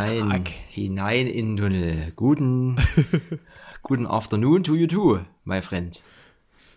hinein, 0.00 0.30
Tag. 0.44 0.52
hinein 0.68 1.26
in 1.26 1.56
den 1.56 1.56
Tunnel. 1.56 2.12
Guten, 2.16 2.76
guten 3.82 4.06
afternoon 4.06 4.62
to 4.62 4.74
you 4.74 4.86
too, 4.86 5.20
my 5.44 5.60
friend. 5.60 6.00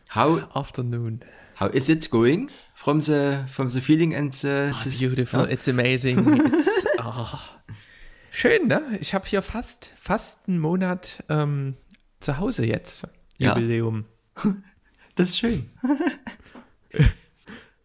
How, 0.09 0.47
Afternoon. 0.55 1.21
how 1.55 1.67
is 1.67 1.89
it 1.89 2.09
going 2.09 2.49
from 2.73 3.01
the, 3.01 3.45
from 3.47 3.69
the 3.69 3.81
feeling 3.81 4.15
and 4.15 4.33
the, 4.33 4.71
Ah, 4.73 4.89
beautiful, 4.99 5.43
it's 5.45 5.67
amazing. 5.67 6.19
It's, 6.45 6.87
ah. 6.99 7.61
Schön, 8.31 8.67
ne? 8.67 8.81
Ich 8.99 9.13
habe 9.13 9.27
hier 9.27 9.41
fast, 9.41 9.91
fast 9.99 10.47
einen 10.47 10.59
Monat 10.59 11.23
ähm, 11.29 11.75
zu 12.19 12.37
Hause 12.37 12.65
jetzt. 12.65 13.07
Ja. 13.37 13.55
Jubiläum. 13.55 14.05
das 15.15 15.29
ist 15.29 15.39
schön. 15.39 15.69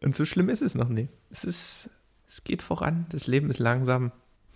Und 0.02 0.14
so 0.14 0.24
schlimm 0.24 0.48
ist 0.48 0.62
es 0.62 0.74
noch 0.74 0.88
nicht. 0.88 1.08
Es 1.30 1.44
ist, 1.44 1.90
es 2.26 2.44
geht 2.44 2.62
voran, 2.62 3.06
das 3.08 3.26
Leben 3.26 3.50
ist 3.50 3.58
langsam 3.58 4.12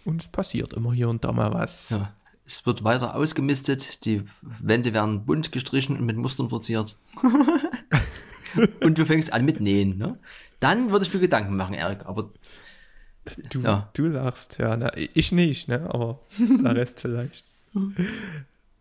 und 0.09 0.23
es 0.23 0.29
passiert 0.29 0.73
immer 0.73 0.93
hier 0.93 1.09
und 1.09 1.25
da 1.25 1.33
mal 1.33 1.53
was. 1.53 1.91
Ja. 1.91 2.13
Es 2.45 2.65
wird 2.65 2.83
weiter 2.83 3.15
ausgemistet, 3.15 4.07
die 4.07 4.23
Wände 4.41 4.95
werden 4.95 5.27
bunt 5.27 5.53
gestrichen 5.53 5.99
und 5.99 6.07
mit 6.07 6.17
Mustern 6.17 6.49
verziert. 6.49 6.97
und 8.81 8.97
du 8.97 9.05
fängst 9.05 9.33
an 9.33 9.45
mit 9.45 9.61
Nähen, 9.61 9.99
ne? 9.99 10.19
Dann 10.59 10.91
würde 10.91 11.05
ich 11.05 11.13
mir 11.13 11.21
Gedanken 11.21 11.57
machen, 11.57 11.75
Erik, 11.75 12.07
aber 12.07 12.31
Du, 13.51 13.61
Ja. 13.61 13.91
du 13.93 14.07
lachst, 14.07 14.57
ja. 14.59 14.75
Na, 14.79 14.91
ich 14.97 15.33
nicht, 15.33 15.69
ne? 15.69 15.87
Aber 15.93 16.21
der 16.39 16.75
Rest 16.75 17.01
vielleicht. 17.01 17.45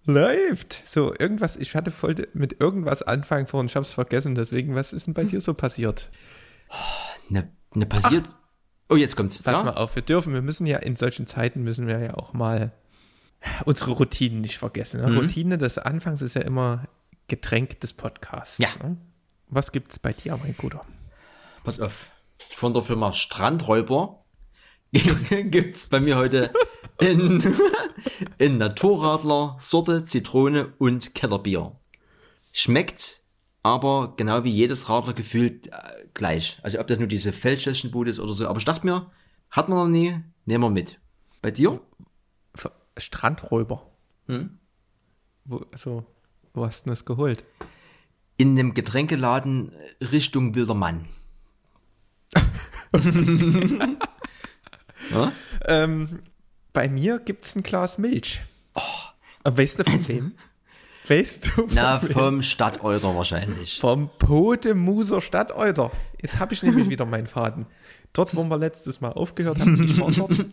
Läuft. 0.05 0.83
So, 0.85 1.13
irgendwas, 1.19 1.57
ich 1.57 1.75
hatte 1.75 1.91
voll 1.91 2.15
mit 2.33 2.61
irgendwas 2.61 3.03
anfangen 3.03 3.47
vor 3.47 3.59
und 3.59 3.65
ich 3.65 3.75
hab's 3.75 3.91
vergessen. 3.91 4.35
Deswegen, 4.35 4.73
was 4.75 4.93
ist 4.93 5.07
denn 5.07 5.13
bei 5.13 5.25
dir 5.25 5.41
so 5.41 5.53
passiert? 5.53 6.09
ne, 7.29 7.49
ne 7.73 7.85
passiert. 7.85 8.23
Oh, 8.89 8.95
jetzt 8.95 9.15
kommt's. 9.15 9.41
Pass 9.41 9.53
Ja? 9.53 9.63
mal 9.63 9.75
auf, 9.75 9.95
wir 9.95 10.01
dürfen, 10.03 10.33
wir 10.33 10.41
müssen 10.41 10.65
ja 10.65 10.77
in 10.77 10.95
solchen 10.95 11.27
Zeiten 11.27 11.63
müssen 11.63 11.87
wir 11.87 11.99
ja 11.99 12.13
auch 12.15 12.33
mal 12.33 12.71
unsere 13.65 13.91
Routinen 13.91 14.41
nicht 14.41 14.57
vergessen. 14.57 15.01
Ne? 15.01 15.07
Mhm. 15.07 15.17
Routine 15.17 15.57
des 15.57 15.77
Anfangs 15.77 16.21
ist 16.21 16.33
ja 16.35 16.41
immer 16.41 16.85
Getränk 17.27 17.79
des 17.81 17.93
Podcasts. 17.93 18.57
Ja. 18.57 18.69
Ne? 18.81 18.97
Was 19.49 19.71
gibt's 19.71 19.99
bei 19.99 20.13
dir, 20.13 20.37
mein 20.37 20.53
Bruder? 20.53 20.85
Pass 21.63 21.79
auf. 21.79 22.07
Von 22.49 22.73
der 22.73 22.83
Firma 22.83 23.13
Strandräuber 23.13 24.23
gibt's 24.91 25.87
bei 25.87 25.99
mir 25.99 26.15
heute 26.17 26.51
in, 26.99 27.43
in 28.37 28.57
Naturradler, 28.57 29.57
Sorte, 29.59 30.05
Zitrone 30.05 30.73
und 30.77 31.13
Kellerbier. 31.13 31.75
Schmeckt 32.53 33.21
aber 33.63 34.13
genau 34.15 34.43
wie 34.43 34.51
jedes 34.51 34.89
Radler 34.89 35.13
gefühlt 35.13 35.67
äh, 35.67 36.05
gleich. 36.13 36.59
Also 36.63 36.79
ob 36.79 36.87
das 36.87 36.99
nur 36.99 37.07
diese 37.07 37.31
Feldschäschenbude 37.31 38.09
ist 38.09 38.19
oder 38.19 38.33
so. 38.33 38.47
Aber 38.47 38.57
ich 38.57 38.65
dachte 38.65 38.85
mir, 38.85 39.11
hat 39.49 39.69
man 39.69 39.77
noch 39.77 39.87
nie, 39.87 40.19
nehmen 40.45 40.63
wir 40.63 40.69
mit. 40.69 40.99
Bei 41.41 41.51
dir? 41.51 41.79
Strandräuber. 42.97 43.91
Hm? 44.27 44.57
Wo, 45.45 45.65
also, 45.71 46.05
wo 46.53 46.65
hast 46.65 46.85
du 46.85 46.89
das 46.89 47.05
geholt? 47.05 47.43
In 48.37 48.51
einem 48.51 48.73
Getränkeladen 48.73 49.71
Richtung 50.01 50.55
Wilder 50.55 50.73
Mann. 50.73 51.07
ja? 55.11 55.31
Ähm, 55.65 56.23
bei 56.73 56.89
mir 56.89 57.19
gibt's 57.19 57.55
ein 57.55 57.63
Glas 57.63 57.97
Milch. 57.97 58.41
Oh. 58.75 58.81
Weißt 59.43 59.79
du 59.79 59.83
von 59.85 60.07
wem? 60.07 60.33
Weißt 61.09 61.51
du 61.55 61.67
Na, 61.73 61.99
vom 61.99 62.41
Stadteuter 62.41 63.15
wahrscheinlich. 63.15 63.79
Vom 63.79 64.09
Podemuser 64.19 65.21
Stadteuter. 65.21 65.91
Jetzt 66.21 66.39
habe 66.39 66.53
ich 66.53 66.63
nämlich 66.63 66.89
wieder 66.89 67.05
meinen 67.05 67.27
Faden. 67.27 67.65
Dort, 68.13 68.35
wo 68.35 68.43
wir 68.43 68.57
letztes 68.57 68.99
Mal 69.01 69.13
aufgehört 69.13 69.59
haben, 69.59 69.83
ich 69.83 69.99
war 69.99 70.11
dort. 70.11 70.45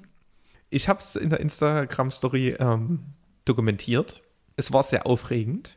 Ich 0.71 0.89
habe 0.89 0.99
es 0.99 1.17
in 1.17 1.31
der 1.31 1.41
Instagram-Story 1.41 2.56
ähm, 2.59 3.01
dokumentiert. 3.45 4.23
Es 4.56 4.73
war 4.73 4.83
sehr 4.83 5.06
aufregend, 5.06 5.77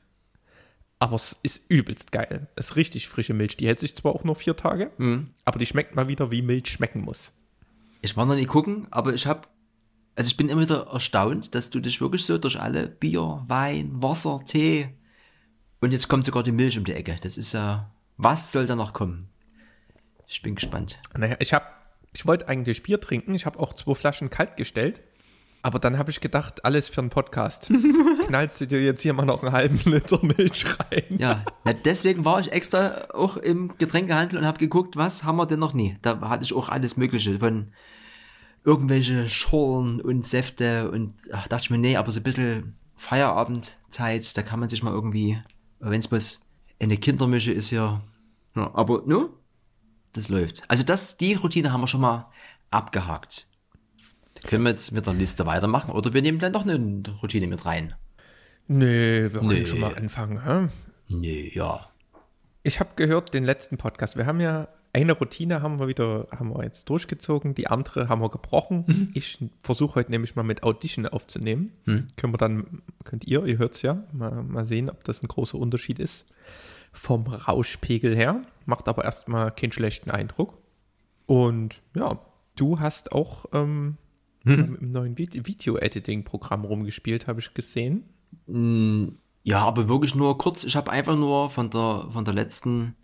aber 0.99 1.15
es 1.15 1.35
ist 1.43 1.61
übelst 1.69 2.11
geil. 2.11 2.47
Es 2.55 2.71
ist 2.71 2.75
richtig 2.75 3.07
frische 3.07 3.33
Milch. 3.33 3.57
Die 3.57 3.67
hält 3.67 3.79
sich 3.79 3.95
zwar 3.95 4.13
auch 4.13 4.23
nur 4.23 4.35
vier 4.35 4.55
Tage, 4.55 4.91
aber 5.45 5.59
die 5.59 5.65
schmeckt 5.65 5.95
mal 5.95 6.07
wieder, 6.07 6.31
wie 6.31 6.41
Milch 6.41 6.67
schmecken 6.71 7.01
muss. 7.01 7.31
Ich 8.01 8.15
war 8.17 8.25
noch 8.25 8.35
nie 8.35 8.45
gucken, 8.45 8.87
aber 8.91 9.13
ich 9.13 9.25
habe, 9.27 9.47
also 10.17 10.27
ich 10.29 10.35
bin 10.35 10.49
immer 10.49 10.61
wieder 10.61 10.87
erstaunt, 10.87 11.53
dass 11.53 11.69
du 11.69 11.79
dich 11.79 12.01
wirklich 12.01 12.25
so 12.25 12.39
durch 12.39 12.59
alle 12.59 12.87
Bier, 12.87 13.43
Wein, 13.47 13.91
Wasser, 14.01 14.39
Tee 14.45 14.89
und 15.79 15.91
jetzt 15.91 16.07
kommt 16.07 16.25
sogar 16.25 16.41
die 16.41 16.51
Milch 16.51 16.77
um 16.77 16.85
die 16.85 16.93
Ecke. 16.93 17.15
Das 17.21 17.37
ist 17.37 17.53
ja, 17.53 17.91
was 18.17 18.51
soll 18.51 18.65
da 18.65 18.75
noch 18.75 18.93
kommen? 18.93 19.29
Ich 20.25 20.41
bin 20.41 20.55
gespannt. 20.55 20.97
Naja, 21.15 21.35
ich 21.39 21.53
habe, 21.53 21.65
ich 22.15 22.25
wollte 22.25 22.47
eigentlich 22.47 22.81
Bier 22.81 22.99
trinken. 22.99 23.35
Ich 23.35 23.45
habe 23.45 23.59
auch 23.59 23.75
zwei 23.75 23.93
Flaschen 23.93 24.31
kalt 24.31 24.57
gestellt. 24.57 25.01
Aber 25.61 25.77
dann 25.77 25.99
habe 25.99 26.09
ich 26.09 26.19
gedacht, 26.19 26.65
alles 26.65 26.89
für 26.89 27.01
einen 27.01 27.11
Podcast. 27.11 27.71
Knallst 28.27 28.59
du 28.59 28.65
dir 28.65 28.81
jetzt 28.81 29.01
hier 29.01 29.13
mal 29.13 29.25
noch 29.25 29.43
einen 29.43 29.51
halben 29.51 29.79
Liter 29.85 30.19
Milch 30.23 30.65
rein? 30.79 31.17
Ja, 31.19 31.45
na, 31.63 31.73
deswegen 31.73 32.25
war 32.25 32.39
ich 32.39 32.51
extra 32.51 33.09
auch 33.13 33.37
im 33.37 33.77
Getränkehandel 33.77 34.39
und 34.39 34.45
habe 34.47 34.57
geguckt, 34.57 34.95
was 34.95 35.23
haben 35.23 35.35
wir 35.37 35.45
denn 35.45 35.59
noch 35.59 35.73
nie. 35.73 35.95
Da 36.01 36.19
hatte 36.21 36.43
ich 36.43 36.53
auch 36.53 36.69
alles 36.69 36.97
Mögliche 36.97 37.37
von 37.37 37.71
irgendwelche 38.67 39.29
Schorlen 39.29 40.01
und 40.01 40.25
Säfte 40.25 40.91
und 40.91 41.13
ach, 41.31 41.47
dachte 41.47 41.63
ich 41.63 41.69
mir, 41.69 41.77
nee, 41.77 41.95
aber 41.95 42.11
so 42.11 42.19
ein 42.19 42.23
bisschen 42.23 42.75
Feierabendzeit, 42.97 44.35
da 44.37 44.41
kann 44.41 44.59
man 44.59 44.67
sich 44.67 44.83
mal 44.83 44.91
irgendwie, 44.91 45.41
wenn 45.79 45.99
es 45.99 46.09
bloß 46.09 46.41
eine 46.81 46.97
Kindermische 46.97 47.53
ist 47.53 47.69
hier, 47.69 48.01
ja, 48.57 48.71
aber 48.75 49.03
ne, 49.05 49.29
das 50.11 50.27
läuft. 50.27 50.63
Also 50.67 50.83
das, 50.83 51.15
die 51.15 51.35
Routine 51.35 51.71
haben 51.71 51.79
wir 51.79 51.87
schon 51.87 52.01
mal 52.01 52.29
abgehakt. 52.69 53.47
Können 54.45 54.63
wir 54.63 54.71
jetzt 54.71 54.91
mit 54.91 55.05
der 55.05 55.13
Liste 55.13 55.45
weitermachen 55.45 55.91
oder 55.91 56.13
wir 56.13 56.21
nehmen 56.21 56.39
dann 56.39 56.51
doch 56.51 56.63
eine 56.63 57.01
Routine 57.23 57.47
mit 57.47 57.65
rein? 57.65 57.95
Nö, 58.67 59.31
wir 59.31 59.39
können 59.39 59.47
Nee. 59.59 59.65
schon 59.65 59.79
mal 59.79 59.95
anfangen. 59.95 60.43
Hä? 60.43 60.67
Nee, 61.07 61.51
ja. 61.55 61.87
Ich 62.63 62.81
habe 62.81 62.89
gehört, 62.97 63.33
den 63.33 63.45
letzten 63.45 63.77
Podcast, 63.77 64.17
wir 64.17 64.25
haben 64.25 64.41
ja 64.41 64.67
eine 64.97 65.13
Routine 65.13 65.61
haben 65.61 65.79
wir 65.79 65.87
wieder, 65.87 66.27
haben 66.31 66.49
wir 66.49 66.63
jetzt 66.63 66.89
durchgezogen, 66.89 67.53
die 67.53 67.67
andere 67.67 68.09
haben 68.09 68.21
wir 68.21 68.29
gebrochen. 68.29 69.11
Ich 69.13 69.37
versuche 69.61 69.95
heute 69.95 70.09
nämlich 70.11 70.35
mal 70.35 70.43
mit 70.43 70.63
Audition 70.63 71.05
aufzunehmen. 71.05 71.71
Können 71.85 72.33
wir 72.33 72.37
dann, 72.37 72.81
könnt 73.03 73.25
ihr, 73.25 73.45
ihr 73.45 73.59
hört's 73.59 73.83
ja, 73.83 74.03
mal, 74.11 74.43
mal 74.43 74.65
sehen, 74.65 74.89
ob 74.89 75.03
das 75.03 75.21
ein 75.21 75.27
großer 75.27 75.57
Unterschied 75.57 75.99
ist. 75.99 76.25
Vom 76.91 77.27
Rauschpegel 77.27 78.15
her, 78.15 78.41
macht 78.65 78.87
aber 78.87 79.05
erstmal 79.05 79.51
keinen 79.51 79.71
schlechten 79.71 80.09
Eindruck. 80.09 80.57
Und 81.27 81.83
ja, 81.95 82.19
du 82.55 82.79
hast 82.79 83.11
auch 83.11 83.45
ähm, 83.53 83.97
mit 84.43 84.57
dem 84.57 84.91
neuen 84.91 85.15
Vid- 85.15 85.45
Video-Editing-Programm 85.45 86.65
rumgespielt, 86.65 87.27
habe 87.27 87.39
ich 87.39 87.53
gesehen. 87.53 88.05
Ja, 89.43 89.59
aber 89.59 89.87
wirklich 89.87 90.15
nur 90.15 90.37
kurz. 90.37 90.63
Ich 90.63 90.75
habe 90.75 90.89
einfach 90.89 91.15
nur 91.15 91.49
von 91.49 91.69
der 91.69 92.07
von 92.11 92.25
der 92.25 92.33
letzten 92.33 92.95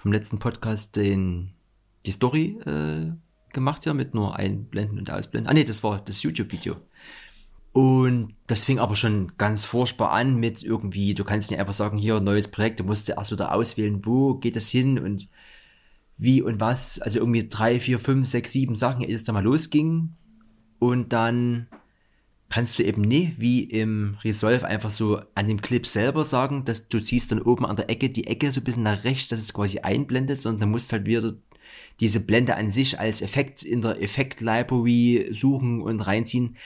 vom 0.00 0.12
letzten 0.12 0.38
Podcast 0.38 0.96
den 0.96 1.52
die 2.06 2.12
Story 2.12 2.58
äh, 2.64 3.12
gemacht 3.52 3.84
ja 3.84 3.92
mit 3.92 4.14
nur 4.14 4.34
einblenden 4.34 4.98
und 4.98 5.10
ausblenden. 5.10 5.50
Ah 5.50 5.52
nee, 5.52 5.64
das 5.64 5.82
war 5.82 6.02
das 6.02 6.22
YouTube-Video. 6.22 6.76
Und 7.72 8.34
das 8.46 8.64
fing 8.64 8.78
aber 8.78 8.96
schon 8.96 9.32
ganz 9.36 9.66
furchtbar 9.66 10.10
an 10.12 10.36
mit 10.36 10.62
irgendwie, 10.62 11.14
du 11.14 11.22
kannst 11.22 11.50
nicht 11.50 11.60
einfach 11.60 11.74
sagen, 11.74 11.98
hier 11.98 12.18
neues 12.20 12.48
Projekt, 12.48 12.80
du 12.80 12.84
musst 12.84 13.10
erst 13.10 13.30
wieder 13.30 13.54
auswählen, 13.54 14.04
wo 14.06 14.34
geht 14.34 14.56
es 14.56 14.70
hin 14.70 14.98
und 14.98 15.28
wie 16.16 16.40
und 16.40 16.60
was. 16.60 16.98
Also 16.98 17.18
irgendwie 17.18 17.46
drei, 17.46 17.78
vier, 17.78 17.98
fünf, 17.98 18.26
sechs, 18.26 18.52
sieben 18.52 18.76
Sachen, 18.76 19.02
ehe 19.02 19.14
es 19.14 19.24
da 19.24 19.32
mal 19.32 19.44
losging. 19.44 20.14
Und 20.78 21.12
dann 21.12 21.66
kannst 22.50 22.78
du 22.78 22.82
eben 22.82 23.02
nicht 23.02 23.40
wie 23.40 23.62
im 23.62 24.18
Resolve 24.24 24.66
einfach 24.66 24.90
so 24.90 25.22
an 25.34 25.48
dem 25.48 25.62
Clip 25.62 25.86
selber 25.86 26.24
sagen, 26.24 26.64
dass 26.64 26.88
du 26.88 27.00
ziehst 27.00 27.30
dann 27.30 27.40
oben 27.40 27.64
an 27.64 27.76
der 27.76 27.88
Ecke 27.88 28.10
die 28.10 28.26
Ecke 28.26 28.50
so 28.50 28.60
ein 28.60 28.64
bisschen 28.64 28.82
nach 28.82 29.04
rechts, 29.04 29.28
dass 29.28 29.38
es 29.38 29.54
quasi 29.54 29.78
einblendet, 29.78 30.40
sondern 30.40 30.60
dann 30.60 30.70
musst 30.70 30.92
halt 30.92 31.06
wieder 31.06 31.32
diese 32.00 32.20
Blende 32.20 32.56
an 32.56 32.68
sich 32.68 32.98
als 32.98 33.22
Effekt 33.22 33.62
in 33.62 33.82
der 33.82 34.02
Effekt-Library 34.02 35.28
suchen 35.30 35.80
und 35.80 36.00
reinziehen. 36.00 36.56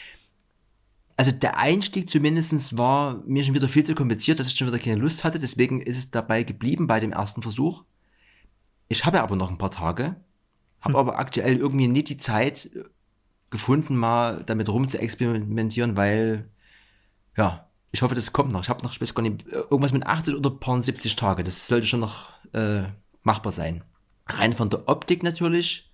Also 1.17 1.33
der 1.33 1.59
Einstieg 1.59 2.09
zumindestens 2.09 2.79
war 2.79 3.23
mir 3.27 3.45
schon 3.45 3.55
wieder 3.55 3.69
viel 3.69 3.85
zu 3.85 3.95
kompliziert, 3.95 4.39
dass 4.39 4.49
ich 4.49 4.57
schon 4.57 4.69
wieder 4.69 4.79
keine 4.79 5.01
Lust 5.01 5.23
hatte, 5.23 5.39
deswegen 5.39 5.83
ist 5.83 5.99
es 5.99 6.11
dabei 6.11 6.45
geblieben 6.45 6.87
bei 6.87 6.99
dem 6.99 7.13
ersten 7.13 7.43
Versuch. 7.43 7.85
Ich 8.89 9.05
habe 9.05 9.23
aber 9.23 9.37
noch 9.37 9.51
ein 9.51 9.59
paar 9.59 9.71
Tage, 9.71 10.17
habe 10.81 10.99
aber 10.99 11.19
aktuell 11.19 11.59
irgendwie 11.59 11.89
nicht 11.89 12.09
die 12.09 12.19
Zeit 12.19 12.71
gefunden, 13.55 13.97
mal 13.97 14.43
damit 14.45 14.69
rum 14.69 14.89
zu 14.89 14.99
experimentieren, 14.99 15.97
weil, 15.97 16.51
ja, 17.37 17.69
ich 17.93 18.03
hoffe, 18.03 18.17
das 18.17 18.33
kommt 18.33 18.51
noch. 18.53 18.63
Ich 18.63 18.69
habe 18.69 18.83
noch, 18.83 18.93
ich 18.93 19.01
weiß 19.01 19.15
gar 19.15 19.23
nicht, 19.23 19.47
irgendwas 19.47 19.93
mit 19.93 20.05
80 20.05 20.35
oder 20.35 20.51
paar 20.51 20.83
70 20.83 21.15
Tage. 21.15 21.45
Das 21.45 21.69
sollte 21.69 21.87
schon 21.87 22.01
noch 22.01 22.33
äh, 22.53 22.83
machbar 23.23 23.53
sein. 23.53 23.85
Rein 24.27 24.55
von 24.55 24.71
der 24.71 24.89
Optik 24.89 25.23
natürlich 25.23 25.93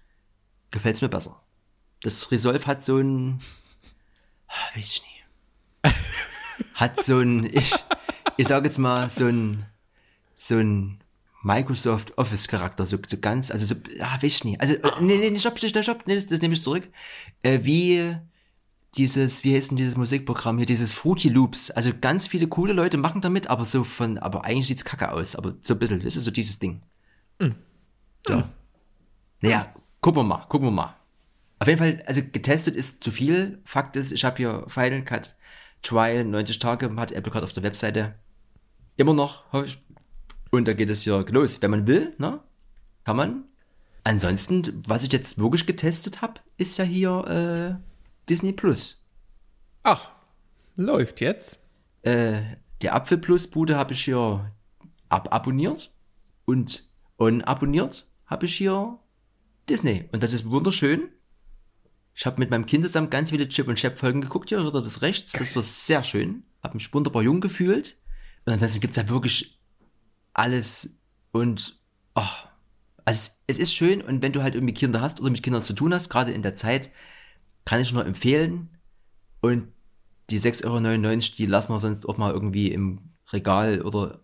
gefällt 0.70 0.96
es 0.96 1.02
mir 1.02 1.10
besser. 1.10 1.42
Das 2.02 2.30
Resolve 2.30 2.66
hat 2.66 2.82
so 2.82 2.96
ein, 2.96 3.40
ah, 4.48 4.76
weiß 4.76 4.92
ich 4.92 5.02
nicht, 5.02 5.94
hat 6.74 7.04
so 7.04 7.18
ein, 7.18 7.44
ich, 7.44 7.74
ich 8.38 8.48
sage 8.48 8.68
jetzt 8.68 8.78
mal 8.78 9.10
so 9.10 9.26
ein, 9.26 9.66
so 10.34 10.56
ein 10.56 10.99
Microsoft 11.42 12.16
Office 12.18 12.48
Charakter, 12.48 12.84
so, 12.84 12.98
so 13.06 13.18
ganz, 13.18 13.50
also 13.50 13.66
so, 13.66 13.74
ja, 13.96 14.22
weiß 14.22 14.36
ich 14.36 14.44
nicht. 14.44 14.60
Also, 14.60 14.74
äh, 14.74 14.90
nee, 15.00 15.16
nee, 15.16 15.38
stopp, 15.38 15.58
stopp, 15.58 15.82
stopp, 15.82 16.06
nee, 16.06 16.14
das, 16.14 16.26
das 16.26 16.40
nehme 16.40 16.54
ich 16.54 16.62
zurück. 16.62 16.88
Äh, 17.42 17.60
wie 17.62 18.16
dieses, 18.96 19.44
wie 19.44 19.54
heißt 19.54 19.70
denn 19.70 19.76
dieses 19.76 19.96
Musikprogramm 19.96 20.56
hier, 20.58 20.66
dieses 20.66 20.92
Fruity 20.92 21.28
Loops. 21.28 21.70
Also 21.70 21.92
ganz 21.98 22.26
viele 22.26 22.48
coole 22.48 22.72
Leute 22.72 22.98
machen 22.98 23.20
damit, 23.20 23.48
aber 23.48 23.64
so 23.64 23.84
von, 23.84 24.18
aber 24.18 24.44
eigentlich 24.44 24.66
sieht's 24.66 24.84
kacke 24.84 25.12
aus, 25.12 25.36
aber 25.36 25.54
so 25.62 25.74
ein 25.74 25.78
bisschen, 25.78 26.02
das 26.02 26.16
ist 26.16 26.24
so 26.24 26.30
dieses 26.30 26.58
Ding. 26.58 26.82
Mhm. 27.38 27.54
Ja. 28.28 28.50
Naja, 29.40 29.74
gucken 30.00 30.20
wir 30.20 30.24
mal, 30.24 30.44
gucken 30.48 30.66
wir 30.66 30.72
mal. 30.72 30.96
Auf 31.58 31.68
jeden 31.68 31.78
Fall, 31.78 32.02
also 32.06 32.22
getestet 32.22 32.74
ist 32.74 33.04
zu 33.04 33.10
viel. 33.10 33.60
Fakt 33.64 33.96
ist, 33.96 34.12
ich 34.12 34.24
habe 34.24 34.36
hier 34.38 34.64
Final 34.66 35.04
Cut 35.04 35.36
Trial 35.82 36.24
90 36.24 36.58
Tage, 36.58 36.94
hat 36.96 37.12
Apple 37.12 37.32
gerade 37.32 37.44
auf 37.44 37.52
der 37.52 37.62
Webseite. 37.62 38.14
Immer 38.96 39.14
noch, 39.14 39.50
hoffe 39.52 39.66
ich. 39.66 39.78
Und 40.50 40.68
da 40.68 40.72
geht 40.72 40.90
es 40.90 41.04
ja 41.04 41.20
los. 41.20 41.62
Wenn 41.62 41.70
man 41.70 41.86
will, 41.86 42.14
ne? 42.18 42.40
Kann 43.04 43.16
man. 43.16 43.44
Ansonsten, 44.04 44.82
was 44.86 45.04
ich 45.04 45.12
jetzt 45.12 45.38
wirklich 45.38 45.66
getestet 45.66 46.22
habe, 46.22 46.40
ist 46.56 46.78
ja 46.78 46.84
hier 46.84 47.78
äh, 47.78 47.82
Disney 48.28 48.52
Plus. 48.52 49.02
Ach, 49.82 50.10
läuft 50.76 51.20
jetzt. 51.20 51.60
Äh, 52.02 52.42
der 52.82 52.94
Apfel 52.94 53.18
Plus 53.18 53.48
Bude 53.48 53.76
habe 53.76 53.92
ich 53.92 54.04
hier 54.04 54.50
ababonniert 55.08 55.92
und 56.46 56.88
unabonniert 57.16 58.08
habe 58.26 58.46
ich 58.46 58.54
hier 58.56 58.98
Disney. 59.68 60.08
Und 60.12 60.22
das 60.22 60.32
ist 60.32 60.48
wunderschön. 60.48 61.08
Ich 62.14 62.26
habe 62.26 62.38
mit 62.38 62.50
meinem 62.50 62.66
Kind 62.66 62.84
zusammen 62.84 63.10
ganz 63.10 63.30
viele 63.30 63.48
Chip 63.48 63.68
und 63.68 63.76
Chap 63.76 63.98
Folgen 63.98 64.20
geguckt, 64.20 64.48
hier 64.48 64.64
oder 64.64 64.82
das 64.82 65.02
rechts. 65.02 65.32
Das 65.32 65.54
war 65.54 65.62
sehr 65.62 66.02
schön. 66.02 66.42
Habe 66.62 66.74
mich 66.74 66.92
wunderbar 66.92 67.22
jung 67.22 67.40
gefühlt. 67.40 67.96
Und 68.46 68.54
ansonsten 68.54 68.80
gibt's 68.80 68.96
ja 68.96 69.08
wirklich 69.08 69.59
alles 70.40 70.96
und 71.32 71.78
oh, 72.14 72.22
also 73.04 73.18
es, 73.18 73.42
es 73.46 73.58
ist 73.58 73.74
schön 73.74 74.00
und 74.00 74.22
wenn 74.22 74.32
du 74.32 74.42
halt 74.42 74.54
irgendwie 74.54 74.72
Kinder 74.72 75.02
hast 75.02 75.20
oder 75.20 75.30
mit 75.30 75.42
Kindern 75.42 75.62
zu 75.62 75.74
tun 75.74 75.92
hast, 75.92 76.08
gerade 76.08 76.32
in 76.32 76.40
der 76.40 76.54
Zeit, 76.54 76.90
kann 77.66 77.80
ich 77.80 77.92
nur 77.92 78.06
empfehlen. 78.06 78.70
Und 79.42 79.68
die 80.30 80.40
6,99 80.40 80.64
Euro, 80.66 81.36
die 81.36 81.46
lassen 81.46 81.72
wir 81.72 81.80
sonst 81.80 82.08
auch 82.08 82.16
mal 82.16 82.32
irgendwie 82.32 82.72
im 82.72 83.00
Regal 83.32 83.82
oder 83.82 84.22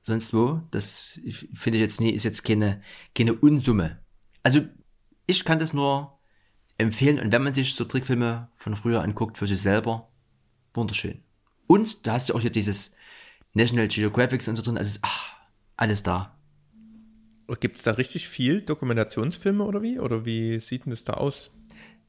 sonst 0.00 0.34
wo. 0.34 0.62
Das 0.72 1.20
finde 1.54 1.78
ich 1.78 1.82
jetzt 1.82 2.00
nie, 2.00 2.10
ist 2.10 2.24
jetzt 2.24 2.42
keine, 2.42 2.82
keine 3.14 3.34
Unsumme. 3.34 4.00
Also 4.42 4.62
ich 5.26 5.44
kann 5.44 5.60
das 5.60 5.74
nur 5.74 6.18
empfehlen 6.76 7.20
und 7.20 7.30
wenn 7.30 7.42
man 7.42 7.54
sich 7.54 7.74
so 7.74 7.84
Trickfilme 7.84 8.48
von 8.56 8.74
früher 8.74 9.02
anguckt 9.02 9.38
für 9.38 9.46
sich 9.46 9.62
selber, 9.62 10.08
wunderschön. 10.74 11.22
Und 11.68 12.04
da 12.06 12.14
hast 12.14 12.30
du 12.30 12.34
auch 12.34 12.40
hier 12.40 12.50
dieses 12.50 12.96
National 13.54 13.86
Geographic 13.86 14.46
und 14.48 14.56
so 14.56 14.62
drin, 14.62 14.76
also 14.76 14.98
ach, 15.02 15.31
alles 15.82 16.04
da. 16.04 16.38
Gibt 17.60 17.76
es 17.76 17.82
da 17.82 17.90
richtig 17.90 18.28
viel 18.28 18.62
Dokumentationsfilme 18.62 19.64
oder 19.64 19.82
wie? 19.82 19.98
Oder 19.98 20.24
wie 20.24 20.60
sieht 20.60 20.86
denn 20.86 20.90
das 20.90 21.02
da 21.02 21.14
aus? 21.14 21.50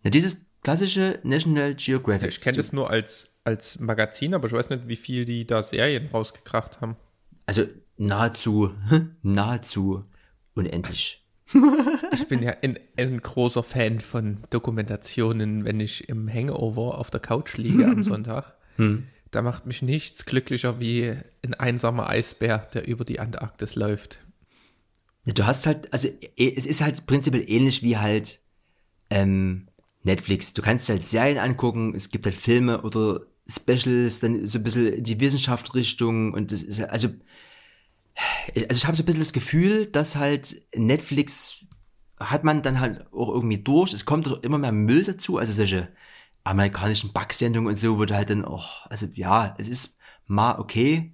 Ja, 0.04 0.12
dieses 0.12 0.46
klassische 0.62 1.20
National 1.24 1.74
Geographic. 1.74 2.30
Ich 2.30 2.42
kenne 2.42 2.58
das 2.58 2.72
nur 2.72 2.90
als, 2.90 3.32
als 3.44 3.80
Magazin, 3.80 4.36
aber 4.36 4.48
ich 4.48 4.54
weiß 4.54 4.70
nicht, 4.70 4.88
wie 4.88 4.96
viel 4.96 5.26
die 5.26 5.48
da 5.48 5.64
Serien 5.64 6.08
rausgekracht 6.08 6.82
haben. 6.82 6.96
Also 7.48 7.66
nahezu, 7.98 8.72
nahezu 9.24 10.06
unendlich. 10.54 11.26
ich 12.14 12.28
bin 12.28 12.44
ja 12.44 12.54
ein, 12.62 12.80
ein, 12.96 13.22
großer 13.22 13.64
Fan 13.64 14.02
von 14.02 14.40
Dokumentationen, 14.52 15.66
wenn 15.66 15.80
ich 15.80 16.08
im 16.10 16.32
Hangover 16.32 17.00
auf 17.00 17.10
der 17.10 17.20
Couch 17.20 17.58
liege 17.58 17.86
am 17.86 18.04
Sonntag. 18.04 18.54
Hm. 18.78 19.08
Da 19.34 19.42
macht 19.42 19.66
mich 19.66 19.82
nichts 19.82 20.26
glücklicher 20.26 20.80
wie 20.80 21.18
ein 21.44 21.56
einsamer 21.56 22.08
Eisbär, 22.08 22.60
der 22.60 22.88
über 22.88 23.04
die 23.04 23.20
Antarktis 23.20 23.74
läuft. 23.74 24.20
Du 25.26 25.48
hast 25.48 25.66
halt, 25.66 25.92
also 25.92 26.08
es 26.38 26.68
ist 26.68 26.82
halt 26.82 27.08
prinzipiell 27.08 27.44
ähnlich 27.50 27.82
wie 27.82 27.98
halt 27.98 28.42
ähm, 29.10 29.70
Netflix. 30.04 30.54
Du 30.54 30.62
kannst 30.62 30.88
halt 30.88 31.08
Serien 31.08 31.40
angucken, 31.40 31.96
es 31.96 32.12
gibt 32.12 32.28
halt 32.28 32.36
Filme 32.36 32.84
oder 32.84 33.22
Specials, 33.48 34.20
dann 34.20 34.46
so 34.46 34.60
ein 34.60 34.64
bisschen 34.64 35.04
die 35.04 35.20
Wissenschaftsrichtung 35.20 36.34
und 36.34 36.52
das 36.52 36.62
ist 36.62 36.82
also 36.82 37.10
also 38.54 38.78
ich 38.78 38.86
habe 38.86 38.96
so 38.96 39.02
ein 39.02 39.08
bisschen 39.08 39.22
das 39.22 39.34
Gefühl, 39.34 39.88
dass 39.88 40.16
halt 40.16 40.62
Netflix 40.76 41.66
hat 42.20 42.44
man 42.44 42.62
dann 42.62 42.80
halt 42.80 43.12
auch 43.12 43.30
irgendwie 43.30 43.58
durch. 43.58 43.94
Es 43.94 44.06
kommt 44.06 44.28
doch 44.28 44.44
immer 44.44 44.60
mehr 44.60 44.72
Müll 44.72 45.04
dazu, 45.04 45.40
also 45.40 45.52
solche 45.54 45.88
amerikanischen 46.44 47.14
Backsendungen 47.14 47.70
und 47.70 47.78
so, 47.78 47.98
wo 47.98 48.06
du 48.06 48.16
halt 48.16 48.30
dann, 48.30 48.46
oh, 48.46 48.62
also 48.90 49.08
ja, 49.14 49.56
es 49.58 49.68
ist 49.68 49.98
mal 50.28 50.60
okay, 50.60 51.14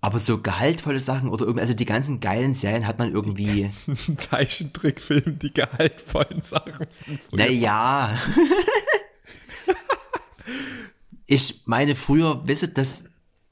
aber 0.00 0.20
so 0.20 0.40
gehaltvolle 0.40 1.00
Sachen 1.00 1.28
oder 1.28 1.46
irgendwie, 1.46 1.62
also 1.62 1.74
die 1.74 1.84
ganzen 1.84 2.20
geilen 2.20 2.54
Serien 2.54 2.86
hat 2.86 2.98
man 2.98 3.12
irgendwie. 3.12 3.70
Zeichentrickfilm, 4.16 5.38
die 5.38 5.52
gehaltvollen 5.52 6.40
Sachen. 6.40 6.86
Naja. 7.32 8.16
ich 11.26 11.62
meine, 11.64 11.96
früher, 11.96 12.46
wisst 12.46 12.78
das, 12.78 13.06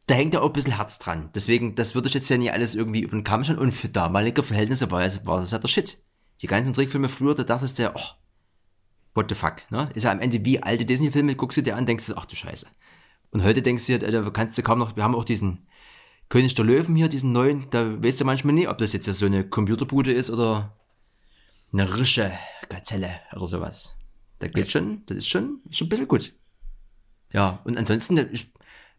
da 0.07 0.15
hängt 0.15 0.35
ja 0.35 0.41
auch 0.41 0.47
ein 0.47 0.53
bisschen 0.53 0.77
Herz 0.77 0.99
dran. 0.99 1.31
Deswegen, 1.35 1.75
das 1.75 1.95
würde 1.95 2.09
ich 2.09 2.15
jetzt 2.15 2.29
ja 2.29 2.37
nie 2.37 2.51
alles 2.51 2.75
irgendwie 2.75 3.01
über 3.01 3.17
den 3.17 3.25
Kamm 3.25 3.43
schauen. 3.43 3.59
Und 3.59 3.73
für 3.73 3.89
damalige 3.89 4.43
Verhältnisse 4.43 4.91
war, 4.91 5.01
war 5.25 5.41
das 5.41 5.51
ja 5.51 5.59
der 5.59 5.69
Shit. 5.69 5.99
Die 6.43 6.47
ganzen 6.47 6.75
Trickfilme 6.75 7.09
früher, 7.09 7.35
da 7.35 7.43
dachtest 7.43 7.79
du 7.79 7.85
ja, 7.85 7.93
oh, 7.97 8.01
what 9.15 9.27
the 9.29 9.35
fuck, 9.35 9.71
ne? 9.71 9.89
Ist 9.95 10.05
ja 10.05 10.13
am 10.13 10.21
Ende 10.21 10.45
wie 10.45 10.63
alte 10.63 10.85
Disney-Filme, 10.85 11.35
guckst 11.35 11.57
du 11.57 11.63
dir 11.63 11.77
an, 11.77 11.87
denkst 11.87 12.07
du, 12.07 12.15
ach 12.17 12.27
du 12.27 12.37
Scheiße. 12.37 12.67
Und 13.31 13.43
heute 13.43 13.63
denkst 13.63 13.87
du 13.87 13.99
dir, 13.99 14.07
Alter, 14.07 14.31
kannst 14.31 14.59
du 14.59 14.63
kaum 14.63 14.79
noch, 14.79 14.97
wir 14.97 15.03
haben 15.03 15.15
auch 15.15 15.25
diesen, 15.25 15.67
König 16.29 16.55
der 16.55 16.65
Löwen 16.65 16.97
hier, 16.97 17.09
diesen 17.09 17.33
neuen, 17.33 17.69
da 17.71 18.03
weißt 18.03 18.21
du 18.21 18.25
manchmal 18.25 18.55
nie, 18.55 18.67
ob 18.67 18.79
das 18.79 18.93
jetzt 18.93 19.07
so 19.07 19.27
eine 19.27 19.49
Computerbude 19.49 20.13
ist 20.13 20.31
oder 20.31 20.77
eine 21.73 21.97
rische 21.97 22.33
Gazelle 22.69 23.21
oder 23.35 23.47
sowas. 23.47 23.97
Da 24.39 24.49
geht 24.49 24.71
schon, 24.71 25.03
das 25.07 25.19
ist 25.19 25.29
schon, 25.29 25.61
ist 25.69 25.79
schon 25.79 25.87
ein 25.87 25.91
bisschen 25.91 26.09
gut. 26.09 26.33
Ja, 27.33 27.61
und 27.65 27.77
ansonsten, 27.77 28.19
ich 28.33 28.53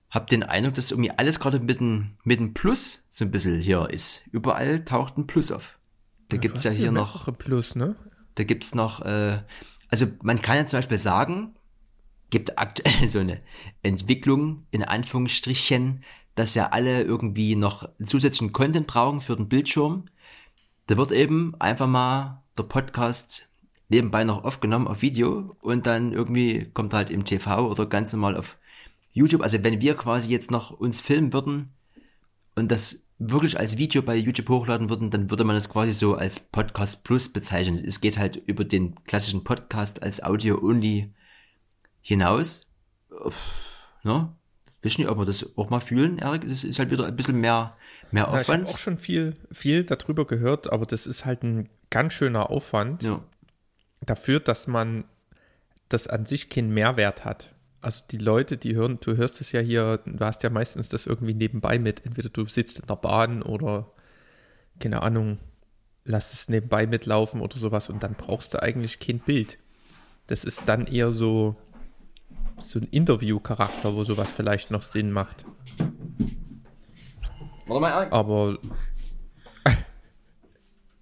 habe 0.10 0.28
den 0.28 0.44
Eindruck, 0.44 0.76
dass 0.76 0.92
irgendwie 0.92 1.12
alles 1.12 1.40
gerade 1.40 1.60
mit 1.60 1.80
einem 1.80 2.18
mit 2.24 2.40
dem 2.40 2.54
Plus 2.54 3.06
so 3.10 3.26
ein 3.26 3.32
bisschen 3.32 3.60
hier 3.60 3.90
ist. 3.90 4.24
Überall 4.32 4.86
taucht 4.86 5.18
ein 5.18 5.28
Plus 5.28 5.52
auf. 5.52 5.78
Da 6.30 6.38
ja, 6.38 6.42
gibt's 6.42 6.64
ja 6.64 6.72
hier 6.72 6.92
noch. 6.92 7.38
Plus, 7.38 7.76
ne? 7.76 7.96
Da 8.36 8.44
gibt's 8.44 8.76
noch, 8.76 9.02
äh, 9.02 9.40
also 9.90 10.08
man 10.22 10.42
kann 10.42 10.58
ja 10.58 10.68
zum 10.68 10.80
Beispiel 10.80 10.98
sagen, 10.98 11.56
gibt 12.30 12.58
aktuell 12.58 13.08
so 13.08 13.20
eine 13.20 13.42
Entwicklung 13.84 14.66
in 14.72 14.84
Anführungsstrichen, 14.84 16.04
dass 16.36 16.56
ja 16.56 16.70
alle 16.70 17.04
irgendwie 17.04 17.56
noch 17.56 17.90
zusätzlichen 18.04 18.54
Content 18.54 18.88
brauchen 18.88 19.22
für 19.22 19.36
den 19.36 19.48
Bildschirm. 19.48 20.06
Da 20.88 20.98
wird 20.98 21.12
eben 21.12 21.56
einfach 21.60 21.88
mal 21.88 22.44
der 22.58 22.64
Podcast 22.64 23.50
nebenbei 23.90 24.24
noch 24.24 24.44
aufgenommen 24.44 24.88
auf 24.88 25.02
Video 25.02 25.56
und 25.62 25.86
dann 25.86 26.12
irgendwie 26.12 26.70
kommt 26.74 26.94
halt 26.94 27.10
im 27.10 27.24
TV 27.24 27.70
oder 27.70 27.86
ganz 27.86 28.12
normal 28.12 28.36
auf 28.36 28.58
YouTube. 29.14 29.42
Also 29.42 29.64
wenn 29.64 29.82
wir 29.82 29.96
quasi 29.96 30.30
jetzt 30.32 30.52
noch 30.52 30.72
uns 30.72 31.02
filmen 31.02 31.32
würden 31.34 31.74
und 32.56 32.72
das 32.72 33.05
wirklich 33.18 33.58
als 33.58 33.78
Video 33.78 34.02
bei 34.02 34.16
YouTube 34.16 34.50
hochladen 34.50 34.90
würden, 34.90 35.10
dann 35.10 35.30
würde 35.30 35.44
man 35.44 35.56
das 35.56 35.70
quasi 35.70 35.94
so 35.94 36.16
als 36.16 36.40
Podcast 36.40 37.04
Plus 37.04 37.32
bezeichnen. 37.32 37.76
Es 37.76 38.02
geht 38.02 38.18
halt 38.18 38.36
über 38.46 38.66
den 38.66 38.96
klassischen 39.06 39.44
Podcast 39.44 40.04
als 40.04 40.22
Audio-only 40.22 41.14
hinaus. 42.02 42.68
Ne? 44.04 44.34
Wissen 44.82 45.02
nicht, 45.02 45.10
ob 45.10 45.18
wir 45.18 45.26
das 45.26 45.58
auch 45.58 45.70
mal 45.70 45.80
fühlen, 45.80 46.20
Erik. 46.20 46.48
Das 46.48 46.64
ist 46.64 46.78
halt 46.78 46.92
wieder 46.92 47.06
ein 47.06 47.16
bisschen 47.16 47.40
mehr, 47.40 47.76
mehr 48.12 48.28
Aufwand. 48.28 48.48
Ja, 48.48 48.54
ich 48.56 48.60
habe 48.60 48.70
auch 48.70 48.78
schon 48.78 48.98
viel, 48.98 49.36
viel 49.52 49.84
darüber 49.84 50.28
gehört, 50.28 50.72
aber 50.72 50.86
das 50.86 51.08
ist 51.08 51.26
halt 51.26 51.44
ein 51.44 51.70
ganz 51.90 52.14
schöner 52.14 52.50
Aufwand 52.52 53.02
ja. 53.02 53.24
dafür, 54.02 54.40
dass 54.40 54.68
man 54.68 55.06
das 55.90 56.08
an 56.08 56.26
sich 56.26 56.50
keinen 56.50 56.72
Mehrwert 56.72 57.26
hat. 57.26 57.55
Also 57.86 58.04
die 58.10 58.18
Leute, 58.18 58.58
die 58.58 58.74
hören, 58.74 58.98
du 59.00 59.16
hörst 59.16 59.42
es 59.42 59.52
ja 59.52 59.60
hier, 59.60 60.00
du 60.04 60.26
hast 60.26 60.42
ja 60.42 60.50
meistens 60.50 60.90
das 60.90 61.06
irgendwie 61.06 61.36
nebenbei 61.36 61.78
mit. 61.78 62.04
Entweder 62.04 62.30
du 62.30 62.48
sitzt 62.48 62.80
in 62.80 62.88
der 62.88 62.96
Bahn 62.96 63.44
oder, 63.44 63.92
keine 64.80 65.04
Ahnung, 65.04 65.38
lass 66.04 66.34
es 66.34 66.50
nebenbei 66.50 66.88
mitlaufen 66.88 67.42
oder 67.42 67.60
sowas 67.60 67.92
und 67.92 68.02
dann 68.02 68.16
brauchst 68.16 68.56
du 68.56 68.64
eigentlich 68.64 68.98
kein 68.98 69.20
Bild. 69.20 69.60
Das 70.26 70.46
ist 70.46 70.68
dann 70.68 70.88
eher 70.88 71.12
so, 71.12 71.58
so 72.58 72.80
ein 72.80 72.88
Interview-Charakter, 72.90 73.94
wo 73.94 74.04
sowas 74.04 74.32
vielleicht 74.32 74.72
noch 74.72 74.82
Sinn 74.82 75.12
macht. 75.12 75.46
Warte 77.68 77.82
mal. 77.82 78.10
Aber. 78.10 78.58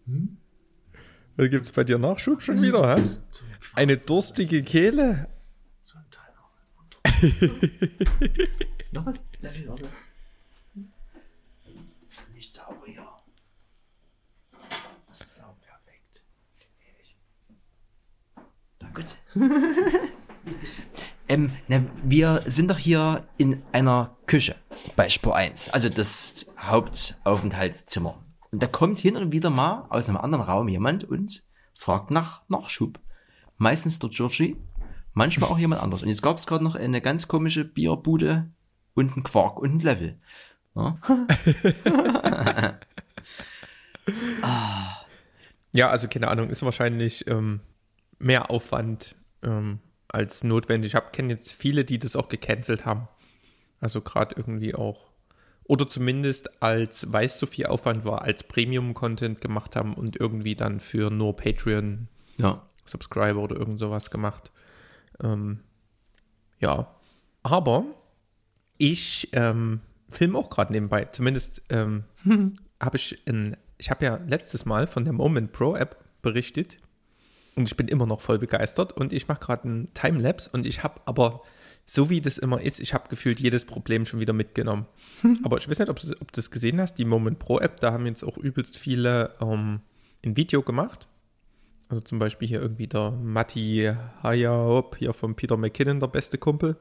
hm? 0.06 0.36
Da 1.38 1.48
gibt's 1.48 1.72
bei 1.72 1.86
dir 1.86 1.98
Nachschub 1.98 2.42
schon 2.42 2.62
wieder, 2.62 2.98
hä? 2.98 3.04
Eine 3.74 3.96
durstige 3.96 4.63
Kehle. 4.63 5.30
Noch 8.92 9.06
was? 9.06 9.24
Level, 9.39 9.70
oder? 9.70 9.88
Das 12.06 12.15
ist 12.15 12.34
nicht 12.34 12.53
sauber 12.53 12.86
hier. 12.86 13.08
Das 15.08 15.22
ist 15.22 15.36
sauber 15.38 15.56
perfekt. 15.62 16.24
Ewig. 16.82 17.15
Danke. 18.80 19.06
Ähm, 21.30 21.51
na, 21.70 21.86
wir 22.03 22.44
sind 22.46 22.70
doch 22.70 22.77
hier 22.77 23.25
in 23.38 23.63
einer 23.72 24.18
Küche 24.25 24.56
bei 24.98 25.08
Spur 25.08 25.36
1, 25.36 25.70
also 25.70 25.88
das 25.88 26.51
Hauptaufenthaltszimmer. 26.60 28.22
Und 28.51 28.62
da 28.62 28.68
kommt 28.68 28.98
hin 28.98 29.15
und 29.15 29.32
wieder 29.32 29.50
mal 29.50 29.86
aus 29.89 30.10
einem 30.10 30.18
anderen 30.18 30.44
Raum 30.44 30.68
jemand 30.68 31.06
und 31.06 31.44
fragt 31.74 32.12
nach 32.12 32.42
Nachschub. 32.50 33.00
Meistens 33.58 34.00
der 34.00 34.10
Georgie 34.10 34.58
Manchmal 35.13 35.50
auch 35.50 35.60
jemand 35.60 35.82
anders. 35.82 36.01
Und 36.03 36.10
jetzt 36.10 36.22
gab 36.22 36.38
es 36.38 36.48
gerade 36.48 36.63
noch 36.63 36.75
eine 36.75 37.01
ganz 37.01 37.27
komische 37.27 37.65
Bierbude 37.65 38.50
und 38.93 39.15
ein 39.15 39.24
Quark 39.24 39.60
und 39.60 39.75
ein 39.75 39.79
Level. 39.79 40.20
Ja, 40.75 40.98
Ja, 45.75 45.89
also 45.89 46.08
keine 46.08 46.27
Ahnung, 46.27 46.50
ist 46.50 46.63
wahrscheinlich 46.63 47.27
ähm, 47.27 47.60
mehr 48.20 48.51
Aufwand 48.51 49.15
ähm, 49.41 49.79
als 50.08 50.43
notwendig. 50.43 50.93
Ich 50.93 51.12
kenne 51.12 51.34
jetzt 51.34 51.53
viele, 51.53 51.84
die 51.84 51.98
das 51.98 52.15
auch 52.15 52.29
gecancelt 52.29 52.86
haben. 52.86 53.08
Also 53.79 54.01
gerade 54.01 54.36
irgendwie 54.38 54.75
auch. 54.75 55.12
Oder 55.63 55.89
zumindest 55.89 56.62
als, 56.62 57.12
weil 57.12 57.25
es 57.25 57.39
so 57.39 57.48
viel 57.48 57.65
Aufwand 57.65 58.05
war, 58.05 58.22
als 58.22 58.43
Premium-Content 58.43 59.41
gemacht 59.41 59.75
haben 59.75 59.96
und 59.96 60.20
irgendwie 60.20 60.55
dann 60.55 60.79
für 60.79 61.10
nur 61.10 61.36
Patreon 61.36 62.08
ja. 62.38 62.62
Subscriber 62.86 63.41
oder 63.41 63.55
irgend 63.55 63.79
sowas 63.79 64.12
gemacht. 64.12 64.51
Ähm, 65.24 65.60
ja. 66.60 66.94
Aber 67.44 67.86
ich 68.77 69.30
ähm, 69.34 69.82
filme 70.10 70.38
auch 70.38 70.50
gerade 70.50 70.72
nebenbei. 70.74 71.06
Zumindest 71.06 71.62
ähm, 71.70 72.03
habe 72.82 72.98
ich 72.98 73.22
ein, 73.27 73.58
ich 73.77 73.89
habe 73.89 74.06
ja 74.06 74.20
letztes 74.27 74.65
Mal 74.65 74.88
von 74.88 75.03
der 75.03 75.13
Moment 75.13 75.51
Pro 75.51 75.75
App 75.75 75.98
berichtet 76.22 76.77
und 77.56 77.68
ich 77.68 77.75
bin 77.77 77.88
immer 77.88 78.06
noch 78.06 78.22
voll 78.22 78.39
begeistert 78.39 78.94
und 78.94 79.13
ich 79.13 79.27
mache 79.27 79.39
gerade 79.42 79.65
einen 79.65 79.94
Timelapse 79.94 80.50
und 80.53 80.65
ich 80.65 80.84
habe 80.84 81.01
aber, 81.06 81.42
so 81.86 82.10
wie 82.10 82.22
das 82.22 82.38
immer 82.38 82.62
ist, 82.62 82.80
ich 82.80 82.94
habe 82.94 83.10
gefühlt 83.10 83.39
jedes 83.42 83.65
Problem 83.65 84.06
schon 84.06 84.20
wieder 84.22 84.34
mitgenommen. 84.34 84.86
aber 85.44 85.58
ich 85.58 85.70
weiß 85.70 85.80
nicht, 85.80 85.89
ob, 85.89 86.00
du- 86.00 86.13
ob 86.13 86.32
du 86.32 86.36
das 86.38 86.50
gesehen 86.50 86.80
hast, 86.80 86.96
die 86.98 87.06
Moment 87.06 87.39
Pro 87.39 87.60
App, 87.60 87.80
da 87.82 87.92
haben 87.92 88.06
jetzt 88.06 88.24
auch 88.24 88.38
übelst 88.38 88.77
viele 88.77 89.36
ähm, 89.42 89.82
ein 90.25 90.38
Video 90.38 90.62
gemacht. 90.62 91.08
Also 91.90 92.02
zum 92.02 92.20
Beispiel 92.20 92.48
hier 92.48 92.62
irgendwie 92.62 92.88
der 92.88 93.12
Matti 93.12 93.92
Hayahop, 94.24 94.98
hier 94.98 95.13
von 95.13 95.36
Peter 95.36 95.58
McKinnon, 95.58 96.00
der 96.00 96.08
beste 96.08 96.38
Kumpel. 96.38 96.78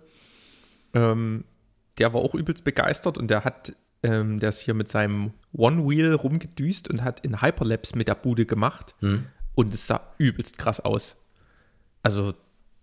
Ähm, 0.94 1.44
der 1.98 2.14
war 2.14 2.22
auch 2.22 2.34
übelst 2.34 2.64
begeistert 2.64 3.18
und 3.18 3.28
der 3.28 3.44
hat, 3.44 3.74
ähm, 4.02 4.40
der 4.40 4.50
ist 4.50 4.60
hier 4.60 4.74
mit 4.74 4.88
seinem 4.88 5.32
One 5.52 5.88
Wheel 5.88 6.14
rumgedüst 6.14 6.88
und 6.88 7.02
hat 7.02 7.20
in 7.20 7.42
Hyperlapse 7.42 7.96
mit 7.96 8.08
der 8.08 8.14
Bude 8.14 8.46
gemacht. 8.46 8.94
Hm. 9.00 9.26
Und 9.54 9.74
es 9.74 9.86
sah 9.86 10.14
übelst 10.18 10.56
krass 10.56 10.80
aus. 10.80 11.16
Also, 12.02 12.34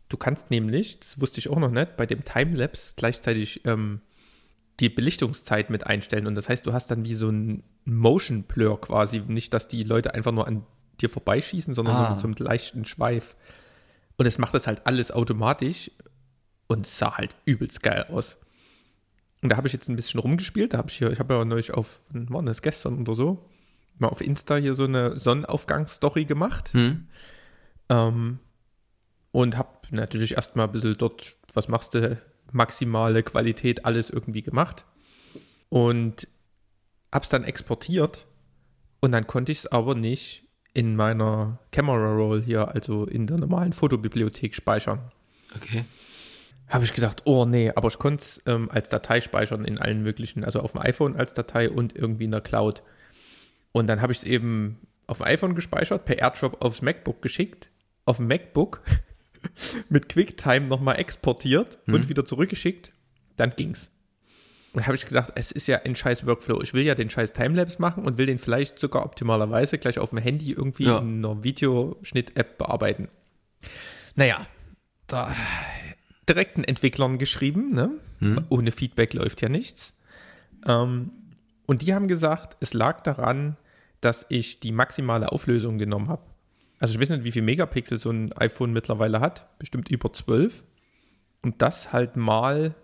du 0.10 0.18
kannst 0.18 0.52
nämlich, 0.52 1.00
das 1.00 1.20
wusste 1.20 1.40
ich 1.40 1.50
auch 1.50 1.60
noch 1.60 1.72
nicht, 1.72 1.98
bei 1.98 2.06
dem 2.06 2.24
Timelapse 2.24 2.94
gleichzeitig 2.96 3.66
ähm, 3.66 4.02
die 4.80 4.90
Belichtungszeit 4.90 5.70
mit 5.70 5.88
einstellen. 5.88 6.28
Und 6.28 6.36
das 6.36 6.48
heißt, 6.48 6.66
du 6.66 6.74
hast 6.74 6.92
dann 6.92 7.06
wie 7.06 7.16
so 7.16 7.30
ein 7.30 7.64
Motion 7.86 8.44
Blur 8.44 8.80
quasi. 8.80 9.22
Nicht, 9.28 9.54
dass 9.54 9.68
die 9.68 9.84
Leute 9.84 10.14
einfach 10.14 10.32
nur 10.32 10.48
an 10.48 10.66
dir 11.02 11.10
vorbeischießen, 11.10 11.74
sondern 11.74 11.96
Ah. 11.96 12.02
nur 12.02 12.10
mit 12.12 12.20
so 12.20 12.28
einem 12.28 12.36
leichten 12.38 12.86
Schweif. 12.86 13.36
Und 14.18 14.26
es 14.26 14.38
macht 14.38 14.54
das 14.54 14.68
halt 14.68 14.86
alles 14.86 15.12
automatisch 15.12 15.92
und 16.68 16.86
sah 16.86 17.18
halt 17.18 17.36
übelst 17.46 17.82
geil 17.82 18.06
aus. 18.10 18.38
Und 19.42 19.50
da 19.50 19.58
habe 19.58 19.68
ich 19.68 19.74
jetzt 19.74 19.88
ein 19.90 19.96
bisschen 19.96 20.20
rumgespielt. 20.20 20.74
Da 20.74 20.78
habe 20.80 20.90
ich 20.90 20.98
hier, 20.98 21.12
ich 21.12 21.20
habe 21.20 21.34
ja 21.34 21.46
neulich 21.46 21.74
auf, 21.74 22.02
wann 22.10 22.30
war 22.30 22.44
das 22.44 22.62
gestern 22.62 23.00
oder 23.00 23.16
so, 23.16 23.50
mal 23.98 24.10
auf 24.10 24.20
Insta 24.22 24.58
hier 24.58 24.74
so 24.74 24.84
eine 24.84 25.16
Sonnenaufgangsstory 25.18 26.26
gemacht. 26.26 26.74
Hm. 26.74 27.08
Ähm, 27.90 28.40
und 29.32 29.58
habe 29.58 29.70
natürlich 29.92 30.34
erstmal 30.36 30.66
ein 30.68 30.72
bisschen 30.74 30.96
dort, 30.98 31.38
was 31.54 31.68
machst 31.70 31.94
du, 31.94 32.20
maximale 32.52 33.24
Qualität, 33.24 33.86
alles 33.86 34.10
irgendwie 34.10 34.42
gemacht. 34.42 34.86
Und 35.70 36.28
habe 37.14 37.24
es 37.24 37.30
dann 37.30 37.44
exportiert. 37.44 38.26
Und 39.00 39.12
dann 39.14 39.28
konnte 39.28 39.52
ich 39.52 39.60
es 39.60 39.68
aber 39.68 39.96
nicht 39.96 40.49
in 40.74 40.96
meiner 40.96 41.60
Camera 41.72 42.14
Roll 42.14 42.42
hier, 42.42 42.70
also 42.70 43.06
in 43.06 43.28
der 43.28 43.38
normalen 43.38 43.74
Fotobibliothek 43.74 44.56
speichern. 44.56 45.00
Okay. 45.56 45.86
Habe 46.68 46.86
ich 46.86 46.94
gedacht, 46.94 47.24
oh 47.26 47.46
nee, 47.46 47.72
aber 47.76 47.88
ich 47.88 47.98
konnte 47.98 48.24
es 48.24 48.42
ähm, 48.46 48.70
als 48.72 48.90
Datei 48.90 49.22
speichern 49.22 49.66
in 49.66 49.80
allen 49.80 50.04
möglichen, 50.04 50.44
also 50.44 50.60
auf 50.60 50.74
dem 50.74 50.82
iPhone 50.82 51.16
als 51.16 51.34
Datei 51.34 51.70
und 51.70 51.96
irgendwie 51.96 52.26
in 52.26 52.32
der 52.32 52.42
Cloud. 52.42 52.84
Und 53.72 53.88
dann 53.88 54.02
habe 54.02 54.12
ich 54.12 54.20
es 54.20 54.24
eben 54.24 54.80
auf 55.08 55.18
dem 55.18 55.26
iPhone 55.26 55.56
gespeichert, 55.56 56.06
per 56.06 56.20
AirDrop 56.20 56.64
aufs 56.64 56.84
MacBook 56.84 57.22
geschickt, 57.24 57.70
auf 58.06 58.18
dem 58.18 58.28
MacBook 58.28 58.82
mit 59.90 60.10
QuickTime 60.10 60.68
nochmal 60.68 61.00
exportiert 61.00 61.80
und 61.88 62.10
wieder 62.10 62.26
zurückgeschickt. 62.26 62.92
Dann 63.36 63.52
ging's. 63.56 63.90
Und 64.74 64.86
habe 64.86 64.96
ich 64.96 65.08
gedacht, 65.08 65.32
es 65.36 65.52
ist 65.52 65.68
ja 65.68 65.80
ein 65.84 65.96
scheiß 65.96 66.26
Workflow. 66.28 66.62
Ich 66.62 66.74
will 66.74 66.84
ja 66.84 66.94
den 66.96 67.10
scheiß 67.10 67.34
Timelapse 67.34 67.82
machen 67.82 68.06
und 68.06 68.18
will 68.20 68.28
den 68.28 68.38
vielleicht 68.38 68.78
sogar 68.78 69.04
optimalerweise 69.04 69.78
gleich 69.80 69.98
auf 69.98 70.10
dem 70.12 70.20
Handy 70.20 70.52
irgendwie 70.52 70.86
Ja. 70.86 71.00
in 71.00 71.26
einer 71.26 71.44
Videoschnitt-App 71.44 72.58
bearbeiten. 72.60 73.10
Naja, 74.16 74.46
da 75.08 75.36
direkten 76.28 76.64
Entwicklern 76.64 77.18
geschrieben, 77.18 77.74
ne? 77.74 77.92
Ohne 78.50 78.72
Feedback 78.72 79.14
läuft 79.14 79.42
ja 79.42 79.50
nichts. 79.50 79.94
Ähm, 80.68 81.12
und 81.68 81.82
die 81.82 81.94
haben 81.94 82.08
gesagt, 82.08 82.58
es 82.60 82.74
lag 82.74 83.02
daran, 83.02 83.56
dass 84.02 84.26
ich 84.30 84.60
die 84.60 84.72
maximale 84.72 85.32
Auflösung 85.32 85.78
genommen 85.78 86.10
habe. 86.10 86.22
Also 86.80 86.94
ich 86.94 87.00
weiß 87.02 87.10
nicht, 87.10 87.24
wie 87.24 87.32
viel 87.32 87.42
Megapixel 87.42 87.98
so 87.98 88.10
ein 88.12 88.32
iPhone 88.34 88.72
mittlerweile 88.74 89.20
hat. 89.20 89.48
Bestimmt 89.58 89.90
über 89.90 90.12
12. 90.14 90.64
Und 91.42 91.62
das 91.62 91.92
halt 91.94 92.18
mal, 92.18 92.76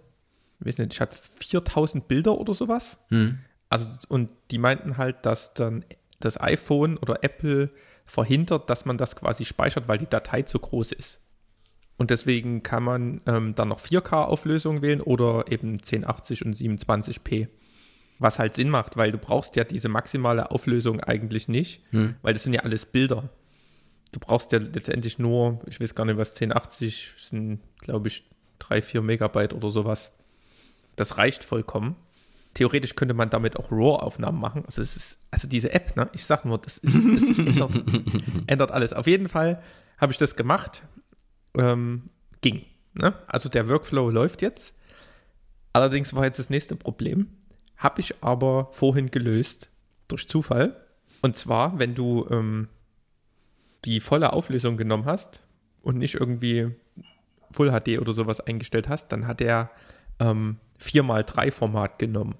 ich 0.60 0.66
weiß 0.66 0.78
nicht, 0.80 0.94
ich 0.94 1.02
hatte 1.02 1.18
4000 1.18 2.08
Bilder 2.08 2.38
oder 2.38 2.54
sowas. 2.54 2.98
Hm. 3.10 3.40
Also, 3.70 3.90
und 4.08 4.30
die 4.52 4.58
meinten 4.58 4.98
halt, 4.98 5.26
dass 5.26 5.54
dann 5.54 5.84
das 6.20 6.40
iPhone 6.40 6.98
oder 6.98 7.24
Apple 7.24 7.72
verhindert, 8.06 8.70
dass 8.70 8.86
man 8.86 8.98
das 8.98 9.16
quasi 9.16 9.46
speichert, 9.46 9.88
weil 9.88 9.98
die 9.98 10.10
Datei 10.10 10.44
zu 10.44 10.60
groß 10.60 10.92
ist. 10.92 11.20
Und 11.98 12.12
deswegen 12.12 12.62
kann 12.62 12.84
man 12.84 13.22
ähm, 13.26 13.56
dann 13.56 13.70
noch 13.70 13.80
4K-Auflösung 13.80 14.82
wählen 14.82 15.02
oder 15.02 15.46
eben 15.50 15.74
1080 15.74 16.46
und 16.46 16.56
27p. 16.56 17.48
Was 18.20 18.40
halt 18.40 18.54
Sinn 18.54 18.70
macht, 18.70 18.96
weil 18.96 19.12
du 19.12 19.18
brauchst 19.18 19.56
ja 19.56 19.64
diese 19.64 19.90
maximale 19.90 20.52
Auflösung 20.52 21.02
eigentlich 21.02 21.48
nicht, 21.50 21.84
weil 22.22 22.34
das 22.34 22.44
sind 22.44 22.54
ja 22.54 22.62
alles 22.62 22.86
Bilder. 22.86 23.30
Du 24.14 24.20
brauchst 24.22 24.54
ja 24.54 24.60
letztendlich 24.60 25.20
nur, 25.20 25.60
ich 25.66 25.82
weiß 25.82 25.96
gar 25.96 26.06
nicht, 26.06 26.18
was 26.18 26.30
1080 26.30 27.14
sind, 27.18 27.60
glaube 27.80 28.08
ich, 28.08 28.24
3, 28.60 28.82
4 28.82 29.02
Megabyte 29.02 29.54
oder 29.54 29.70
sowas. 29.70 30.14
Das 30.96 31.18
reicht 31.18 31.44
vollkommen. 31.44 31.96
Theoretisch 32.54 32.96
könnte 32.96 33.14
man 33.14 33.30
damit 33.30 33.58
auch 33.58 33.72
RAW-Aufnahmen 33.72 34.40
machen. 34.40 34.64
Also 34.66 34.82
es 34.82 34.96
ist, 34.96 35.20
also 35.30 35.48
diese 35.48 35.74
App, 35.74 35.96
ne? 35.98 36.10
Ich 36.14 36.26
sag 36.26 36.46
nur, 36.46 36.58
das 36.58 36.78
ist, 36.78 36.96
das 36.96 37.38
ändert, 37.38 37.76
ändert 38.48 38.72
alles. 38.72 38.94
Auf 38.94 39.08
jeden 39.08 39.28
Fall 39.28 39.62
habe 39.98 40.14
ich 40.14 40.18
das 40.18 40.36
gemacht. 40.36 40.84
Ähm, 41.58 42.04
ging. 42.42 42.66
Ne? 42.94 43.14
Also 43.28 43.50
der 43.50 43.68
Workflow 43.68 44.10
läuft 44.10 44.42
jetzt. 44.42 44.76
Allerdings 45.74 46.14
war 46.14 46.24
jetzt 46.24 46.40
das 46.40 46.50
nächste 46.50 46.76
Problem. 46.76 47.28
Habe 47.76 48.00
ich 48.00 48.24
aber 48.24 48.70
vorhin 48.72 49.12
gelöst 49.12 49.70
durch 50.08 50.30
Zufall. 50.30 50.86
Und 51.22 51.36
zwar, 51.36 51.80
wenn 51.80 51.96
du 51.96 52.28
ähm, 52.30 52.70
die 53.84 54.00
volle 54.00 54.32
Auflösung 54.32 54.78
genommen 54.78 55.06
hast 55.06 55.44
und 55.82 55.98
nicht 55.98 56.16
irgendwie 56.16 56.72
Full 57.52 57.72
HD 57.72 58.00
oder 58.00 58.14
sowas 58.14 58.40
eingestellt 58.40 58.90
hast, 58.90 59.12
dann 59.12 59.28
hat 59.28 59.42
er 59.42 59.72
ähm, 60.20 60.58
4x3 60.82 61.52
Format 61.52 62.00
genommen. 62.00 62.36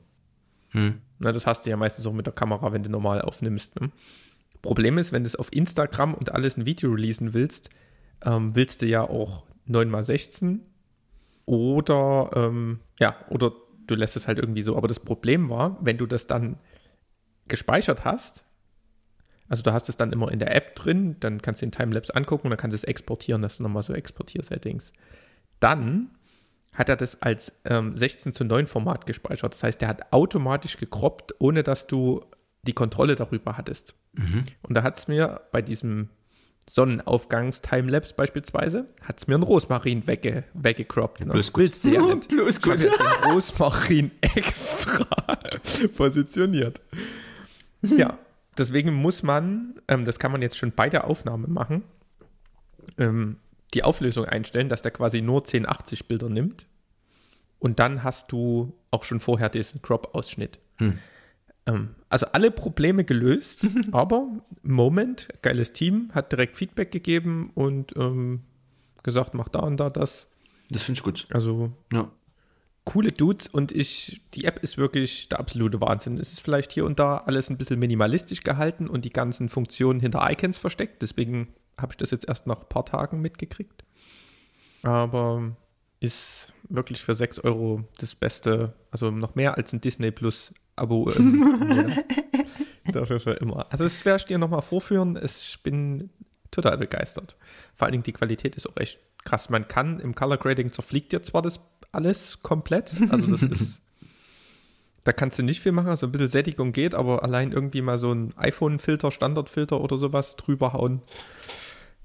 Hm. 0.70 1.02
Na, 1.20 1.32
das 1.32 1.48
hast 1.48 1.66
du 1.66 1.70
ja 1.70 1.78
meistens 1.78 2.06
auch 2.06 2.14
mit 2.14 2.26
der 2.26 2.34
Kamera, 2.34 2.74
wenn 2.74 2.84
du 2.84 2.90
normal 2.90 3.22
aufnimmst. 3.22 3.80
Ne? 3.80 3.92
Problem 4.62 4.98
ist, 4.98 5.12
wenn 5.12 5.24
du 5.24 5.28
es 5.28 5.36
auf 5.36 5.54
Instagram 5.54 6.14
und 6.14 6.34
alles 6.34 6.58
ein 6.58 6.66
Video 6.66 6.92
releasen 6.92 7.34
willst, 7.34 7.70
ähm, 8.26 8.56
willst 8.56 8.82
du 8.82 8.88
ja 8.88 9.04
auch 9.04 9.46
9x16 9.70 10.60
oder 11.46 12.32
ähm, 12.36 12.80
ja, 13.00 13.16
oder 13.30 13.54
du 13.88 13.96
lässt 13.96 14.16
es 14.16 14.28
halt 14.28 14.40
irgendwie 14.40 14.64
so. 14.64 14.76
Aber 14.76 14.88
das 14.88 15.00
Problem 15.00 15.50
war, 15.50 15.78
wenn 15.82 15.98
du 15.98 16.06
das 16.06 16.28
dann 16.28 16.58
gespeichert 17.48 18.04
hast, 18.04 18.44
also 19.48 19.62
du 19.62 19.72
hast 19.72 19.90
es 19.90 19.98
dann 19.98 20.12
immer 20.12 20.32
in 20.32 20.40
der 20.40 20.56
App 20.56 20.76
drin, 20.76 21.18
dann 21.20 21.42
kannst 21.42 21.62
du 21.62 21.68
den 21.68 21.72
Timelapse 21.72 22.16
angucken 22.16 22.48
und 22.48 22.52
dann 22.52 22.58
kannst 22.58 22.74
du 22.74 22.78
es 22.78 22.84
exportieren, 22.84 23.42
das 23.42 23.58
sind 23.58 23.64
nochmal 23.64 23.84
so 23.84 23.94
Exportier-Settings. 23.94 24.92
Dann 25.60 26.10
hat 26.76 26.90
er 26.90 26.96
das 26.96 27.22
als 27.22 27.54
ähm, 27.66 27.96
16 27.98 28.34
zu 28.34 28.44
9 28.44 28.68
Format 28.68 29.06
gespeichert. 29.06 29.54
Das 29.54 29.64
heißt, 29.64 29.82
der 29.82 29.88
hat 29.88 30.14
automatisch 30.14 30.78
gekroppt, 30.78 31.34
ohne 31.40 31.64
dass 31.64 31.88
du 31.88 32.22
die 32.64 32.74
Kontrolle 32.74 33.16
darüber 33.16 33.58
hattest. 33.58 33.96
Und 34.64 34.74
da 34.76 34.84
hat 34.84 34.98
es 34.98 35.08
mir 35.08 35.42
bei 35.52 35.62
diesem 35.62 36.10
Sonnenaufgangs-Timelapse 36.70 38.16
beispielsweise, 38.16 38.88
hat 39.02 39.20
es 39.20 39.28
mir 39.28 39.36
einen 39.36 39.44
Rosmarin 39.44 40.08
wegge 40.08 40.44
weggecroppt. 40.54 41.26
Ne? 41.26 41.34
bloß. 41.34 41.52
Willst 41.56 41.86
du 41.86 41.90
ja 41.90 42.02
nicht. 42.16 42.30
Bloß 42.30 42.58
Ich 42.58 42.66
habe 42.66 42.82
ja 42.82 42.90
den 42.90 43.32
Rosmarin 43.32 44.12
extra 44.22 45.38
positioniert. 45.96 46.82
Ja, 47.84 48.18
deswegen 48.58 48.94
muss 48.94 49.22
man, 49.22 49.80
ähm, 49.88 50.06
das 50.06 50.18
kann 50.18 50.32
man 50.32 50.42
jetzt 50.42 50.58
schon 50.58 50.72
bei 50.72 50.90
der 50.90 51.06
Aufnahme 51.06 51.48
machen, 51.48 51.84
ähm, 52.98 53.38
die 53.76 53.84
Auflösung 53.84 54.26
einstellen, 54.26 54.70
dass 54.70 54.82
der 54.82 54.92
quasi 54.92 55.22
nur 55.22 55.40
1080 55.42 56.08
Bilder 56.08 56.30
nimmt. 56.30 56.66
Und 57.60 57.80
dann 57.80 58.04
hast 58.04 58.32
du 58.32 58.74
auch 58.92 59.04
schon 59.04 59.20
vorher 59.20 59.50
diesen 59.50 59.82
Crop-Ausschnitt. 59.82 60.60
Hm. 60.78 60.98
Ähm, 61.66 61.96
also 62.10 62.28
alle 62.28 62.52
Probleme 62.52 63.04
gelöst, 63.04 63.68
aber 63.92 64.28
Moment, 64.62 65.28
geiles 65.42 65.74
Team, 65.74 66.10
hat 66.14 66.32
direkt 66.32 66.58
Feedback 66.58 66.92
gegeben 66.92 67.52
und 67.56 67.96
ähm, 67.98 68.42
gesagt, 69.04 69.34
mach 69.34 69.50
da 69.50 69.60
und 69.60 69.78
da 69.80 69.90
das. 69.90 70.28
Das 70.70 70.84
finde 70.84 71.00
ich 71.00 71.04
gut. 71.04 71.28
Also 71.32 71.72
Ja. 71.94 72.12
coole 72.86 73.12
Dudes 73.12 73.48
und 73.48 73.72
ich, 73.72 74.22
die 74.34 74.46
App 74.46 74.60
ist 74.64 74.78
wirklich 74.78 75.30
der 75.30 75.40
absolute 75.40 75.80
Wahnsinn. 75.82 76.18
Es 76.20 76.34
ist 76.34 76.42
vielleicht 76.42 76.72
hier 76.72 76.86
und 76.86 77.00
da 77.00 77.18
alles 77.18 77.50
ein 77.50 77.58
bisschen 77.58 77.80
minimalistisch 77.80 78.42
gehalten 78.42 78.88
und 78.88 79.06
die 79.06 79.12
ganzen 79.14 79.50
Funktionen 79.50 80.00
hinter 80.00 80.28
Icons 80.30 80.60
versteckt. 80.60 81.02
Deswegen 81.02 81.50
habe 81.80 81.94
ich 81.94 81.98
das 81.98 82.12
jetzt 82.12 82.28
erst 82.28 82.48
nach 82.48 82.62
ein 82.62 82.70
paar 82.70 82.86
Tagen 82.86 83.22
mitgekriegt. 83.22 83.84
Aber 84.84 85.56
ist 86.00 86.54
wirklich 86.70 87.02
für 87.02 87.16
6 87.16 87.40
Euro 87.40 87.84
das 88.00 88.16
Beste, 88.16 88.74
also 88.92 89.12
noch 89.12 89.36
mehr 89.36 89.58
als 89.58 89.74
ein 89.74 89.82
Disney 89.82 90.12
Plus 90.12 90.54
Abo. 90.76 91.12
Ähm. 91.16 91.94
Dafür 92.92 93.20
für 93.20 93.32
immer. 93.32 93.66
Also 93.72 93.84
das 93.84 94.06
werde 94.06 94.18
ich 94.18 94.26
dir 94.26 94.38
nochmal 94.38 94.62
vorführen. 94.62 95.20
Ich 95.24 95.60
bin 95.64 96.12
total 96.52 96.78
begeistert. 96.78 97.36
Vor 97.74 97.86
allen 97.86 97.94
Dingen 97.94 98.04
die 98.04 98.14
Qualität 98.14 98.56
ist 98.56 98.70
auch 98.70 98.78
echt 98.78 99.00
krass. 99.24 99.50
Man 99.50 99.68
kann 99.68 100.00
im 100.00 100.14
Color 100.14 100.38
Grading 100.38 100.72
zerfliegt 100.72 101.12
dir 101.12 101.24
zwar 101.24 101.42
das 101.42 101.60
alles 101.92 102.44
komplett, 102.44 102.94
also 103.10 103.32
das 103.32 103.42
ist 103.42 103.82
da 105.06 105.12
kannst 105.12 105.38
du 105.40 105.44
nicht 105.44 105.62
viel 105.62 105.72
machen, 105.72 105.90
also 105.90 106.08
ein 106.08 106.12
bisschen 106.12 106.28
Sättigung 106.28 106.72
geht, 106.72 106.96
aber 106.96 107.24
allein 107.24 107.52
irgendwie 107.52 107.82
mal 107.82 108.00
so 108.00 108.12
ein 108.12 108.34
iPhone-Filter, 108.38 109.12
Standardfilter 109.12 109.80
oder 109.80 109.98
sowas 109.98 110.36
drüber 110.36 110.74
hauen. 110.74 111.02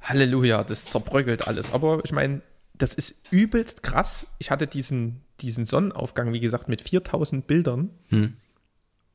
Halleluja, 0.02 0.64
das 0.64 0.84
zerbröckelt 0.86 1.46
alles. 1.46 1.72
Aber 1.72 2.00
ich 2.04 2.12
meine, 2.12 2.42
das 2.74 2.94
ist 2.94 3.14
übelst 3.30 3.82
krass. 3.82 4.26
Ich 4.38 4.50
hatte 4.50 4.66
diesen, 4.66 5.20
diesen 5.40 5.64
Sonnenaufgang, 5.64 6.32
wie 6.32 6.40
gesagt, 6.40 6.68
mit 6.68 6.80
4000 6.80 7.46
Bildern. 7.46 7.90
Hm. 8.08 8.36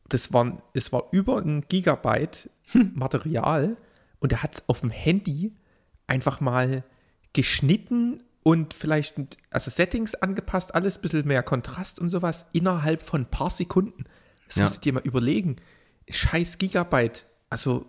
Das 0.07 0.31
waren, 0.33 0.61
es 0.73 0.91
war 0.91 1.05
über 1.11 1.39
ein 1.39 1.61
Gigabyte 1.67 2.49
Material 2.93 3.77
und 4.19 4.31
er 4.31 4.43
hat 4.43 4.53
es 4.53 4.63
auf 4.67 4.81
dem 4.81 4.91
Handy 4.91 5.53
einfach 6.07 6.39
mal 6.41 6.83
geschnitten 7.33 8.23
und 8.43 8.75
vielleicht, 8.75 9.15
also 9.49 9.71
Settings 9.71 10.13
angepasst, 10.13 10.75
alles 10.75 10.97
ein 10.99 11.01
bisschen 11.01 11.27
mehr 11.27 11.41
Kontrast 11.41 11.99
und 11.99 12.11
sowas 12.11 12.45
innerhalb 12.53 13.01
von 13.01 13.21
ein 13.21 13.31
paar 13.31 13.49
Sekunden. 13.49 14.03
Das 14.47 14.57
Ja. 14.57 14.63
musst 14.63 14.75
du 14.77 14.81
dir 14.81 14.93
mal 14.93 15.01
überlegen. 15.03 15.55
Scheiß 16.07 16.59
Gigabyte. 16.59 17.25
Also 17.49 17.87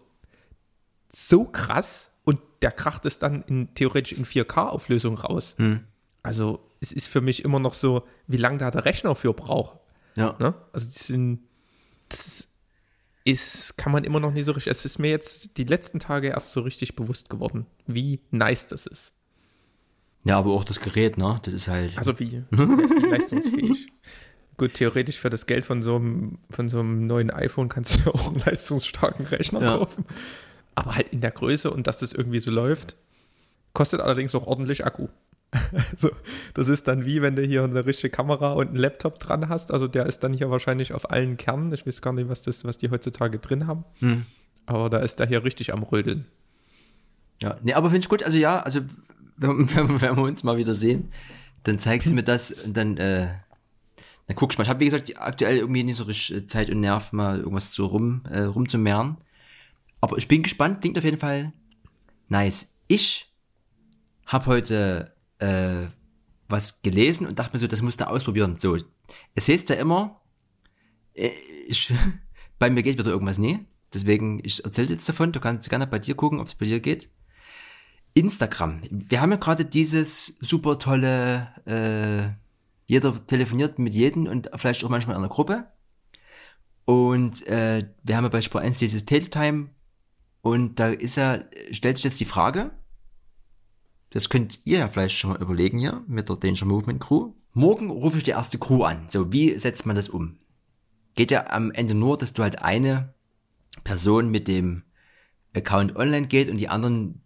so 1.11 1.45
krass 1.45 2.11
und 2.27 2.39
der 2.61 2.73
kracht 2.73 3.07
es 3.07 3.19
dann 3.19 3.43
in, 3.45 3.73
theoretisch 3.75 4.13
in 4.13 4.27
4K-Auflösung 4.27 5.17
raus. 5.17 5.55
Hm. 5.57 5.81
Also 6.23 6.61
es 6.81 6.93
ist 6.93 7.09
für 7.09 7.21
mich 7.23 7.45
immer 7.45 7.61
noch 7.61 7.73
so, 7.73 8.03
wie 8.27 8.37
lange 8.37 8.59
da 8.59 8.71
der 8.71 8.85
Rechner 8.85 9.15
für 9.15 9.33
braucht. 9.33 9.79
Ja. 10.17 10.37
Ne? 10.39 10.55
Also 10.73 10.87
die 10.91 10.99
sind, 10.99 11.41
das 12.09 12.49
ist, 13.25 13.77
kann 13.79 13.93
man 13.93 14.05
immer 14.05 14.21
noch 14.21 14.33
nicht 14.33 14.45
so 14.45 14.53
richtig, 14.53 14.71
es 14.71 14.85
ist 14.85 14.99
mir 14.99 15.11
jetzt 15.11 15.57
die 15.57 15.65
letzten 15.65 15.99
Tage 16.01 16.29
erst 16.29 16.53
so 16.53 16.61
richtig 16.61 16.97
bewusst 16.97 17.31
geworden, 17.31 17.67
wie 17.87 18.21
nice 18.31 18.67
das 18.67 18.87
ist. 18.87 19.15
Ja, 20.25 20.39
aber 20.39 20.51
auch 20.53 20.65
das 20.65 20.81
Gerät, 20.81 21.19
ne? 21.19 21.39
Das 21.43 21.55
ist 21.55 21.69
halt. 21.69 21.97
Also 21.97 22.19
wie, 22.19 22.43
wie 22.51 23.07
leistungsfähig. 23.11 23.87
Gut, 24.57 24.75
theoretisch 24.75 25.19
für 25.21 25.31
das 25.31 25.47
Geld 25.47 25.65
von 25.67 25.83
so 25.85 25.97
einem, 25.97 26.39
von 26.51 26.69
so 26.69 26.81
einem 26.81 27.07
neuen 27.07 27.31
iPhone 27.31 27.69
kannst 27.69 28.05
du 28.05 28.11
auch 28.11 28.27
einen 28.29 28.39
leistungsstarken 28.41 29.27
Rechner 29.27 29.61
Ja. 29.61 29.79
kaufen. 29.79 30.05
Aber 30.77 30.95
halt 30.95 31.09
in 31.13 31.21
der 31.21 31.33
Größe 31.33 31.71
und 31.71 31.89
dass 31.89 31.99
das 31.99 32.13
irgendwie 32.13 32.39
so 32.39 32.53
läuft, 32.53 32.97
kostet 33.73 34.01
allerdings 34.01 34.35
auch 34.35 34.47
ordentlich 34.47 34.87
Akku. 34.87 35.09
Also, 35.93 36.11
das 36.55 36.69
ist 36.69 36.87
dann 36.87 37.05
wie, 37.05 37.23
wenn 37.23 37.35
du 37.35 37.43
hier 37.43 37.65
eine 37.65 37.87
richtige 37.87 38.11
Kamera 38.11 38.53
und 38.53 38.69
einen 38.69 38.77
Laptop 38.77 39.19
dran 39.19 39.49
hast. 39.49 39.73
Also, 39.73 39.89
der 39.89 40.07
ist 40.07 40.21
dann 40.21 40.35
hier 40.35 40.51
wahrscheinlich 40.51 40.93
auf 40.93 41.11
allen 41.11 41.37
Kernen. 41.37 41.73
Ich 41.73 41.87
weiß 41.87 42.03
gar 42.03 42.13
nicht, 42.13 42.29
was, 42.29 42.43
das, 42.43 42.65
was 42.65 42.79
die 42.79 42.91
heutzutage 42.91 43.39
drin 43.39 43.67
haben. 43.67 43.85
Hm. 44.01 44.27
Aber 44.67 44.91
da 44.91 44.99
ist 44.99 45.19
der 45.19 45.27
hier 45.27 45.45
richtig 45.45 45.73
am 45.73 45.83
Rödeln. 45.83 46.27
Ja, 47.41 47.59
nee, 47.63 47.75
aber 47.75 47.89
finde 47.89 48.01
ich 48.01 48.09
gut. 48.09 48.23
Also 48.23 48.39
ja, 48.39 48.61
also 48.61 48.81
wenn, 49.37 49.59
wenn, 49.75 50.01
wenn 50.01 50.17
wir 50.17 50.23
uns 50.23 50.45
mal 50.45 50.57
wieder 50.57 50.75
sehen, 50.75 51.13
dann 51.63 51.79
zeigst 51.79 52.11
du 52.11 52.15
mir 52.15 52.23
das 52.23 52.53
und 52.53 52.77
dann, 52.77 52.97
äh, 52.97 53.29
dann 54.27 54.37
guck 54.37 54.53
ich 54.53 54.59
mal. 54.59 54.65
Ich 54.65 54.71
habe, 54.71 54.81
wie 54.81 54.87
gesagt, 54.87 55.13
aktuell 55.17 55.59
irgendwie 55.59 55.85
nicht 55.85 55.97
so 55.97 56.05
richtig 56.05 56.37
äh, 56.37 56.47
Zeit 56.47 56.71
und 56.71 56.81
Nerv, 56.81 57.13
mal 57.13 57.39
irgendwas 57.39 57.73
so 57.73 57.87
rum, 57.87 58.23
äh, 58.31 58.43
rumzumehren. 58.43 59.17
Aber 60.01 60.17
ich 60.19 60.29
bin 60.29 60.43
gespannt, 60.43 60.81
klingt 60.81 60.99
auf 60.99 61.05
jeden 61.05 61.19
Fall 61.19 61.53
nice. 62.29 62.73
Ich 62.89 63.33
habe 64.27 64.47
heute 64.47 65.15
äh, 65.39 65.87
was 66.49 66.83
gelesen 66.83 67.27
und 67.27 67.39
dachte 67.39 67.53
mir 67.55 67.59
so, 67.59 67.67
das 67.67 67.83
musst 67.83 68.01
du 68.01 68.09
ausprobieren. 68.09 68.57
So, 68.57 68.77
es 69.35 69.49
heißt 69.49 69.71
ja 69.71 69.77
immer, 69.77 70.21
äh, 71.15 71.31
ich, 71.67 71.93
bei 72.59 72.71
mir 72.71 72.83
geht 72.83 72.99
wieder 72.99 73.11
irgendwas 73.11 73.39
nie. 73.39 73.61
Deswegen, 73.93 74.41
ich 74.43 74.65
erzähle 74.65 74.89
jetzt 74.89 75.09
davon, 75.09 75.33
du 75.33 75.41
kannst 75.41 75.71
gerne 75.71 75.87
bei 75.87 75.99
dir 75.99 76.15
gucken, 76.15 76.41
ob 76.41 76.49
es 76.49 76.55
bei 76.55 76.67
dir 76.67 76.81
geht. 76.81 77.11
Instagram. 78.15 78.83
Wir 78.91 79.21
haben 79.21 79.31
ja 79.31 79.37
gerade 79.37 79.65
dieses 79.65 80.39
super 80.41 80.79
tolle, 80.79 81.49
äh, 81.67 82.35
jeder 82.87 83.27
telefoniert 83.27 83.79
mit 83.79 83.95
jedem 83.95 84.27
und 84.27 84.51
vielleicht 84.57 84.85
auch 84.85 84.89
manchmal 84.89 85.17
in 85.17 85.23
einer 85.23 85.33
Gruppe. 85.33 85.67
Und 86.85 87.47
äh, 87.47 87.89
wir 88.05 88.17
haben 88.17 88.25
ja 88.25 88.31
bei 88.31 88.41
Sport 88.41 88.65
1 88.65 88.79
dieses 88.79 89.05
Teletime 89.05 89.71
und 90.47 90.79
da 90.79 90.91
ist 90.91 91.17
ja, 91.17 91.43
stellt 91.73 91.97
sich 91.97 92.05
jetzt 92.05 92.21
die 92.21 92.25
Frage, 92.25 92.71
das 94.11 94.29
könnt 94.29 94.61
ihr 94.63 94.79
ja 94.79 94.89
vielleicht 94.89 95.19
schon 95.19 95.31
mal 95.31 95.43
überlegen 95.43 95.77
hier 95.77 96.05
mit 96.07 96.29
der 96.29 96.37
Danger 96.37 96.67
Movement 96.67 97.01
Crew. 97.01 97.33
Morgen 97.53 97.91
rufe 97.91 98.19
ich 98.19 98.23
die 98.23 98.31
erste 98.31 98.57
Crew 98.57 98.85
an. 98.85 99.09
So, 99.09 99.33
wie 99.33 99.59
setzt 99.59 99.87
man 99.87 99.97
das 99.97 100.09
um? 100.09 100.39
Geht 101.17 101.33
ja 101.33 101.49
am 101.49 101.73
Ende 101.73 101.97
nur, 101.97 102.17
dass 102.17 102.33
du 102.33 102.45
halt 102.45 102.63
eine 102.63 103.13
Person 103.83 104.31
mit 104.31 104.47
dem 104.47 104.85
Account 105.53 105.97
online 105.97 106.29
geht 106.29 106.49
und 106.49 106.59
die 106.59 106.69
anderen 106.69 107.23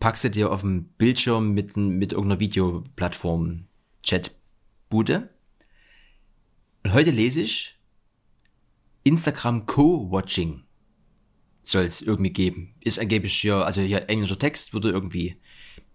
packst 0.00 0.24
du 0.24 0.30
dir 0.30 0.50
auf 0.50 0.62
dem 0.62 0.84
Bildschirm 0.96 1.52
mit, 1.52 1.76
mit 1.76 2.14
irgendeiner 2.14 2.40
Videoplattform 2.40 3.66
Chat-Bude. 4.02 5.28
Und 6.84 6.94
heute 6.94 7.10
lese 7.10 7.42
ich, 7.42 7.78
Instagram 9.04 9.66
Co-Watching 9.66 10.62
soll 11.62 11.84
es 11.84 12.02
irgendwie 12.02 12.32
geben. 12.32 12.74
Ist 12.80 12.98
angeblich 12.98 13.34
hier, 13.34 13.56
also 13.56 13.80
hier 13.80 14.08
englischer 14.08 14.38
Text 14.38 14.74
wurde 14.74 14.90
irgendwie 14.90 15.36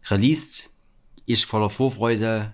released. 0.09 0.69
Ich 1.25 1.45
voller 1.45 1.69
Vorfreude 1.69 2.53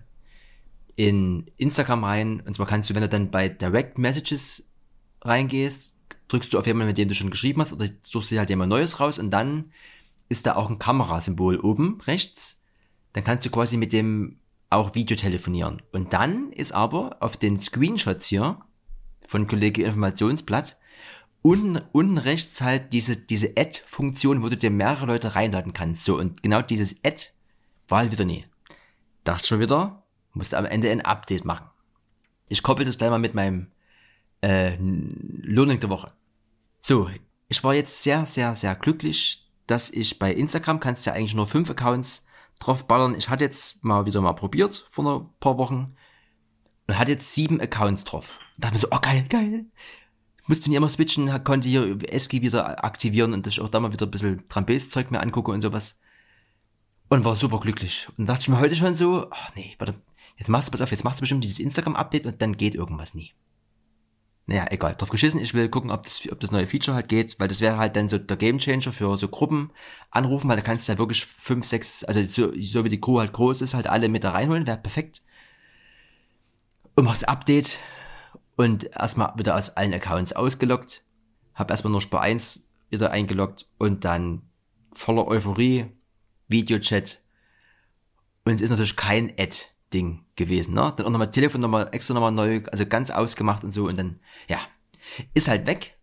in 0.95 1.45
Instagram 1.57 2.03
rein. 2.03 2.41
Und 2.41 2.55
zwar 2.55 2.65
kannst 2.65 2.89
du, 2.89 2.95
wenn 2.95 3.01
du 3.01 3.09
dann 3.09 3.31
bei 3.31 3.49
Direct 3.49 3.97
Messages 3.97 4.69
reingehst, 5.21 5.95
drückst 6.27 6.53
du 6.53 6.59
auf 6.59 6.67
jemanden, 6.67 6.87
mit 6.87 6.97
dem 6.97 7.07
du 7.07 7.15
schon 7.15 7.29
geschrieben 7.29 7.61
hast, 7.61 7.73
oder 7.73 7.87
suchst 8.01 8.31
dir 8.31 8.39
halt 8.39 8.49
jemand 8.49 8.69
Neues 8.69 8.99
raus 8.99 9.19
und 9.19 9.31
dann 9.31 9.71
ist 10.29 10.45
da 10.45 10.55
auch 10.55 10.69
ein 10.69 10.79
Kamerasymbol 10.79 11.59
oben 11.59 12.01
rechts. 12.01 12.61
Dann 13.13 13.23
kannst 13.23 13.45
du 13.45 13.51
quasi 13.51 13.77
mit 13.77 13.93
dem 13.93 14.37
auch 14.69 14.95
Video 14.95 15.15
telefonieren. 15.15 15.81
Und 15.91 16.13
dann 16.13 16.51
ist 16.51 16.71
aber 16.71 17.17
auf 17.19 17.37
den 17.37 17.59
Screenshots 17.59 18.25
hier 18.25 18.59
von 19.27 19.45
Kollege 19.45 19.83
Informationsblatt 19.83 20.77
unten, 21.43 21.79
unten 21.91 22.17
rechts 22.17 22.61
halt 22.61 22.93
diese, 22.93 23.15
diese 23.15 23.53
Add-Funktion, 23.55 24.41
wo 24.41 24.49
du 24.49 24.57
dir 24.57 24.71
mehrere 24.71 25.05
Leute 25.05 25.35
reinladen 25.35 25.73
kannst. 25.73 26.05
So, 26.05 26.17
und 26.17 26.41
genau 26.41 26.63
dieses 26.63 27.03
Add 27.05 27.27
war 27.87 27.99
halt 27.99 28.11
wieder 28.11 28.25
nie. 28.25 28.45
Dachte 29.23 29.45
schon 29.45 29.59
wieder, 29.59 30.03
musste 30.31 30.57
am 30.57 30.65
Ende 30.65 30.89
ein 30.89 31.01
Update 31.01 31.45
machen. 31.45 31.69
Ich 32.47 32.63
koppel 32.63 32.85
das 32.85 32.97
gleich 32.97 33.09
mal 33.09 33.19
mit 33.19 33.35
meinem 33.35 33.67
äh, 34.41 34.75
Learning 34.79 35.79
der 35.79 35.89
Woche. 35.89 36.13
So, 36.79 37.09
ich 37.49 37.63
war 37.63 37.73
jetzt 37.73 38.03
sehr, 38.03 38.25
sehr, 38.25 38.55
sehr 38.55 38.75
glücklich, 38.75 39.45
dass 39.67 39.89
ich 39.89 40.19
bei 40.19 40.33
Instagram 40.33 40.79
kannst 40.79 41.05
ja 41.05 41.13
eigentlich 41.13 41.35
nur 41.35 41.47
fünf 41.47 41.69
Accounts 41.69 42.25
draufballern. 42.59 43.15
Ich 43.15 43.29
hatte 43.29 43.43
jetzt 43.43 43.83
mal 43.83 44.05
wieder 44.05 44.21
mal 44.21 44.33
probiert 44.33 44.87
vor 44.89 45.05
ein 45.05 45.29
paar 45.39 45.57
Wochen 45.57 45.95
und 46.87 46.97
hatte 46.97 47.11
jetzt 47.11 47.33
sieben 47.33 47.59
Accounts 47.59 48.05
drauf. 48.05 48.39
Da 48.57 48.69
dachte 48.69 48.75
mir 48.75 48.79
so, 48.79 48.87
oh 48.91 48.99
geil, 49.01 49.25
geil. 49.29 49.65
Musste 50.45 50.69
nie 50.69 50.75
immer 50.75 50.89
switchen, 50.89 51.43
konnte 51.43 51.69
hier 51.69 51.97
Eski 52.11 52.41
wieder 52.41 52.83
aktivieren 52.83 53.33
und 53.33 53.47
ich 53.47 53.61
auch 53.61 53.69
da 53.69 53.79
mal 53.79 53.93
wieder 53.93 54.05
ein 54.05 54.11
bisschen 54.11 54.47
Trambes-Zeug 54.49 55.09
mir 55.09 55.21
angucke 55.21 55.51
und 55.51 55.61
sowas. 55.61 55.99
Und 57.09 57.23
war 57.23 57.35
super 57.35 57.59
glücklich. 57.59 58.09
Und 58.17 58.27
dachte 58.27 58.41
ich 58.41 58.49
mir 58.49 58.59
heute 58.59 58.75
schon 58.75 58.95
so, 58.95 59.27
ach 59.31 59.55
nee, 59.55 59.75
warte, 59.77 59.95
jetzt 60.37 60.49
machst 60.49 60.67
du, 60.67 60.71
pass 60.71 60.81
auf, 60.81 60.91
jetzt 60.91 61.03
machst 61.03 61.19
du 61.19 61.21
bestimmt 61.21 61.43
dieses 61.43 61.59
Instagram-Update 61.59 62.25
und 62.25 62.41
dann 62.41 62.57
geht 62.57 62.75
irgendwas 62.75 63.13
nie. 63.13 63.31
Naja, 64.45 64.65
egal, 64.71 64.95
drauf 64.95 65.09
geschissen, 65.09 65.39
ich 65.39 65.53
will 65.53 65.69
gucken, 65.69 65.89
ob 65.89 66.03
das, 66.03 66.21
ob 66.29 66.39
das 66.41 66.51
neue 66.51 66.67
Feature 66.67 66.95
halt 66.95 67.07
geht, 67.07 67.39
weil 67.39 67.47
das 67.47 67.61
wäre 67.61 67.77
halt 67.77 67.95
dann 67.95 68.09
so 68.09 68.17
der 68.17 68.35
Gamechanger 68.35 68.91
für 68.91 69.17
so 69.17 69.29
Gruppen 69.29 69.71
anrufen, 70.11 70.49
weil 70.49 70.57
da 70.57 70.61
kannst 70.61 70.87
du 70.87 70.91
ja 70.91 70.97
wirklich 70.97 71.25
fünf, 71.25 71.65
sechs, 71.65 72.03
also 72.03 72.21
so, 72.21 72.51
so 72.59 72.83
wie 72.83 72.89
die 72.89 72.99
Crew 72.99 73.19
halt 73.19 73.31
groß 73.31 73.61
ist, 73.61 73.73
halt 73.73 73.87
alle 73.87 74.09
mit 74.09 74.25
da 74.25 74.31
reinholen, 74.31 74.67
wäre 74.67 74.77
perfekt. 74.77 75.21
Und 76.95 77.05
machst 77.05 77.27
Update 77.29 77.79
und 78.55 78.85
erstmal 78.95 79.33
wieder 79.37 79.55
aus 79.55 79.71
allen 79.71 79.93
Accounts 79.93 80.33
ausgeloggt, 80.33 81.03
hab 81.53 81.71
erstmal 81.71 81.91
nur 81.91 82.01
Spar 82.01 82.21
1 82.21 82.63
wieder 82.89 83.11
eingeloggt 83.11 83.67
und 83.77 84.05
dann 84.05 84.43
voller 84.93 85.27
Euphorie, 85.27 85.87
Videochat 86.47 87.21
und 88.45 88.55
es 88.55 88.61
ist 88.61 88.69
natürlich 88.69 88.95
kein 88.95 89.31
Ad-Ding 89.37 90.25
gewesen, 90.35 90.73
ne? 90.73 90.93
Dann 90.95 91.05
auch 91.05 91.11
nochmal 91.11 91.31
Telefon 91.31 91.61
nochmal 91.61 91.89
extra 91.91 92.13
nochmal 92.13 92.31
neu, 92.31 92.61
also 92.71 92.85
ganz 92.85 93.09
ausgemacht 93.11 93.63
und 93.63 93.71
so 93.71 93.87
und 93.87 93.97
dann, 93.97 94.19
ja, 94.47 94.59
ist 95.33 95.47
halt 95.47 95.65
weg. 95.65 95.97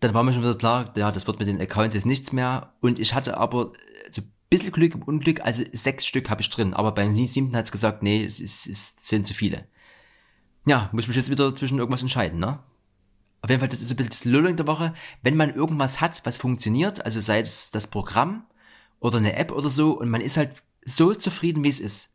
Dann 0.00 0.14
war 0.14 0.22
mir 0.22 0.32
schon 0.32 0.42
wieder 0.42 0.56
klar, 0.56 0.92
ja, 0.96 1.10
das 1.10 1.26
wird 1.26 1.40
mit 1.40 1.48
den 1.48 1.60
Accounts 1.60 1.94
jetzt 1.94 2.06
nichts 2.06 2.32
mehr 2.32 2.72
und 2.80 2.98
ich 2.98 3.14
hatte 3.14 3.36
aber, 3.36 3.72
also 4.06 4.22
bisschen 4.48 4.72
Glück 4.72 4.94
im 4.94 5.02
Unglück, 5.02 5.40
also 5.42 5.64
sechs 5.72 6.06
Stück 6.06 6.30
habe 6.30 6.40
ich 6.40 6.50
drin, 6.50 6.72
aber 6.72 6.92
beim 6.92 7.12
siebten 7.12 7.54
hat 7.54 7.66
es 7.66 7.72
gesagt, 7.72 8.02
nee, 8.02 8.24
es, 8.24 8.40
ist, 8.40 8.66
es 8.66 8.96
sind 8.96 9.26
zu 9.26 9.34
viele. 9.34 9.66
Ja, 10.68 10.90
muss 10.92 11.04
ich 11.04 11.08
mich 11.08 11.16
jetzt 11.16 11.30
wieder 11.30 11.54
zwischen 11.54 11.78
irgendwas 11.78 12.02
entscheiden, 12.02 12.38
ne? 12.38 12.58
Auf 13.40 13.48
jeden 13.48 13.60
Fall, 13.60 13.70
das 13.70 13.80
ist 13.80 13.88
so 13.88 13.94
ein 13.94 13.96
bisschen 13.96 14.10
das 14.10 14.24
Lulling 14.26 14.56
der 14.56 14.66
Woche. 14.66 14.92
Wenn 15.22 15.34
man 15.34 15.54
irgendwas 15.54 16.02
hat, 16.02 16.20
was 16.24 16.36
funktioniert, 16.36 17.02
also 17.06 17.20
sei 17.20 17.40
es 17.40 17.70
das 17.70 17.86
Programm 17.86 18.44
oder 19.00 19.16
eine 19.16 19.36
App 19.36 19.50
oder 19.50 19.70
so, 19.70 19.92
und 19.92 20.10
man 20.10 20.20
ist 20.20 20.36
halt 20.36 20.62
so 20.84 21.14
zufrieden, 21.14 21.64
wie 21.64 21.70
es 21.70 21.80
ist, 21.80 22.12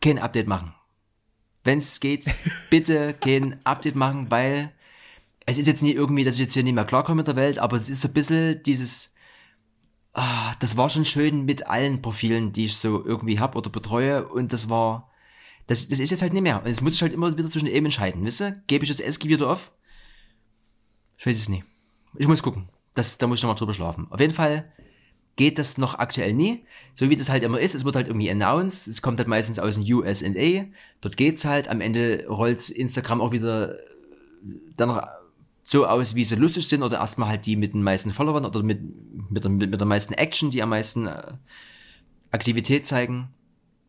kein 0.00 0.20
Update 0.20 0.46
machen. 0.46 0.72
Wenn 1.64 1.78
es 1.78 1.98
geht, 1.98 2.26
bitte 2.70 3.12
kein 3.14 3.58
Update 3.66 3.96
machen, 3.96 4.30
weil 4.30 4.72
es 5.44 5.58
ist 5.58 5.66
jetzt 5.66 5.82
nie 5.82 5.92
irgendwie, 5.92 6.22
dass 6.22 6.34
ich 6.34 6.40
jetzt 6.40 6.54
hier 6.54 6.62
nicht 6.62 6.74
mehr 6.74 6.84
klarkomme 6.84 7.16
mit 7.16 7.26
der 7.26 7.34
Welt, 7.34 7.58
aber 7.58 7.76
es 7.76 7.90
ist 7.90 8.02
so 8.02 8.08
ein 8.08 8.14
bisschen 8.14 8.62
dieses, 8.62 9.14
ah, 10.12 10.54
das 10.60 10.76
war 10.76 10.90
schon 10.90 11.06
schön 11.06 11.44
mit 11.44 11.66
allen 11.66 12.02
Profilen, 12.02 12.52
die 12.52 12.66
ich 12.66 12.76
so 12.76 13.04
irgendwie 13.04 13.40
hab 13.40 13.56
oder 13.56 13.70
betreue 13.70 14.28
und 14.28 14.52
das 14.52 14.68
war, 14.68 15.07
das, 15.68 15.86
das 15.86 16.00
ist 16.00 16.10
jetzt 16.10 16.22
halt 16.22 16.32
nicht 16.32 16.42
mehr. 16.42 16.60
Und 16.60 16.66
jetzt 16.66 16.82
muss 16.82 16.94
ich 16.94 17.02
halt 17.02 17.12
immer 17.12 17.36
wieder 17.36 17.50
zwischen 17.50 17.68
eben 17.68 17.86
entscheiden, 17.86 18.24
wisst 18.24 18.40
ihr? 18.40 18.62
Gebe 18.66 18.84
ich 18.84 18.90
das 18.90 19.00
ESCI 19.00 19.28
wieder 19.28 19.48
auf? 19.48 19.70
Ich 21.18 21.26
weiß 21.26 21.36
es 21.36 21.48
nicht. 21.48 21.64
Ich 22.16 22.26
muss 22.26 22.42
gucken. 22.42 22.68
Das, 22.94 23.18
da 23.18 23.26
muss 23.26 23.38
ich 23.38 23.42
nochmal 23.42 23.56
drüber 23.56 23.74
schlafen. 23.74 24.06
Auf 24.10 24.18
jeden 24.18 24.34
Fall 24.34 24.72
geht 25.36 25.58
das 25.58 25.78
noch 25.78 25.94
aktuell 25.94 26.32
nie. 26.32 26.64
So 26.94 27.10
wie 27.10 27.16
das 27.16 27.28
halt 27.28 27.44
immer 27.44 27.60
ist, 27.60 27.74
es 27.74 27.84
wird 27.84 27.96
halt 27.96 28.08
irgendwie 28.08 28.30
announced, 28.30 28.88
es 28.88 29.02
kommt 29.02 29.18
halt 29.18 29.28
meistens 29.28 29.58
aus 29.58 29.76
den 29.76 29.92
USA, 29.92 30.64
dort 31.00 31.16
geht's 31.16 31.44
halt, 31.44 31.68
am 31.68 31.80
Ende 31.80 32.26
rollt 32.28 32.70
Instagram 32.70 33.20
auch 33.20 33.30
wieder 33.30 33.78
dann 34.76 35.00
so 35.64 35.86
aus, 35.86 36.14
wie 36.14 36.24
sie 36.24 36.34
lustig 36.36 36.66
sind 36.66 36.82
oder 36.82 36.98
erstmal 36.98 37.28
halt 37.28 37.46
die 37.46 37.56
mit 37.56 37.74
den 37.74 37.82
meisten 37.82 38.12
Followern 38.12 38.46
oder 38.46 38.62
mit, 38.62 38.80
mit, 39.30 39.44
der, 39.44 39.50
mit 39.50 39.78
der 39.78 39.86
meisten 39.86 40.14
Action, 40.14 40.50
die 40.50 40.62
am 40.62 40.70
meisten 40.70 41.06
äh, 41.06 41.34
Aktivität 42.30 42.86
zeigen. 42.86 43.28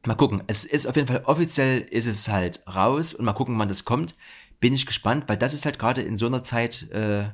Mal 0.06 0.16
gucken. 0.16 0.44
Es 0.48 0.66
ist 0.66 0.86
auf 0.88 0.96
jeden 0.96 1.08
Fall 1.08 1.24
offiziell 1.26 1.82
ist 1.82 2.06
es 2.06 2.28
halt 2.30 2.62
raus 2.68 3.14
und 3.14 3.26
mal 3.26 3.34
gucken, 3.34 3.58
wann 3.60 3.68
das 3.68 3.86
kommt. 3.86 4.16
Bin 4.60 4.74
ich 4.74 4.86
gespannt, 4.86 5.26
weil 5.28 5.38
das 5.38 5.54
ist 5.54 5.66
halt 5.66 5.80
gerade 5.80 6.02
in 6.02 6.16
so 6.16 6.26
einer 6.26 6.44
Zeit 6.44 6.90
äh, 6.92 7.30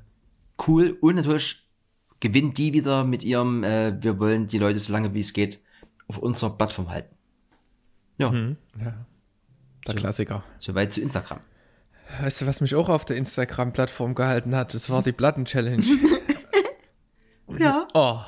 cool 0.67 0.97
und 1.01 1.15
natürlich 1.15 1.67
gewinnt 2.19 2.58
die 2.58 2.73
wieder 2.73 3.04
mit 3.04 3.23
ihrem, 3.23 3.63
äh, 3.63 4.01
wir 4.01 4.19
wollen 4.19 4.47
die 4.47 4.58
Leute 4.58 4.80
so 4.80 4.91
lange 4.93 5.13
wie 5.13 5.19
es 5.19 5.34
geht 5.34 5.60
auf 6.08 6.17
unserer 6.17 6.58
Plattform 6.58 6.89
halten. 6.89 7.15
Ja. 8.17 8.32
Mhm, 8.32 8.58
ja. 8.80 9.06
Der 9.88 9.93
so, 9.93 9.99
Klassiker. 9.99 10.43
Soweit 10.58 10.93
zu 10.93 11.01
Instagram. 11.01 11.39
Weißt 12.21 12.41
du, 12.41 12.45
was 12.45 12.62
mich 12.62 12.75
auch 12.75 12.89
auf 12.89 13.06
der 13.06 13.17
Instagram-Plattform 13.17 14.15
gehalten 14.15 14.56
hat? 14.56 14.73
Das 14.73 14.89
war 14.89 15.01
die 15.01 15.12
Platten-Challenge. 15.12 15.84
ja. 17.58 17.88
Oh. 17.93 18.19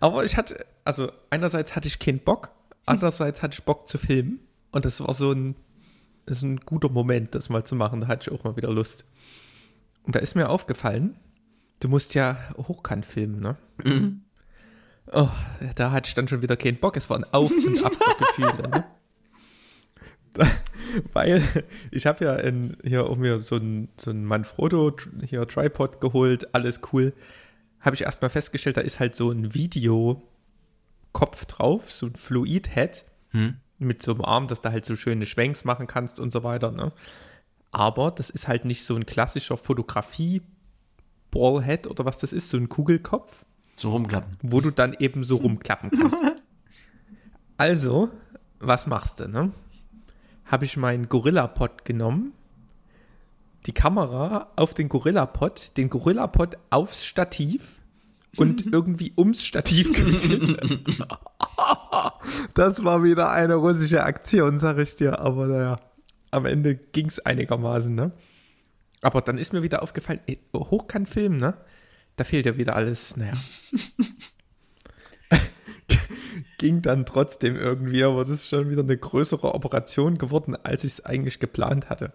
Aber 0.00 0.24
ich 0.24 0.36
hatte, 0.36 0.66
also 0.84 1.12
einerseits 1.30 1.76
hatte 1.76 1.88
ich 1.88 1.98
keinen 1.98 2.18
Bock, 2.18 2.50
andererseits 2.86 3.42
hatte 3.42 3.54
ich 3.54 3.64
Bock 3.64 3.88
zu 3.88 3.98
filmen. 3.98 4.40
Und 4.70 4.84
das 4.84 5.00
war 5.00 5.14
so 5.14 5.32
ein, 5.32 5.54
ist 6.26 6.42
ein 6.42 6.60
guter 6.60 6.88
Moment, 6.88 7.34
das 7.34 7.48
mal 7.48 7.64
zu 7.64 7.74
machen. 7.74 8.00
Da 8.00 8.08
hatte 8.08 8.30
ich 8.30 8.38
auch 8.38 8.44
mal 8.44 8.56
wieder 8.56 8.70
Lust. 8.70 9.04
Und 10.04 10.14
da 10.14 10.20
ist 10.20 10.34
mir 10.34 10.48
aufgefallen, 10.48 11.16
du 11.80 11.88
musst 11.88 12.14
ja 12.14 12.36
hochkant 12.56 13.06
filmen, 13.06 13.40
ne? 13.40 13.56
Mhm. 13.84 14.22
Oh, 15.12 15.28
da 15.74 15.90
hatte 15.90 16.08
ich 16.08 16.14
dann 16.14 16.28
schon 16.28 16.42
wieder 16.42 16.56
keinen 16.56 16.78
Bock. 16.78 16.96
Es 16.96 17.10
war 17.10 17.18
ein 17.18 17.24
Auf- 17.32 17.52
und 17.52 17.84
Ab-Gefühl. 17.84 18.70
ne? 18.70 18.84
weil 21.12 21.42
ich 21.90 22.06
habe 22.06 22.24
ja 22.24 22.34
in, 22.36 22.76
hier 22.84 23.06
auch 23.06 23.16
mir 23.16 23.40
so 23.40 23.56
ein, 23.56 23.88
so 23.96 24.10
ein 24.10 24.24
Manfrotto 24.24 24.96
hier 25.24 25.46
Tripod 25.46 26.00
geholt, 26.00 26.54
alles 26.54 26.80
cool. 26.92 27.12
Habe 27.80 27.96
ich 27.96 28.02
erstmal 28.02 28.30
festgestellt, 28.30 28.76
da 28.76 28.80
ist 28.80 29.00
halt 29.00 29.16
so 29.16 29.30
ein 29.30 29.54
Videokopf 31.12 31.44
drauf, 31.46 31.90
so 31.90 32.06
ein 32.06 32.14
Fluid-Head 32.14 33.04
hm. 33.30 33.56
mit 33.78 34.02
so 34.02 34.12
einem 34.12 34.20
Arm, 34.22 34.46
dass 34.46 34.60
du 34.60 34.70
halt 34.70 34.84
so 34.84 34.94
schöne 34.96 35.24
Schwenks 35.26 35.64
machen 35.64 35.86
kannst 35.86 36.18
und 36.18 36.32
so 36.32 36.42
weiter. 36.42 36.72
Ne? 36.72 36.92
Aber 37.70 38.10
das 38.10 38.30
ist 38.30 38.48
halt 38.48 38.64
nicht 38.64 38.84
so 38.84 38.96
ein 38.96 39.06
klassischer 39.06 39.56
Fotografie-Ballhead 39.56 41.86
oder 41.86 42.04
was 42.04 42.18
das 42.18 42.32
ist, 42.32 42.48
so 42.48 42.56
ein 42.56 42.68
Kugelkopf. 42.68 43.44
So 43.76 43.90
rumklappen. 43.90 44.36
Wo 44.42 44.60
du 44.60 44.70
dann 44.70 44.94
eben 44.98 45.22
so 45.24 45.36
rumklappen 45.36 45.90
kannst. 45.90 46.22
also, 47.56 48.10
was 48.58 48.86
machst 48.86 49.20
du, 49.20 49.28
ne? 49.28 49.52
habe 50.46 50.64
ich 50.64 50.76
meinen 50.76 51.08
Gorilla-Pod 51.08 51.84
genommen, 51.84 52.32
die 53.64 53.72
Kamera 53.72 54.50
auf 54.56 54.74
den 54.74 54.88
Gorilla-Pod, 54.88 55.70
den 55.76 55.88
Gorilla-Pod 55.88 56.58
aufs 56.68 57.04
Stativ 57.04 57.80
und 58.36 58.66
irgendwie 58.72 59.12
ums 59.16 59.44
Stativ 59.44 59.92
gewickelt. 59.92 60.80
das 62.54 62.84
war 62.84 63.02
wieder 63.02 63.30
eine 63.30 63.54
russische 63.56 64.04
Aktion, 64.04 64.58
sag 64.58 64.78
ich 64.78 64.94
dir. 64.94 65.20
Aber 65.20 65.46
naja, 65.46 65.80
am 66.30 66.46
Ende 66.46 66.74
ging 66.76 67.06
es 67.06 67.20
einigermaßen, 67.20 67.94
ne? 67.94 68.12
Aber 69.00 69.20
dann 69.20 69.38
ist 69.38 69.52
mir 69.52 69.62
wieder 69.62 69.82
aufgefallen, 69.82 70.20
Hochkantfilm, 70.54 71.36
ne? 71.36 71.54
Da 72.16 72.24
fehlt 72.24 72.46
ja 72.46 72.56
wieder 72.56 72.76
alles, 72.76 73.16
naja. 73.16 73.34
ging 76.58 76.80
dann 76.80 77.04
trotzdem 77.04 77.56
irgendwie, 77.56 78.04
aber 78.04 78.20
das 78.20 78.30
ist 78.30 78.48
schon 78.48 78.70
wieder 78.70 78.82
eine 78.82 78.96
größere 78.96 79.52
Operation 79.52 80.16
geworden, 80.16 80.56
als 80.62 80.84
ich 80.84 80.92
es 80.92 81.04
eigentlich 81.04 81.40
geplant 81.40 81.90
hatte. 81.90 82.12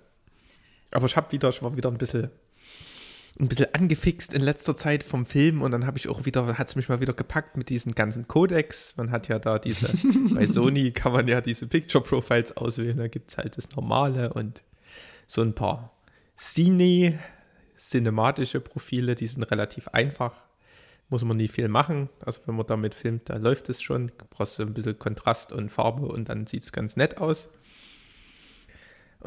Aber 0.91 1.05
ich 1.05 1.17
habe 1.17 1.33
wieder, 1.33 1.49
ich 1.49 1.61
war 1.61 1.75
wieder 1.75 1.91
ein 1.91 1.97
bisschen, 1.97 2.29
ein 3.39 3.47
bisschen 3.47 3.73
angefixt 3.73 4.33
in 4.33 4.41
letzter 4.41 4.75
Zeit 4.75 5.03
vom 5.03 5.25
Film 5.25 5.61
und 5.61 5.71
dann 5.71 5.85
habe 5.85 5.97
ich 5.97 6.09
auch 6.09 6.25
wieder, 6.25 6.57
hat 6.57 6.67
es 6.67 6.75
mich 6.75 6.89
mal 6.89 7.01
wieder 7.01 7.13
gepackt 7.13 7.55
mit 7.57 7.69
diesen 7.69 7.93
ganzen 7.93 8.27
Codecs. 8.27 8.95
Man 8.97 9.11
hat 9.11 9.27
ja 9.27 9.39
da 9.39 9.59
diese, 9.59 9.87
bei 10.33 10.45
Sony 10.45 10.91
kann 10.91 11.11
man 11.11 11.27
ja 11.27 11.41
diese 11.41 11.67
Picture 11.67 12.03
Profiles 12.03 12.55
auswählen, 12.57 12.97
da 12.97 13.07
gibt 13.07 13.31
es 13.31 13.37
halt 13.37 13.57
das 13.57 13.69
normale 13.71 14.33
und 14.33 14.63
so 15.27 15.41
ein 15.41 15.53
paar 15.53 15.91
Cine, 16.35 17.19
cinematische 17.77 18.59
Profile, 18.59 19.15
die 19.15 19.27
sind 19.27 19.43
relativ 19.43 19.87
einfach 19.89 20.33
muss 21.09 21.23
man 21.23 21.37
nie 21.37 21.47
viel 21.47 21.67
machen. 21.67 22.09
Also 22.25 22.41
wenn 22.45 22.55
man 22.55 22.67
damit 22.67 22.93
filmt, 22.93 23.29
da 23.29 23.37
läuft 23.37 23.69
es 23.69 23.81
schon. 23.81 24.07
Du 24.17 24.25
brauchst 24.29 24.59
ein 24.59 24.73
bisschen 24.73 24.99
Kontrast 24.99 25.53
und 25.53 25.69
Farbe 25.69 26.07
und 26.07 26.29
dann 26.29 26.45
sieht 26.45 26.63
es 26.63 26.71
ganz 26.71 26.95
nett 26.95 27.17
aus. 27.17 27.49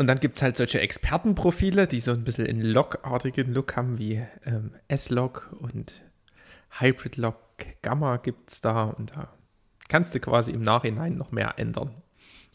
Und 0.01 0.07
dann 0.07 0.19
gibt 0.19 0.39
es 0.39 0.43
halt 0.43 0.57
solche 0.57 0.81
Expertenprofile, 0.81 1.87
die 1.87 2.01
so 2.01 2.13
ein 2.13 2.25
bisschen 2.25 2.47
einen 2.47 2.63
Log-artigen 2.63 3.53
Look 3.53 3.77
haben, 3.77 3.99
wie 3.99 4.27
ähm, 4.47 4.73
S-Log 4.89 5.55
und 5.61 5.93
Hybrid-Log 6.71 7.37
Gamma 7.83 8.17
gibt 8.17 8.51
es 8.51 8.63
da. 8.63 8.85
Und 8.85 9.11
da 9.11 9.29
kannst 9.91 10.15
du 10.15 10.21
quasi 10.21 10.53
im 10.53 10.63
Nachhinein 10.63 11.19
noch 11.19 11.33
mehr 11.33 11.59
ändern. 11.59 11.95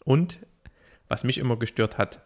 Und 0.04 0.40
was 1.06 1.22
mich 1.22 1.38
immer 1.38 1.56
gestört 1.56 1.98
hat, 1.98 2.20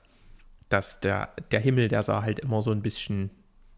dass 0.70 1.00
der, 1.00 1.34
der 1.50 1.60
Himmel, 1.60 1.88
der 1.88 2.02
sah 2.02 2.22
halt 2.22 2.40
immer 2.40 2.62
so 2.62 2.70
ein 2.70 2.80
bisschen, 2.80 3.28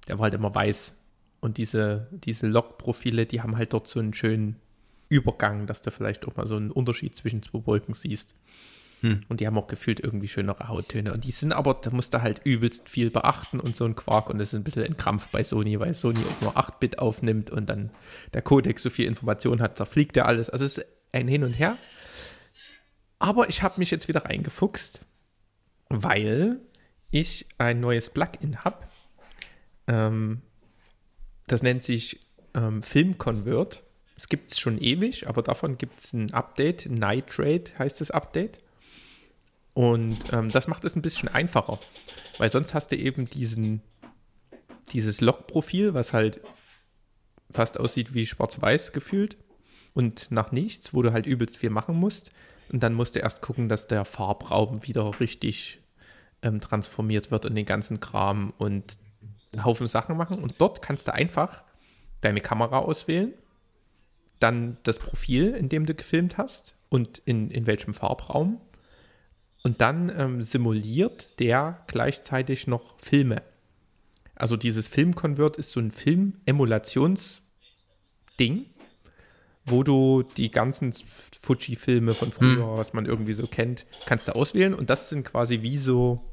der 0.07 0.18
war 0.18 0.26
halt 0.26 0.35
immer 0.35 0.55
weiß 0.55 0.94
und 1.40 1.59
diese, 1.59 2.07
diese 2.12 2.46
Log-Profile, 2.46 3.26
die 3.26 3.42
haben 3.42 3.57
halt 3.57 3.72
dort 3.72 3.88
so 3.88 3.98
einen 3.98 4.14
schönen 4.14 4.61
Übergang, 5.09 5.66
dass 5.66 5.83
du 5.83 5.90
vielleicht 5.90 6.24
auch 6.24 6.37
mal 6.37 6.46
so 6.46 6.55
einen 6.55 6.70
Unterschied 6.70 7.16
zwischen 7.16 7.42
zwei 7.42 7.66
Wolken 7.66 7.94
siehst. 7.94 8.37
Hm. 9.02 9.22
Und 9.28 9.40
die 9.40 9.46
haben 9.48 9.58
auch 9.58 9.66
gefühlt 9.66 9.98
irgendwie 9.98 10.28
schönere 10.28 10.68
Hauttöne. 10.68 11.12
Und 11.12 11.24
die 11.24 11.32
sind 11.32 11.52
aber, 11.52 11.74
da 11.74 11.90
musst 11.90 12.14
du 12.14 12.22
halt 12.22 12.40
übelst 12.44 12.88
viel 12.88 13.10
beachten 13.10 13.58
und 13.58 13.74
so 13.74 13.84
ein 13.84 13.96
Quark. 13.96 14.30
Und 14.30 14.38
das 14.38 14.52
ist 14.52 14.58
ein 14.58 14.62
bisschen 14.64 14.84
ein 14.84 14.96
Krampf 14.96 15.28
bei 15.28 15.42
Sony, 15.42 15.78
weil 15.80 15.94
Sony 15.94 16.20
auch 16.20 16.40
nur 16.40 16.56
8-Bit 16.56 17.00
aufnimmt 17.00 17.50
und 17.50 17.68
dann 17.68 17.90
der 18.32 18.42
Codec 18.42 18.78
so 18.78 18.90
viel 18.90 19.06
Information 19.06 19.60
hat, 19.60 19.76
zerfliegt 19.76 20.16
ja 20.16 20.24
alles. 20.24 20.50
Also 20.50 20.64
es 20.64 20.78
ist 20.78 20.86
ein 21.12 21.26
Hin 21.26 21.42
und 21.42 21.52
Her. 21.52 21.76
Aber 23.18 23.48
ich 23.48 23.62
habe 23.62 23.78
mich 23.78 23.90
jetzt 23.90 24.06
wieder 24.06 24.24
reingefuchst, 24.24 25.02
weil 25.88 26.60
ich 27.10 27.46
ein 27.58 27.80
neues 27.80 28.08
Plugin 28.10 28.64
habe. 28.64 28.86
Ähm, 29.88 30.42
das 31.48 31.62
nennt 31.64 31.82
sich 31.82 32.20
ähm, 32.54 32.82
Film 32.82 33.18
Convert. 33.18 33.82
Es 34.16 34.28
gibt 34.28 34.52
es 34.52 34.60
schon 34.60 34.80
ewig, 34.80 35.26
aber 35.28 35.42
davon 35.42 35.76
gibt 35.76 35.98
es 35.98 36.12
ein 36.12 36.32
Update. 36.32 36.86
Nitrate 36.86 37.76
heißt 37.78 38.00
das 38.00 38.12
Update. 38.12 38.60
Und 39.74 40.32
ähm, 40.32 40.50
das 40.50 40.68
macht 40.68 40.85
es 40.85 40.96
ein 40.96 41.02
bisschen 41.02 41.28
einfacher, 41.28 41.78
weil 42.38 42.50
sonst 42.50 42.74
hast 42.74 42.92
du 42.92 42.96
eben 42.96 43.24
diesen, 43.26 43.82
dieses 44.92 45.20
Log-Profil, 45.20 45.94
was 45.94 46.12
halt 46.12 46.40
fast 47.50 47.80
aussieht 47.80 48.14
wie 48.14 48.26
schwarz-weiß 48.26 48.92
gefühlt 48.92 49.38
und 49.94 50.30
nach 50.30 50.52
nichts, 50.52 50.94
wo 50.94 51.02
du 51.02 51.12
halt 51.12 51.26
übelst 51.26 51.56
viel 51.56 51.70
machen 51.70 51.96
musst. 51.96 52.32
Und 52.70 52.82
dann 52.82 52.94
musst 52.94 53.16
du 53.16 53.20
erst 53.20 53.42
gucken, 53.42 53.68
dass 53.68 53.87
der 53.87 54.04
Farbraum 54.04 54.87
wieder 54.87 55.20
richtig 55.20 55.82
ähm, 56.42 56.61
transformiert 56.61 57.30
wird 57.30 57.44
in 57.44 57.54
den 57.54 57.66
ganzen 57.66 58.00
Kram 58.00 58.52
und 58.58 58.96
einen 59.52 59.64
Haufen 59.64 59.87
Sachen 59.87 60.16
machen 60.16 60.42
und 60.42 60.54
dort 60.58 60.82
kannst 60.82 61.08
du 61.08 61.14
einfach 61.14 61.62
deine 62.20 62.40
Kamera 62.40 62.78
auswählen, 62.78 63.35
dann 64.38 64.78
das 64.82 64.98
Profil, 64.98 65.54
in 65.54 65.68
dem 65.68 65.87
du 65.87 65.94
gefilmt 65.94 66.38
hast 66.38 66.74
und 66.88 67.18
in, 67.24 67.50
in 67.50 67.66
welchem 67.66 67.94
Farbraum. 67.94 68.61
Und 69.62 69.81
dann 69.81 70.12
ähm, 70.16 70.42
simuliert 70.42 71.38
der 71.38 71.85
gleichzeitig 71.87 72.66
noch 72.66 72.98
Filme. 72.98 73.42
Also 74.35 74.57
dieses 74.57 74.88
Film-Convert 74.88 75.57
ist 75.57 75.70
so 75.70 75.79
ein 75.79 75.92
Film-Emulationsding, 75.92 78.66
wo 79.64 79.85
du 79.85 80.25
die 80.37 80.51
ganzen 80.51 80.92
Fuji-Filme 81.42 82.14
von 82.14 82.33
früher, 82.33 82.66
hm. 82.66 82.77
was 82.77 82.92
man 82.92 83.07
irgendwie 83.07 83.35
so 83.35 83.46
kennt, 83.46 83.87
kannst 84.07 84.27
du 84.27 84.35
auswählen. 84.35 84.75
Und 84.75 84.90
das 84.90 85.09
sind 85.09 85.25
quasi 85.25 85.62
wie 85.62 85.79
so, 85.79 86.29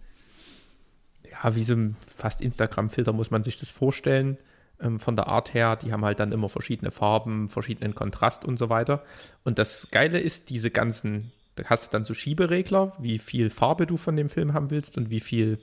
ja, 1.30 1.56
wie 1.56 1.64
so 1.64 1.74
ein 1.74 1.96
fast 2.08 2.42
Instagram-Filter, 2.42 3.14
muss 3.14 3.30
man 3.30 3.44
sich 3.44 3.58
das 3.58 3.70
vorstellen. 3.70 4.40
Ähm, 4.82 5.00
von 5.00 5.16
der 5.16 5.28
Art 5.28 5.54
her, 5.54 5.76
die 5.76 5.92
haben 5.92 6.06
halt 6.06 6.20
dann 6.20 6.32
immer 6.32 6.50
verschiedene 6.50 6.90
Farben, 6.90 7.50
verschiedenen 7.50 7.94
Kontrast 7.94 8.46
und 8.46 8.58
so 8.58 8.70
weiter. 8.70 9.04
Und 9.44 9.60
das 9.60 9.90
Geile 9.92 10.20
ist, 10.20 10.50
diese 10.50 10.72
ganzen, 10.72 11.32
da 11.60 11.70
hast 11.70 11.88
du 11.88 11.92
dann 11.92 12.06
so 12.06 12.14
Schieberegler, 12.14 12.94
wie 13.00 13.20
viel 13.20 13.50
Farbe 13.50 13.86
du 13.86 13.98
von 13.98 14.16
dem 14.16 14.30
Film 14.30 14.54
haben 14.54 14.70
willst 14.70 14.98
und 14.98 15.10
wie 15.10 15.20
viel 15.20 15.60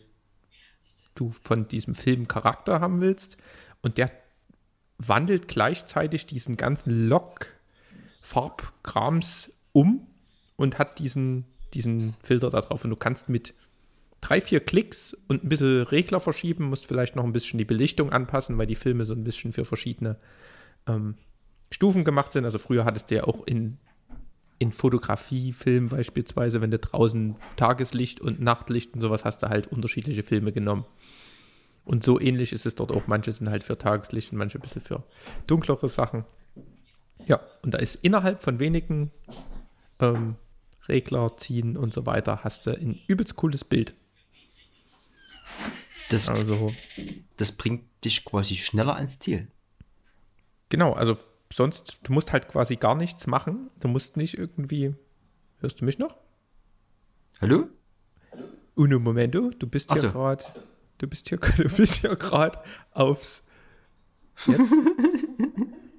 du 1.14 1.30
von 1.30 1.66
diesem 1.66 1.94
Film 1.94 2.28
Charakter 2.28 2.80
haben 2.80 3.00
willst. 3.00 3.38
Und 3.80 3.96
der 3.98 4.10
wandelt 4.98 5.48
gleichzeitig 5.48 6.26
diesen 6.26 6.56
ganzen 6.56 7.08
Lock-Farbkrams 7.08 9.50
um 9.72 10.06
und 10.56 10.78
hat 10.78 10.98
diesen, 10.98 11.46
diesen 11.72 12.12
Filter 12.22 12.50
da 12.50 12.60
drauf. 12.60 12.84
Und 12.84 12.90
du 12.90 12.96
kannst 12.96 13.30
mit 13.30 13.54
drei, 14.20 14.40
vier 14.40 14.60
Klicks 14.60 15.16
und 15.28 15.44
ein 15.44 15.48
bisschen 15.48 15.82
Regler 15.84 16.18
verschieben, 16.20 16.64
musst 16.64 16.86
vielleicht 16.86 17.14
noch 17.16 17.24
ein 17.24 17.32
bisschen 17.32 17.58
die 17.58 17.64
Belichtung 17.64 18.12
anpassen, 18.12 18.58
weil 18.58 18.66
die 18.66 18.74
Filme 18.74 19.06
so 19.06 19.14
ein 19.14 19.24
bisschen 19.24 19.52
für 19.52 19.64
verschiedene 19.64 20.18
ähm, 20.86 21.14
Stufen 21.70 22.04
gemacht 22.04 22.32
sind. 22.32 22.44
Also 22.44 22.58
früher 22.58 22.84
hattest 22.84 23.10
du 23.10 23.14
ja 23.16 23.24
auch 23.24 23.46
in, 23.46 23.78
in 24.58 24.72
Fotografiefilmen 24.72 25.88
beispielsweise, 25.88 26.60
wenn 26.60 26.70
du 26.70 26.78
draußen 26.78 27.36
Tageslicht 27.56 28.20
und 28.20 28.40
Nachtlicht 28.40 28.94
und 28.94 29.00
sowas 29.00 29.24
hast, 29.24 29.42
du 29.42 29.48
halt 29.48 29.66
unterschiedliche 29.66 30.22
Filme 30.22 30.52
genommen. 30.52 30.86
Und 31.84 32.02
so 32.02 32.18
ähnlich 32.18 32.52
ist 32.52 32.66
es 32.66 32.74
dort 32.74 32.90
auch. 32.90 33.06
Manche 33.06 33.32
sind 33.32 33.48
halt 33.48 33.62
für 33.62 33.78
Tageslicht 33.78 34.32
und 34.32 34.38
manche 34.38 34.58
ein 34.58 34.62
bisschen 34.62 34.82
für 34.82 35.04
dunklere 35.46 35.88
Sachen. 35.88 36.24
Ja, 37.26 37.40
und 37.62 37.74
da 37.74 37.78
ist 37.78 37.98
innerhalb 38.02 38.42
von 38.42 38.58
wenigen 38.58 39.12
ähm, 40.00 40.36
Regler 40.88 41.36
ziehen 41.36 41.76
und 41.76 41.92
so 41.92 42.06
weiter, 42.06 42.40
hast 42.44 42.66
du 42.66 42.70
ein 42.70 43.00
übelst 43.06 43.36
cooles 43.36 43.64
Bild. 43.64 43.94
Das, 46.10 46.28
also, 46.28 46.72
das 47.36 47.52
bringt 47.52 47.84
dich 48.04 48.24
quasi 48.24 48.56
schneller 48.56 48.96
ans 48.96 49.18
Ziel. 49.18 49.48
Genau, 50.68 50.92
also 50.92 51.16
sonst, 51.52 52.00
du 52.02 52.12
musst 52.12 52.32
halt 52.32 52.48
quasi 52.48 52.76
gar 52.76 52.94
nichts 52.94 53.26
machen. 53.26 53.70
Du 53.80 53.88
musst 53.88 54.16
nicht 54.16 54.38
irgendwie. 54.38 54.94
Hörst 55.58 55.80
du 55.80 55.84
mich 55.84 55.98
noch? 55.98 56.16
Hallo? 57.40 57.68
Uno 58.74 58.98
momento, 58.98 59.50
du 59.50 59.66
bist 59.66 59.92
hier 59.92 60.10
gerade. 60.10 60.44
Du 60.98 61.06
bist 61.06 61.28
hier, 61.28 61.38
du 61.56 61.68
bist 61.68 62.00
hier 62.00 62.14
gerade 62.16 62.58
aufs. 62.92 63.42
Jetzt? 64.46 64.70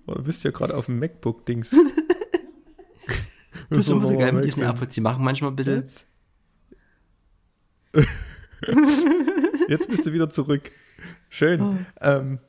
du 0.06 0.24
bist 0.24 0.44
ja 0.44 0.52
gerade 0.52 0.76
auf 0.76 0.86
dem 0.86 1.00
MacBook-Dings. 1.00 1.76
Das 3.70 3.80
ist 3.80 3.90
immer 3.90 4.06
so 4.06 4.18
geil 4.18 4.32
mit 4.32 4.46
diesen 4.46 4.64
AirPods. 4.64 4.96
Die 4.96 5.02
machen 5.02 5.26
manchmal 5.26 5.52
ein 5.52 5.58
bisschen. 5.58 5.76
Jetzt. 5.82 6.08
Jetzt 9.68 9.90
bist 9.90 10.06
du 10.06 10.14
wieder 10.14 10.30
zurück. 10.30 10.72
Schön. 11.28 11.62
Oh. 11.62 11.76
Ähm, 12.00 12.40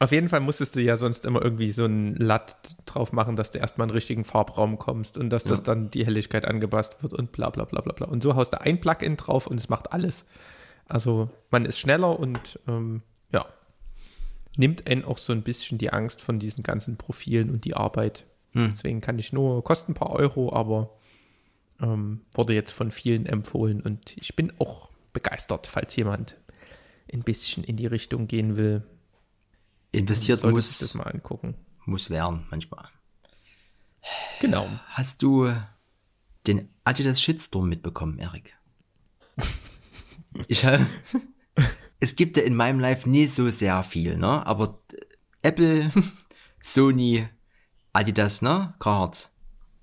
auf 0.00 0.12
jeden 0.12 0.28
Fall 0.28 0.40
musstest 0.40 0.76
du 0.76 0.80
ja 0.80 0.96
sonst 0.96 1.24
immer 1.24 1.42
irgendwie 1.42 1.72
so 1.72 1.84
ein 1.84 2.14
Latt 2.14 2.76
drauf 2.86 3.12
machen, 3.12 3.34
dass 3.34 3.50
du 3.50 3.58
erstmal 3.58 3.86
in 3.86 3.88
den 3.88 3.96
richtigen 3.96 4.24
Farbraum 4.24 4.78
kommst 4.78 5.18
und 5.18 5.30
dass 5.30 5.44
ja. 5.44 5.50
das 5.50 5.64
dann 5.64 5.90
die 5.90 6.06
Helligkeit 6.06 6.44
angepasst 6.44 7.02
wird 7.02 7.12
und 7.12 7.32
bla 7.32 7.50
bla 7.50 7.64
bla 7.64 7.80
bla 7.80 7.92
bla. 7.92 8.06
Und 8.06 8.22
so 8.22 8.36
haust 8.36 8.52
du 8.52 8.60
ein 8.60 8.80
Plugin 8.80 9.16
drauf 9.16 9.48
und 9.48 9.58
es 9.58 9.68
macht 9.68 9.92
alles. 9.92 10.24
Also 10.86 11.30
man 11.50 11.64
ist 11.64 11.78
schneller 11.80 12.18
und 12.18 12.60
ähm, 12.68 13.02
ja, 13.32 13.44
nimmt 14.56 14.88
einen 14.88 15.04
auch 15.04 15.18
so 15.18 15.32
ein 15.32 15.42
bisschen 15.42 15.78
die 15.78 15.92
Angst 15.92 16.20
von 16.20 16.38
diesen 16.38 16.62
ganzen 16.62 16.96
Profilen 16.96 17.50
und 17.50 17.64
die 17.64 17.74
Arbeit. 17.74 18.24
Hm. 18.52 18.70
Deswegen 18.72 19.00
kann 19.00 19.18
ich 19.18 19.32
nur, 19.32 19.64
kostet 19.64 19.90
ein 19.90 19.94
paar 19.94 20.10
Euro, 20.10 20.52
aber 20.52 20.96
ähm, 21.82 22.20
wurde 22.34 22.54
jetzt 22.54 22.70
von 22.70 22.92
vielen 22.92 23.26
empfohlen 23.26 23.80
und 23.80 24.16
ich 24.16 24.36
bin 24.36 24.52
auch 24.60 24.90
begeistert, 25.12 25.66
falls 25.66 25.96
jemand 25.96 26.36
ein 27.12 27.22
bisschen 27.22 27.64
in 27.64 27.76
die 27.76 27.86
Richtung 27.86 28.28
gehen 28.28 28.56
will 28.56 28.84
investiert 29.98 30.44
muss. 30.44 30.78
das 30.78 30.94
mal 30.94 31.04
angucken. 31.04 31.54
Muss 31.84 32.10
werden, 32.10 32.46
manchmal. 32.50 32.88
Genau. 34.40 34.68
Hast 34.88 35.22
du 35.22 35.52
den 36.46 36.68
Adidas 36.84 37.20
Shitstorm 37.20 37.68
mitbekommen, 37.68 38.18
Erik? 38.18 38.56
ich 40.46 40.64
habe. 40.64 40.86
es 42.00 42.16
gibt 42.16 42.36
ja 42.36 42.42
in 42.42 42.54
meinem 42.54 42.80
Live 42.80 43.06
nie 43.06 43.26
so 43.26 43.50
sehr 43.50 43.82
viel, 43.82 44.16
ne? 44.16 44.46
Aber 44.46 44.80
Apple, 45.42 45.90
Sony, 46.60 47.28
Adidas, 47.92 48.42
ne? 48.42 48.74
Carhartt, 48.78 49.30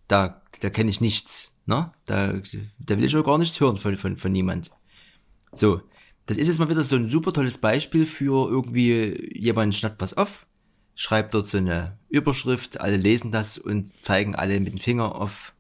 da, 0.08 0.41
da 0.62 0.69
kenne 0.69 0.89
ich 0.89 1.01
nichts, 1.01 1.54
ne? 1.65 1.91
Da, 2.06 2.34
da 2.80 2.97
will 2.97 3.04
ich 3.04 3.15
auch 3.15 3.25
gar 3.25 3.38
nichts 3.38 3.60
hören 3.60 3.78
von, 3.78 3.97
von, 3.97 4.17
von 4.17 4.32
niemand. 4.32 4.71
So, 5.51 5.82
das 6.25 6.38
ist 6.38 6.47
jetzt 6.47 6.59
mal 6.59 6.69
wieder 6.69 6.83
so 6.83 6.95
ein 6.95 7.07
super 7.07 7.33
tolles 7.33 7.57
Beispiel 7.57 8.05
für 8.05 8.49
irgendwie 8.49 9.31
jemand 9.38 9.75
schnappt 9.75 10.01
was 10.01 10.15
auf, 10.15 10.47
schreibt 10.95 11.33
dort 11.33 11.47
so 11.47 11.57
eine 11.57 11.97
Überschrift, 12.09 12.79
alle 12.79 12.97
lesen 12.97 13.31
das 13.31 13.57
und 13.57 14.03
zeigen 14.03 14.35
alle 14.35 14.59
mit 14.59 14.73
dem 14.73 14.79
Finger 14.79 15.15
auf 15.15 15.53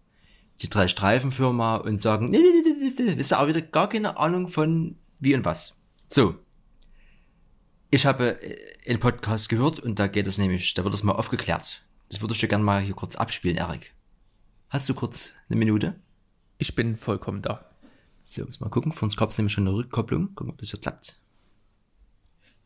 die 0.61 0.69
drei 0.69 0.87
Streifenfirma 0.87 1.77
und 1.77 2.01
sagen, 2.01 2.29
nee, 2.29 2.39
nee, 2.39 2.93
nee, 2.97 3.03
nee, 3.03 3.13
ist 3.13 3.33
auch 3.33 3.47
wieder 3.47 3.61
gar 3.61 3.89
keine 3.89 4.17
Ahnung 4.17 4.47
von 4.47 4.97
wie 5.19 5.35
und 5.35 5.45
was. 5.45 5.73
So. 6.07 6.35
Ich 7.91 8.05
habe 8.05 8.41
äh, 8.41 8.89
einen 8.89 8.99
Podcast 8.99 9.49
gehört 9.49 9.79
und 9.79 9.99
da 9.99 10.07
geht 10.07 10.27
es 10.27 10.37
nämlich, 10.37 10.73
da 10.73 10.83
wird 10.83 10.93
das 10.93 11.03
mal 11.03 11.13
aufgeklärt. 11.13 11.85
Das 12.09 12.21
würde 12.21 12.33
ich 12.33 12.39
dir 12.39 12.47
gerne 12.47 12.63
mal 12.63 12.81
hier 12.81 12.95
kurz 12.95 13.15
abspielen, 13.15 13.57
Erik. 13.57 13.93
Hast 14.69 14.87
du 14.89 14.93
kurz 14.93 15.33
eine 15.49 15.57
Minute? 15.57 15.95
Ich 16.57 16.75
bin 16.75 16.97
vollkommen 16.97 17.41
da. 17.41 17.69
So, 18.25 18.43
muss 18.43 18.59
mal 18.59 18.69
gucken. 18.69 18.91
Für 18.91 19.05
uns 19.05 19.15
es 19.15 19.37
nämlich 19.37 19.53
schon 19.53 19.67
eine 19.67 19.77
Rückkopplung. 19.77 20.33
Gucken, 20.33 20.51
ob 20.51 20.57
das 20.57 20.69
so 20.69 20.77
klappt. 20.77 21.15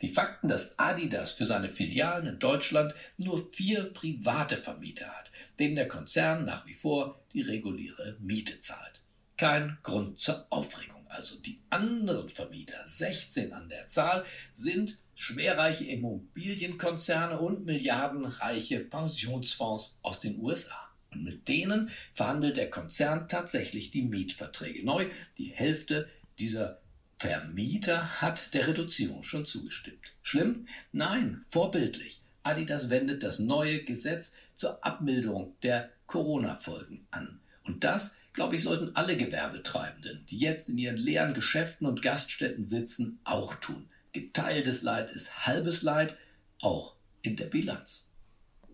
Die 0.02 0.08
Fakten, 0.08 0.48
dass 0.48 0.80
Adidas 0.80 1.34
für 1.34 1.46
seine 1.46 1.70
Filialen 1.70 2.26
in 2.26 2.40
Deutschland 2.40 2.96
nur 3.18 3.46
vier 3.52 3.92
private 3.92 4.56
Vermieter 4.56 5.08
hat, 5.08 5.30
denen 5.60 5.76
der 5.76 5.90
Konzern 5.90 6.46
nach 6.46 6.66
wie 6.66 6.74
vor 6.74 7.20
die 7.34 7.42
reguläre 7.42 8.16
Miete 8.22 8.58
zahlt. 8.60 9.02
Kein 9.36 9.78
Grund 9.84 10.20
zur 10.20 10.46
Aufregung. 10.50 11.06
Also 11.10 11.38
die 11.38 11.60
anderen 11.70 12.30
Vermieter, 12.30 12.80
16 12.86 13.52
an 13.52 13.68
der 13.68 13.88
Zahl, 13.88 14.26
sind 14.54 14.98
schwerreiche 15.16 15.86
Immobilienkonzerne 15.86 17.38
und 17.38 17.66
milliardenreiche 17.66 18.80
Pensionsfonds 18.80 19.98
aus 20.02 20.22
den 20.22 20.40
USA. 20.40 20.89
Und 21.12 21.24
mit 21.24 21.48
denen 21.48 21.90
verhandelt 22.12 22.58
der 22.58 22.70
Konzern 22.70 23.28
tatsächlich 23.28 23.92
die 23.92 24.04
Mietverträge 24.04 24.86
neu. 24.86 25.08
Die 25.38 25.52
Hälfte 25.52 26.08
dieser 26.38 26.80
Vermieter 27.18 28.22
hat 28.22 28.54
der 28.54 28.68
Reduzierung 28.68 29.24
schon 29.24 29.46
zugestimmt. 29.46 30.14
Schlimm? 30.22 30.68
Nein, 30.92 31.44
vorbildlich. 31.48 32.22
Adidas 32.44 32.90
wendet 32.90 33.24
das 33.24 33.40
neue 33.40 33.84
Gesetz 33.84 34.34
zur 34.56 34.84
Abmilderung 34.86 35.56
der 35.62 35.90
Corona-Folgen 36.08 37.06
an. 37.12 37.40
Und 37.66 37.84
das, 37.84 38.16
glaube 38.34 38.56
ich, 38.56 38.64
sollten 38.64 38.96
alle 38.96 39.18
Gewerbetreibenden, 39.18 40.26
die 40.28 40.40
jetzt 40.40 40.70
in 40.70 40.78
ihren 40.78 40.98
leeren 40.98 41.34
Geschäften 41.34 41.86
und 41.86 42.02
Gaststätten 42.02 42.66
sitzen, 42.66 43.20
auch 43.26 43.54
tun. 43.56 43.90
Geteiltes 44.12 44.82
Leid 44.82 45.10
ist 45.12 45.46
halbes 45.46 45.82
Leid, 45.82 46.16
auch 46.62 46.96
in 47.22 47.36
der 47.36 47.46
Bilanz. 47.46 48.09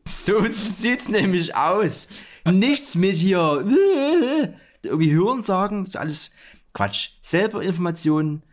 So 0.08 0.46
sieht's 0.48 1.10
nämlich 1.10 1.56
aus. 1.56 2.08
Nichts 2.48 2.96
mit 2.96 3.16
hier 3.16 3.66
irgendwie 4.84 5.14
hören 5.14 5.44
sagen, 5.44 5.84
ist 5.84 5.98
alles 5.98 6.32
Quatsch. 6.74 7.12
Selber 7.22 7.64
Informationen, 7.64 8.44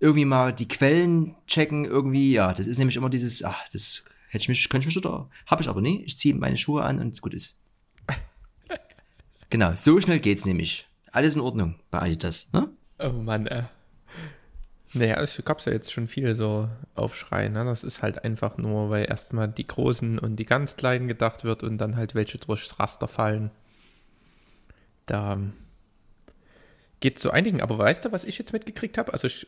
irgendwie 0.00 0.26
mal 0.26 0.52
die 0.52 0.68
Quellen 0.68 1.34
checken, 1.46 1.84
irgendwie, 1.84 2.32
ja, 2.32 2.52
das 2.52 2.66
ist 2.66 2.78
nämlich 2.78 2.96
immer 2.96 3.10
dieses, 3.10 3.42
ach, 3.42 3.68
das 3.72 4.04
hätte 4.28 4.42
ich 4.42 4.48
mich, 4.48 4.68
könnte 4.68 4.88
ich 4.88 4.94
mich 4.94 5.04
oder, 5.04 5.28
habe 5.46 5.62
ich 5.62 5.68
aber 5.68 5.80
nie. 5.80 6.02
Ich 6.04 6.18
ziehe 6.18 6.34
meine 6.34 6.56
Schuhe 6.56 6.82
an 6.82 6.98
und 7.00 7.20
gut 7.20 7.34
ist. 7.34 7.58
genau, 9.50 9.74
so 9.76 10.00
schnell 10.00 10.20
geht's 10.20 10.44
nämlich. 10.44 10.86
Alles 11.10 11.36
in 11.36 11.42
Ordnung 11.42 11.76
bei 11.90 12.00
Adidas, 12.00 12.48
ne? 12.52 12.68
Oh 12.98 13.10
Mann, 13.10 13.46
äh. 13.46 13.64
Naja, 14.94 15.20
es 15.20 15.40
gab 15.44 15.64
ja 15.66 15.72
jetzt 15.72 15.92
schon 15.92 16.08
viele 16.08 16.34
so 16.34 16.68
Aufschrei. 16.94 17.48
Ne? 17.48 17.64
Das 17.64 17.84
ist 17.84 18.02
halt 18.02 18.24
einfach 18.24 18.56
nur, 18.56 18.88
weil 18.88 19.04
erstmal 19.08 19.48
die 19.48 19.66
Großen 19.66 20.18
und 20.18 20.36
die 20.36 20.46
ganz 20.46 20.76
Kleinen 20.76 21.08
gedacht 21.08 21.44
wird 21.44 21.62
und 21.62 21.78
dann 21.78 21.96
halt 21.96 22.14
welche 22.14 22.38
durchs 22.38 22.78
Raster 22.78 23.08
fallen. 23.08 23.50
Da 25.04 25.38
geht 27.00 27.18
zu 27.18 27.30
einigen. 27.30 27.60
Aber 27.60 27.78
weißt 27.78 28.06
du, 28.06 28.12
was 28.12 28.24
ich 28.24 28.38
jetzt 28.38 28.52
mitgekriegt 28.52 28.98
habe? 28.98 29.12
Also 29.12 29.26
ich 29.26 29.46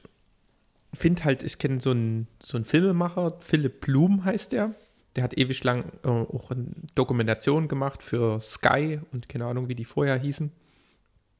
finde 0.92 1.24
halt, 1.24 1.42
ich 1.42 1.58
kenne 1.58 1.80
so 1.80 1.90
einen, 1.90 2.28
so 2.42 2.56
einen 2.56 2.64
Filmemacher, 2.64 3.38
Philipp 3.40 3.80
Blum 3.80 4.24
heißt 4.24 4.52
der. 4.52 4.74
Der 5.16 5.24
hat 5.24 5.36
ewig 5.36 5.64
lang 5.64 5.90
äh, 6.04 6.08
auch 6.08 6.50
eine 6.50 6.66
Dokumentation 6.94 7.66
gemacht 7.66 8.02
für 8.02 8.40
Sky 8.40 9.00
und 9.12 9.28
keine 9.28 9.46
Ahnung, 9.46 9.68
wie 9.68 9.74
die 9.74 9.84
vorher 9.84 10.16
hießen. 10.16 10.52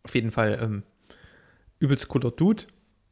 Auf 0.03 0.15
jeden 0.15 0.31
Fall 0.31 0.59
ähm, 0.61 0.83
übelst 1.79 2.09
cooler 2.09 2.31
Dude. 2.31 2.65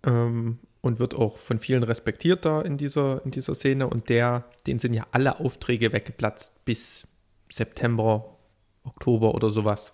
Ähm, 0.05 0.59
und 0.89 0.99
wird 0.99 1.15
auch 1.15 1.37
von 1.37 1.61
vielen 1.61 1.85
respektiert 1.85 2.45
da 2.45 2.63
in 2.63 2.79
dieser, 2.79 3.25
in 3.25 3.31
dieser 3.31 3.55
Szene. 3.55 3.87
Und 3.87 4.09
der, 4.09 4.45
den 4.67 4.79
sind 4.79 4.95
ja 4.95 5.07
alle 5.13 5.39
Aufträge 5.39 5.93
weggeplatzt 5.93 6.65
bis 6.65 7.07
September, 7.53 8.37
Oktober 8.83 9.35
oder 9.35 9.51
sowas. 9.51 9.93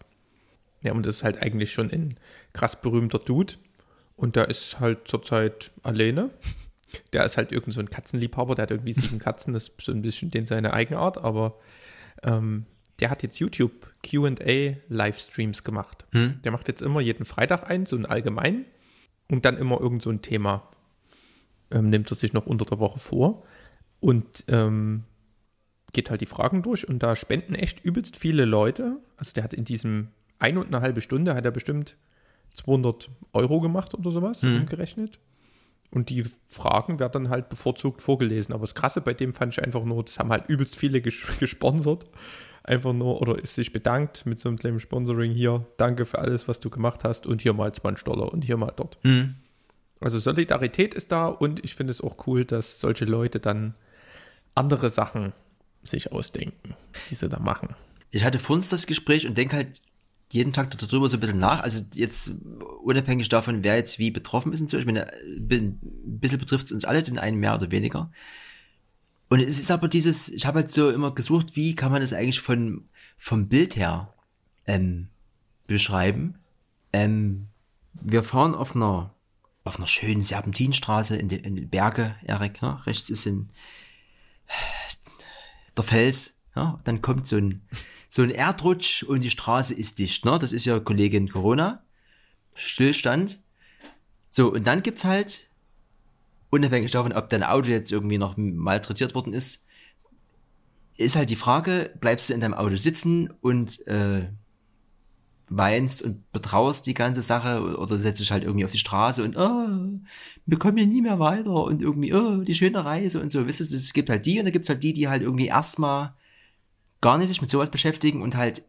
Ja, 0.81 0.93
und 0.93 1.05
das 1.05 1.17
ist 1.17 1.25
halt 1.25 1.43
eigentlich 1.43 1.73
schon 1.73 1.91
ein 1.91 2.15
krass 2.53 2.81
berühmter 2.81 3.19
Dude. 3.19 3.55
Und 4.17 4.37
der 4.37 4.49
ist 4.49 4.81
halt 4.81 5.07
zurzeit 5.09 5.73
alleine. 5.83 6.31
Der 7.13 7.25
ist 7.25 7.37
halt 7.37 7.51
irgend 7.51 7.75
so 7.75 7.81
ein 7.81 7.91
Katzenliebhaber, 7.91 8.55
der 8.55 8.63
hat 8.63 8.71
irgendwie 8.71 8.93
sieben 8.93 9.19
Katzen, 9.19 9.53
das 9.53 9.65
ist 9.65 9.81
so 9.81 9.91
ein 9.91 10.01
bisschen 10.01 10.31
den 10.31 10.47
seine 10.47 10.73
Eigenart, 10.73 11.19
aber 11.19 11.59
ähm, 12.23 12.67
der 13.01 13.11
hat 13.11 13.25
jetzt 13.25 13.41
YouTube 13.41 13.93
QA 14.05 14.77
Livestreams 14.89 15.65
gemacht. 15.65 16.07
Hm? 16.13 16.41
Der 16.45 16.53
macht 16.53 16.69
jetzt 16.69 16.83
immer 16.83 17.01
jeden 17.01 17.25
Freitag 17.25 17.69
ein, 17.69 17.85
so 17.85 17.97
ein 17.97 18.07
allgemein, 18.07 18.67
und 19.29 19.45
dann 19.45 19.57
immer 19.57 19.81
irgend 19.81 20.03
so 20.03 20.11
ein 20.11 20.23
Thema. 20.23 20.69
Ähm, 21.75 21.91
nimmt 21.91 22.11
er 22.11 22.17
sich 22.17 22.33
noch 22.33 22.47
unter 22.47 22.65
der 22.65 22.79
Woche 22.79 23.01
vor 23.01 23.43
und 24.01 24.45
ähm, 24.49 25.03
geht 25.93 26.09
halt 26.09 26.21
die 26.21 26.27
Fragen 26.27 26.63
durch 26.63 26.89
und 26.89 27.03
da 27.03 27.17
spenden 27.17 27.55
echt 27.55 27.85
übelst 27.85 28.17
viele 28.17 28.45
Leute. 28.45 29.01
Also 29.17 29.33
der 29.33 29.45
hat 29.45 29.53
in 29.53 29.65
diesem 29.65 30.09
ein 30.39 30.57
und 30.57 30.69
eine 30.69 30.81
halbe 30.81 31.01
Stunde 31.01 31.35
hat 31.35 31.45
er 31.45 31.51
bestimmt 31.51 31.97
200 32.55 33.11
Euro 33.33 33.61
gemacht 33.61 33.95
oder 33.95 34.11
sowas, 34.11 34.43
hm. 34.43 34.57
umgerechnet. 34.57 35.19
Und 35.91 36.11
die 36.11 36.25
Fragen 36.51 36.99
werden 36.99 37.13
dann 37.13 37.29
halt 37.31 37.49
bevorzugt 37.49 38.03
vorgelesen. 38.03 38.53
Aber 38.53 38.63
das 38.63 38.75
Krasse 38.75 39.01
bei 39.01 39.15
dem 39.15 39.33
fand 39.33 39.53
ich 39.53 39.63
einfach 39.63 39.85
nur, 39.85 40.05
das 40.05 40.19
haben 40.19 40.31
halt 40.31 40.49
übelst 40.49 40.77
viele 40.77 41.01
ges 41.01 41.23
gesponsert. 41.39 42.07
Einfach 42.65 42.93
nur, 42.93 43.21
oder 43.21 43.39
ist 43.39 43.55
sich 43.55 43.73
bedankt 43.73 44.27
mit 44.27 44.41
so 44.41 44.49
einem 44.49 44.59
kleinen 44.59 44.81
Sponsoring 44.81 45.31
hier. 45.31 45.67
Danke 45.77 46.07
für 46.07 46.19
alles, 46.19 46.49
was 46.49 46.61
du 46.61 46.71
gemacht 46.71 47.05
hast. 47.05 47.27
Und 47.27 47.43
hier 47.43 47.53
mal 47.53 47.73
20 47.73 48.05
Dollar 48.05 48.33
und 48.33 48.43
hier 48.43 48.57
mal 48.57 48.73
dort. 48.75 48.99
Mhm. 49.05 49.37
Also 50.05 50.19
Solidarität 50.19 50.93
ist 50.93 51.13
da 51.13 51.27
und 51.27 51.65
ich 51.65 51.75
finde 51.75 51.91
es 51.91 52.03
auch 52.03 52.27
cool, 52.27 52.45
dass 52.45 52.79
solche 52.79 53.07
Leute 53.07 53.41
dann 53.41 53.75
andere 54.55 54.91
Sachen 54.91 55.33
sich 55.83 56.13
ausdenken, 56.13 56.75
die 57.11 57.15
sie 57.15 57.29
da 57.29 57.39
machen. 57.39 57.75
Ich 58.11 58.23
hatte 58.23 58.39
vor 58.39 58.55
uns 58.57 58.69
das 58.69 58.87
Gespräch 58.87 59.27
und 59.27 59.39
denke 59.39 59.57
halt 59.57 59.81
jeden 60.31 60.53
Tag 60.53 60.77
darüber 60.77 61.09
so 61.09 61.17
ein 61.17 61.21
bisschen 61.21 61.39
nach. 61.39 61.63
Also 61.63 61.83
jetzt 61.95 62.33
unabhängig 62.83 63.31
davon, 63.31 63.65
wer 63.65 63.77
jetzt 63.77 63.99
wie 63.99 64.11
betroffen 64.11 64.53
ist 64.53 64.61
und 64.61 64.69
so. 64.69 64.77
Ich 64.77 64.85
meine, 64.85 65.11
ein 65.11 65.81
bisschen 66.05 66.39
betrifft 66.39 66.67
es 66.67 66.73
uns 66.73 66.85
alle, 66.85 67.03
den 67.03 67.19
einen 67.19 67.39
mehr 67.39 67.55
oder 67.55 67.71
weniger. 67.71 68.11
Und 69.31 69.41
es 69.41 69.59
ist 69.59 69.71
aber 69.71 69.89
dieses, 69.89 70.29
ich 70.29 70.45
habe 70.45 70.61
halt 70.61 70.71
so 70.71 70.91
immer 70.91 71.15
gesucht, 71.15 71.57
wie 71.57 71.75
kann 71.75 71.91
man 71.91 72.03
das 72.03 72.13
eigentlich 72.13 72.41
von, 72.41 72.85
vom 73.17 73.49
Bild 73.49 73.77
her 73.77 74.13
ähm, 74.67 75.09
beschreiben. 75.67 76.35
Ähm, 76.93 77.47
wir 77.95 78.23
fahren 78.23 78.55
auf 78.55 78.77
einer, 78.77 79.14
auf 79.65 79.79
einer 79.79 79.87
schönen 79.87 80.23
Serpentinstraße 80.23 81.17
in, 81.17 81.29
die 81.29 81.67
Berge, 81.67 82.17
Erik, 82.23 82.63
ne? 82.63 82.85
rechts 82.87 83.11
ist 83.11 83.27
in, 83.27 83.49
der 85.77 85.85
Fels, 85.85 86.39
ja? 86.55 86.81
dann 86.85 87.03
kommt 87.03 87.27
so 87.27 87.37
ein 87.37 87.63
so 88.15 88.23
ein 88.23 88.31
Erdrutsch 88.31 89.03
und 89.03 89.25
die 89.25 89.31
Straße 89.31 89.75
ist 89.75 89.99
dicht, 89.99 90.25
ne? 90.25 90.39
Das 90.39 90.53
ist 90.53 90.67
ja 90.67 90.79
Kollegin 90.79 91.29
Corona. 91.29 91.83
Stillstand. 92.55 93.43
So, 94.31 94.53
und 94.53 94.69
dann 94.69 94.83
gibt's 94.83 95.05
halt, 95.05 95.49
unabhängig 96.51 96.93
davon, 96.93 97.13
ob 97.13 97.29
dein 97.29 97.43
Auto 97.43 97.71
jetzt 97.71 97.91
irgendwie 97.91 98.19
noch 98.19 98.37
malträtiert 98.37 99.17
worden 99.17 99.33
ist, 99.33 99.67
ist 100.97 101.17
halt 101.17 101.29
die 101.29 101.35
Frage, 101.35 101.91
bleibst 101.99 102.31
du 102.31 102.35
in 102.35 102.41
deinem 102.41 102.55
Auto 102.55 102.77
sitzen 102.77 103.33
und 103.41 103.85
äh, 103.89 104.29
weinst 105.49 106.03
und 106.03 106.31
betrauerst 106.33 106.87
die 106.87 106.95
ganze 106.95 107.23
Sache 107.23 107.77
oder 107.77 107.99
setzt 107.99 108.21
dich 108.21 108.33
halt 108.33 108.45
irgendwie 108.45 108.65
auf 108.65 108.73
die 108.73 108.79
Straße 108.79 109.23
und 109.23 109.37
oh, 109.37 109.99
wir 110.47 110.59
kommen 110.59 110.77
hier 110.77 110.87
nie 110.87 111.03
mehr 111.03 111.19
weiter 111.19 111.65
und 111.65 111.83
irgendwie, 111.83 112.13
oh, 112.13 112.43
die 112.43 112.55
schöne 112.55 112.85
Reise 112.85 113.21
und 113.21 113.31
so. 113.31 113.47
Wisst 113.47 113.61
ihr, 113.61 113.67
es 113.77 113.93
gibt 113.93 114.11
halt 114.11 114.27
die 114.27 114.39
und 114.39 114.45
dann 114.45 114.53
gibt's 114.53 114.69
halt 114.69 114.83
die, 114.83 114.93
die 114.93 115.09
halt 115.09 115.23
irgendwie 115.23 115.47
erstmal 115.47 116.15
gar 117.01 117.19
nicht 117.19 117.29
sich 117.29 117.41
mit 117.41 117.51
sowas 117.51 117.71
beschäftigen 117.71 118.23
und 118.23 118.37
halt 118.37 118.63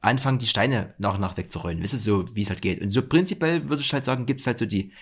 anfangen, 0.00 0.38
die 0.38 0.46
Steine 0.46 0.94
nach 0.98 1.14
und 1.14 1.20
nach 1.20 1.36
wegzurollen. 1.36 1.82
Wisst 1.82 1.94
ihr, 1.94 1.98
so 1.98 2.34
wie 2.34 2.42
es 2.42 2.50
halt 2.50 2.62
geht. 2.62 2.80
Und 2.80 2.90
so 2.90 3.02
prinzipiell 3.02 3.68
würde 3.68 3.82
ich 3.82 3.92
halt 3.92 4.04
sagen, 4.04 4.26
gibt 4.26 4.40
es 4.40 4.46
halt 4.46 4.58
so 4.58 4.66
die, 4.66 4.92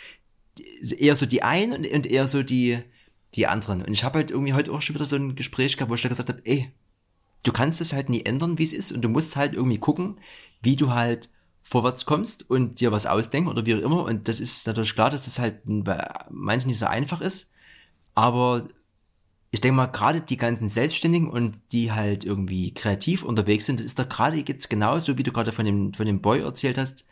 die, 0.59 1.01
eher 1.01 1.17
so 1.17 1.27
die 1.27 1.43
einen 1.43 1.73
und, 1.73 1.87
und 1.87 2.07
eher 2.07 2.27
so 2.27 2.43
die, 2.43 2.81
die 3.35 3.47
anderen. 3.47 3.83
Und 3.83 3.93
ich 3.93 4.05
habe 4.05 4.19
halt 4.19 4.31
irgendwie 4.31 4.55
heute 4.55 4.73
auch 4.73 4.83
schon 4.83 4.95
wieder 4.95 5.05
so 5.05 5.17
ein 5.17 5.35
Gespräch 5.35 5.77
gehabt, 5.77 5.91
wo 5.91 5.95
ich 5.95 6.03
da 6.03 6.09
gesagt 6.09 6.29
habe, 6.29 6.41
ey, 6.45 6.71
du 7.43 7.53
kannst 7.53 7.81
es 7.81 7.93
halt 7.93 8.09
nie 8.09 8.25
ändern, 8.25 8.59
wie 8.59 8.65
es 8.65 8.73
ist, 8.73 8.93
und 8.93 9.03
du 9.03 9.09
musst 9.09 9.37
halt 9.37 9.55
irgendwie 9.55 9.79
gucken, 9.79 10.19
wie 10.65 10.77
du 10.77 10.93
halt 10.93 11.29
vorwärts 11.63 12.05
kommst 12.05 12.49
und 12.49 12.81
dir 12.81 12.93
was 12.93 13.07
ausdenken 13.07 13.49
oder 13.49 13.65
wie 13.67 13.75
auch 13.75 13.81
immer. 13.81 14.05
Und 14.05 14.29
das 14.29 14.39
ist 14.39 14.67
natürlich 14.67 14.95
klar, 14.95 15.11
dass 15.11 15.25
das 15.25 15.39
halt 15.39 15.63
bei 15.65 16.07
manchen 16.31 16.69
nicht 16.69 16.79
so 16.79 16.87
einfach 16.87 17.21
ist. 17.21 17.51
Aber 18.15 18.69
ich 19.51 19.61
denke 19.61 19.77
mal, 19.77 19.87
gerade 19.87 20.21
die 20.21 20.37
ganzen 20.37 20.69
Selbstständigen 20.69 21.29
und 21.29 21.61
die 21.73 21.93
halt 21.93 22.25
irgendwie 22.25 22.75
kreativ 22.75 23.23
unterwegs 23.23 23.67
sind, 23.67 23.81
das 23.81 23.87
ist 23.87 23.99
doch 23.99 24.09
gerade 24.09 24.37
jetzt 24.37 24.69
genauso, 24.69 25.17
wie 25.17 25.23
du 25.23 25.33
gerade 25.33 25.53
von 25.53 25.65
dem, 25.65 25.95
von 25.95 26.07
dem 26.07 26.21
Boy 26.21 26.41
erzählt 26.41 26.77
hast. 26.77 27.07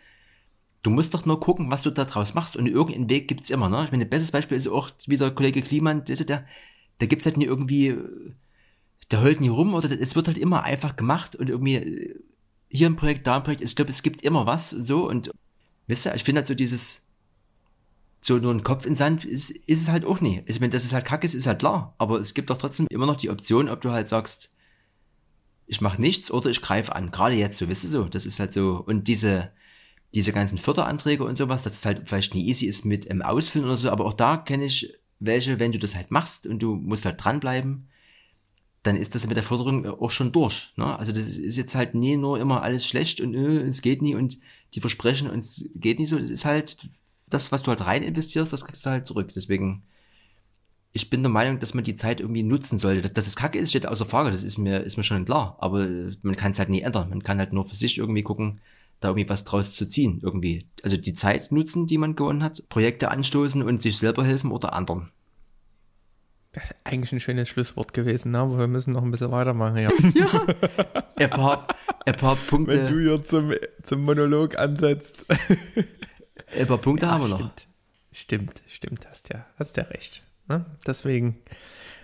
Du 0.83 0.91
musst 0.91 1.15
doch 1.15 1.25
nur 1.25 1.41
gucken, 1.41 1.71
was 1.71 1.83
du 1.83 1.91
da 1.91 2.05
draus 2.05 2.35
machst 2.35 2.57
und 2.57 2.67
irgendeinen 2.67 3.09
Weg 3.09 3.29
gibt's 3.29 3.51
immer, 3.51 3.69
ne? 3.69 3.85
Ich 3.85 3.93
meine, 3.93 4.07
bestes 4.07 4.33
Beispiel 4.33 4.57
ist 4.57 4.67
auch 4.67 4.91
wieder 5.07 5.31
Kollege 5.31 5.63
Kliman, 5.63 6.05
der, 6.05 6.17
der, 6.17 6.45
da 6.99 7.07
gibt's 7.07 7.25
halt 7.25 7.37
nie 7.37 7.45
irgendwie, 7.45 7.97
der 9.13 9.23
heult 9.23 9.41
nie 9.41 9.49
rum 9.49 9.75
oder 9.75 9.91
es 9.93 10.17
wird 10.17 10.27
halt 10.27 10.39
immer 10.39 10.65
einfach 10.65 10.97
gemacht 10.97 11.37
und 11.37 11.49
irgendwie 11.49 12.17
hier 12.73 12.89
ein 12.89 12.97
Projekt, 12.97 13.27
da 13.27 13.37
ein 13.37 13.45
Projekt. 13.45 13.63
Ich 13.63 13.77
glaube, 13.77 13.91
es 13.91 14.03
gibt 14.03 14.23
immer 14.23 14.47
was 14.47 14.71
so 14.71 15.09
und, 15.09 15.31
wisst 15.87 16.07
ihr, 16.07 16.15
ich 16.15 16.25
finde 16.25 16.41
halt 16.41 16.47
so 16.47 16.55
dieses, 16.55 17.03
so 18.23 18.39
nur 18.39 18.53
ein 18.53 18.65
Kopf 18.65 18.87
in 18.87 18.95
Sand 18.95 19.25
ist, 19.25 19.51
ist 19.51 19.83
es 19.83 19.89
halt 19.89 20.05
auch 20.05 20.21
nie. 20.21 20.43
Ich 20.47 20.61
meine, 20.61 20.71
dass 20.71 20.85
es 20.85 20.93
halt 20.93 21.05
kacke 21.05 21.27
ist, 21.27 21.35
ist 21.35 21.47
halt 21.47 21.59
klar. 21.59 21.95
Aber 21.99 22.19
es 22.19 22.35
gibt 22.35 22.51
doch 22.51 22.57
trotzdem 22.57 22.87
immer 22.89 23.07
noch 23.07 23.17
die 23.17 23.31
Option, 23.31 23.69
ob 23.69 23.81
du 23.81 23.91
halt 23.91 24.09
sagst, 24.09 24.53
ich 25.67 25.81
mache 25.81 26.01
nichts 26.01 26.31
oder 26.31 26.49
ich 26.49 26.63
greife 26.63 26.95
an. 26.95 27.11
Gerade 27.11 27.35
jetzt, 27.35 27.59
so, 27.59 27.69
wisst 27.69 27.85
ihr 27.85 27.91
so. 27.91 28.05
Das 28.05 28.25
ist 28.25 28.39
halt 28.39 28.53
so. 28.53 28.83
Und 28.87 29.09
diese, 29.09 29.51
diese 30.15 30.33
ganzen 30.33 30.59
Förderanträge 30.59 31.25
und 31.25 31.37
sowas, 31.37 31.65
dass 31.65 31.75
es 31.75 31.85
halt 31.85 32.09
vielleicht 32.09 32.35
nie 32.35 32.47
easy 32.47 32.67
ist 32.67 32.85
mit 32.85 33.11
ähm, 33.11 33.23
Ausfüllen 33.23 33.67
oder 33.67 33.77
so. 33.77 33.91
Aber 33.91 34.07
auch 34.07 34.15
da 34.15 34.37
kenne 34.37 34.65
ich 34.65 34.95
welche, 35.19 35.59
wenn 35.59 35.73
du 35.73 35.79
das 35.79 35.97
halt 35.97 36.11
machst 36.11 36.47
und 36.47 36.61
du 36.61 36.77
musst 36.77 37.05
halt 37.05 37.23
dranbleiben, 37.23 37.89
dann 38.83 38.97
ist 38.97 39.15
das 39.15 39.27
mit 39.27 39.37
der 39.37 39.45
Förderung 39.45 39.87
auch 39.87 40.11
schon 40.11 40.33
durch. 40.33 40.73
Ne? 40.77 40.99
Also 40.99 41.13
das 41.13 41.39
ist 41.39 41.57
jetzt 41.57 41.75
halt 41.75 41.95
nie 41.95 42.17
nur 42.17 42.41
immer 42.41 42.63
alles 42.63 42.87
schlecht 42.87 43.21
und 43.21 43.35
äh, 43.35 43.69
es 43.69 43.81
geht 43.81 44.03
nie 44.03 44.15
und 44.15 44.39
die 44.75 44.81
versprechen 44.81 45.31
und 45.31 45.39
es 45.39 45.65
geht 45.75 45.99
nie 45.99 46.07
so. 46.07 46.19
Das 46.19 46.31
ist 46.31 46.45
halt, 46.45 46.79
das, 47.31 47.53
was 47.53 47.63
du 47.63 47.69
halt 47.69 47.87
rein 47.87 48.03
investierst, 48.03 48.53
das 48.53 48.65
kriegst 48.65 48.85
du 48.85 48.91
halt 48.91 49.07
zurück. 49.07 49.31
Deswegen, 49.35 49.85
ich 50.93 51.11
bin 51.11 51.23
der 51.23 51.31
Meinung, 51.31 51.61
dass 51.61 51.75
man 51.75 51.85
die 51.85 51.95
Zeit 51.95 52.21
irgendwie 52.21 52.43
nutzen 52.43 52.77
sollte. 52.77 53.09
Dass 53.09 53.27
es 53.27 53.37
kacke 53.37 53.59
ist, 53.59 53.71
steht 53.71 53.87
außer 53.87 54.07
Frage, 54.07 54.31
das 54.31 54.43
ist 54.43 54.59
mir, 54.59 54.81
ist 54.81 54.97
mir 54.97 55.05
schon 55.05 55.25
klar. 55.25 55.57
Aber 55.61 55.87
man 56.23 56.37
kann 56.37 56.51
es 56.51 56.59
halt 56.59 56.69
nie 56.69 56.83
ändern. 56.83 57.09
Man 57.09 57.23
kann 57.23 57.39
halt 57.39 57.53
nur 57.53 57.65
für 57.65 57.77
sich 57.77 57.99
irgendwie 57.99 58.23
gucken, 58.23 58.61
da 59.01 59.09
irgendwie 59.09 59.29
was 59.29 59.45
draus 59.45 59.75
zu 59.75 59.87
ziehen. 59.87 60.19
Irgendwie. 60.23 60.67
Also 60.83 60.97
die 60.97 61.15
Zeit 61.15 61.53
nutzen, 61.53 61.87
die 61.87 61.99
man 61.99 62.17
gewonnen 62.17 62.43
hat, 62.43 62.69
Projekte 62.69 63.11
anstoßen 63.13 63.63
und 63.63 63.81
sich 63.81 63.97
selber 63.97 64.25
helfen 64.25 64.51
oder 64.51 64.73
anderen. 64.73 65.11
Das 66.53 66.65
ist 66.65 66.77
eigentlich 66.85 67.13
ein 67.13 67.21
schönes 67.21 67.49
Schlusswort 67.49 67.95
gewesen, 67.95 68.33
ne? 68.33 68.41
aber 68.41 68.59
wir 68.59 68.67
müssen 68.69 68.93
noch 68.93 69.03
ein 69.03 69.11
bisschen 69.11 69.31
weitermachen. 69.31 69.79
Ja, 69.79 69.91
ja. 70.15 70.47
Ein, 71.17 71.31
paar, 71.31 71.67
ein 72.05 72.17
paar 72.17 72.37
Punkte. 72.37 72.77
Wenn 72.77 72.87
du 72.87 73.01
hier 73.01 73.23
zum, 73.25 73.53
zum 73.83 74.05
Monolog 74.05 74.59
ansetzt. 74.59 75.25
Ein 76.55 76.67
paar 76.67 76.79
Punkte 76.79 77.07
ja, 77.07 77.13
haben 77.13 77.23
wir 77.23 77.35
stimmt. 77.35 77.41
noch. 77.41 77.53
Stimmt, 78.13 78.63
stimmt, 78.69 79.09
hast 79.09 79.31
ja, 79.31 79.47
hast 79.59 79.77
ja 79.79 79.85
recht. 79.85 80.23
Ne? 80.49 80.67
Deswegen 80.87 81.39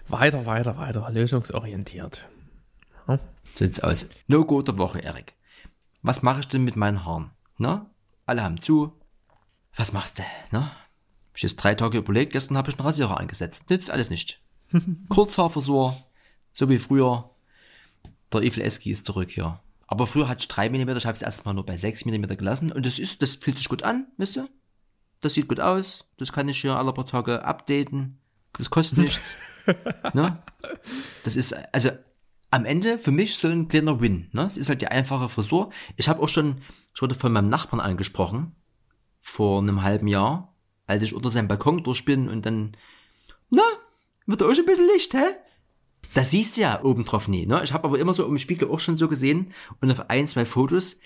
weiter, 0.09 0.47
weiter, 0.47 0.79
weiter, 0.79 1.11
lösungsorientiert. 1.11 2.27
Ja? 3.07 3.19
So 3.55 3.65
sieht's 3.67 3.81
aus. 3.81 4.09
No-Go 4.27 4.63
der 4.63 4.79
Woche, 4.79 5.01
Erik. 5.01 5.35
Was 6.01 6.23
mache 6.23 6.41
ich 6.41 6.49
denn 6.49 6.65
mit 6.65 6.77
meinen 6.77 7.05
Haaren? 7.05 7.31
Na? 7.59 7.91
Alle 8.25 8.43
haben 8.43 8.61
zu. 8.61 8.93
Was 9.77 9.93
machst 9.93 10.19
du? 10.19 10.23
Na? 10.51 10.71
Hab 10.71 11.37
ich 11.37 11.43
jetzt 11.43 11.57
drei 11.57 11.75
Tage 11.75 11.99
überlegt, 11.99 12.33
gestern 12.33 12.57
habe 12.57 12.71
ich 12.71 12.79
einen 12.79 12.87
Rasierer 12.87 13.19
angesetzt. 13.19 13.69
Nützt 13.69 13.91
alles 13.91 14.09
nicht. 14.11 14.41
Kurzhaarfrisur, 15.09 15.97
so 16.53 16.69
wie 16.69 16.79
früher. 16.79 17.31
Der 18.33 18.43
Evil 18.43 18.63
Eski 18.63 18.91
ist 18.91 19.07
zurück 19.07 19.31
hier. 19.31 19.61
Aber 19.87 20.07
früher 20.07 20.29
hatte 20.29 20.41
ich 20.41 20.49
3 20.49 20.69
mm, 20.69 20.97
ich 20.97 21.07
habe 21.07 21.17
es 21.17 21.23
erstmal 21.23 21.55
nur 21.55 21.65
bei 21.65 21.77
6 21.77 22.05
mm 22.05 22.37
gelassen 22.37 22.73
und 22.73 22.85
das 22.85 22.99
ist, 22.99 23.23
das 23.23 23.37
fühlt 23.37 23.57
sich 23.57 23.69
gut 23.71 23.83
an, 23.83 24.07
wisst 24.19 24.37
ihr? 24.37 24.49
Das 25.23 25.35
sieht 25.35 25.49
gut 25.49 25.61
aus, 25.61 26.05
das 26.19 26.33
kann 26.33 26.49
ich 26.49 26.61
hier 26.61 26.77
alle 26.77 26.93
paar 26.93 27.07
Tage 27.07 27.45
updaten, 27.45 28.19
das 28.53 28.69
kostet 28.69 28.99
nichts. 29.03 29.37
ne? 30.13 30.43
Das 31.25 31.37
ist, 31.37 31.55
also 31.73 31.91
am 32.51 32.65
Ende 32.65 32.99
für 32.99 33.11
mich 33.11 33.37
so 33.37 33.49
ein 33.49 33.69
kleiner 33.69 34.01
Win. 34.01 34.29
Ne? 34.33 34.43
Es 34.43 34.57
ist 34.57 34.69
halt 34.69 34.83
die 34.83 34.89
einfache 34.89 35.29
Frisur. 35.29 35.71
Ich 35.97 36.09
habe 36.09 36.23
auch 36.23 36.29
schon, 36.29 36.63
ich 36.95 37.03
wurde 37.03 37.15
von 37.15 37.33
meinem 37.33 37.49
Nachbarn 37.49 37.81
angesprochen, 37.81 38.55
vor 39.21 39.61
einem 39.61 39.83
halben 39.83 40.07
Jahr, 40.07 40.55
als 40.87 41.03
ich 41.03 41.15
unter 41.15 41.31
seinem 41.31 41.49
Balkon 41.49 41.83
durch 41.83 42.05
bin 42.05 42.29
und 42.29 42.47
dann, 42.47 42.77
na, 43.51 43.63
wird 44.29 44.43
auch 44.43 44.55
schon 44.55 44.65
ein 44.65 44.67
bisschen 44.67 44.87
Licht, 44.87 45.15
hä? 45.15 45.25
Das 46.15 46.31
siehst 46.31 46.57
du 46.57 46.63
ja 46.63 46.83
oben 46.83 47.05
drauf 47.05 47.29
nie. 47.29 47.47
Ne? 47.47 47.61
Ich 47.65 47.73
habe 47.73 47.85
aber 47.87 47.99
immer 47.99 48.15
so 48.15 48.27
im 48.27 48.39
Spiegel 48.39 48.71
auch 48.71 48.81
schon 48.81 48.97
so 48.97 49.09
gesehen 49.09 49.53
und 49.81 49.91
auf 49.91 50.09
ein, 50.09 50.27
zwei 50.27 50.45
Fotos, 50.45 51.01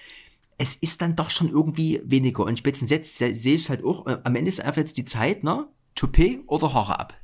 es 0.58 0.76
ist 0.76 1.02
dann 1.02 1.16
doch 1.16 1.30
schon 1.30 1.48
irgendwie 1.48 2.00
weniger. 2.04 2.44
Und 2.44 2.58
spätestens 2.58 2.90
jetzt 2.90 3.16
sehe 3.18 3.30
ich 3.30 3.62
es 3.62 3.70
halt 3.70 3.84
auch, 3.84 4.06
äh, 4.06 4.18
am 4.22 4.36
Ende 4.36 4.48
ist 4.48 4.60
einfach 4.60 4.78
jetzt 4.78 4.98
die 4.98 5.04
Zeit, 5.04 5.42
ne? 5.42 5.66
Toupet 5.94 6.44
oder 6.46 6.72
Haare 6.72 7.00
ab. 7.00 7.14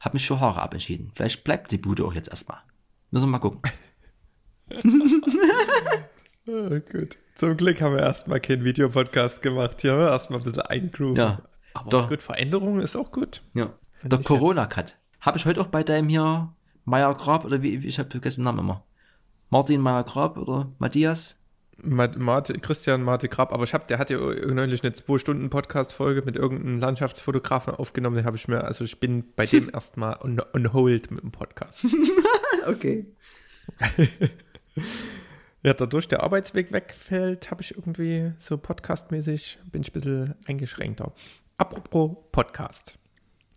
Hab 0.00 0.14
mich 0.14 0.26
für 0.26 0.40
Haare 0.40 0.62
ab 0.62 0.74
entschieden. 0.74 1.10
Vielleicht 1.14 1.44
bleibt 1.44 1.72
die 1.72 1.78
Bude 1.78 2.04
auch 2.04 2.14
jetzt 2.14 2.28
erstmal. 2.28 2.58
Müssen 3.10 3.26
wir 3.26 3.30
mal 3.30 3.38
gucken. 3.38 3.60
oh, 6.46 6.80
gut. 6.92 7.18
Zum 7.34 7.56
Glück 7.56 7.80
haben 7.80 7.94
wir 7.94 8.02
erstmal 8.02 8.40
keinen 8.40 8.64
Videopodcast 8.64 9.42
gemacht. 9.42 9.80
Hier 9.80 9.92
haben 9.92 10.00
wir 10.00 10.10
erstmal 10.10 10.40
ein 10.40 10.44
bisschen 10.44 10.62
eingrooven. 10.62 11.16
Ja. 11.16 11.42
Aber 11.74 11.90
Doch. 11.90 12.04
ist 12.04 12.08
gut. 12.08 12.22
Veränderung 12.22 12.80
ist 12.80 12.96
auch 12.96 13.10
gut. 13.10 13.42
Ja. 13.54 13.72
Der 14.02 14.20
Corona-Cut. 14.20 14.96
Habe 15.24 15.38
ich 15.38 15.46
heute 15.46 15.62
auch 15.62 15.68
bei 15.68 15.82
deinem 15.82 16.10
hier 16.10 16.52
Meier 16.84 17.14
Grab 17.14 17.46
oder 17.46 17.62
wie, 17.62 17.82
wie 17.82 17.86
ich 17.86 17.98
habe 17.98 18.10
vergessen 18.10 18.40
den 18.40 18.44
Namen 18.44 18.58
immer. 18.58 18.84
Martin 19.48 19.80
Meier 19.80 20.04
Grab 20.04 20.36
oder 20.36 20.70
Matthias? 20.78 21.36
Ma- 21.82 22.08
Marte, 22.18 22.52
Christian 22.60 23.02
Marte 23.02 23.28
Grab, 23.30 23.50
aber 23.50 23.64
ich 23.64 23.72
hab, 23.72 23.88
der 23.88 23.98
hat 23.98 24.10
ja 24.10 24.18
neulich 24.18 24.84
eine 24.84 24.92
2-Stunden-Podcast-Folge 24.94 26.22
mit 26.26 26.36
irgendeinem 26.36 26.78
Landschaftsfotografen 26.78 27.74
aufgenommen. 27.74 28.16
Den 28.16 28.26
habe 28.26 28.36
ich 28.36 28.48
mir, 28.48 28.64
also 28.64 28.84
ich 28.84 29.00
bin 29.00 29.24
bei 29.34 29.46
dem 29.46 29.70
erstmal 29.72 30.18
on, 30.22 30.42
on 30.52 30.72
hold 30.74 31.10
mit 31.10 31.22
dem 31.22 31.32
Podcast. 31.32 31.86
Okay. 32.66 33.06
Ja, 35.62 35.72
dadurch 35.72 36.08
der 36.08 36.22
Arbeitsweg 36.22 36.72
wegfällt, 36.72 37.50
habe 37.50 37.62
ich 37.62 37.74
irgendwie 37.74 38.32
so 38.38 38.58
podcastmäßig, 38.58 39.58
bin 39.72 39.80
ich 39.80 39.88
ein 39.88 39.92
bisschen 39.94 40.34
eingeschränkter. 40.46 41.14
Apropos 41.56 42.16
Podcast. 42.32 42.98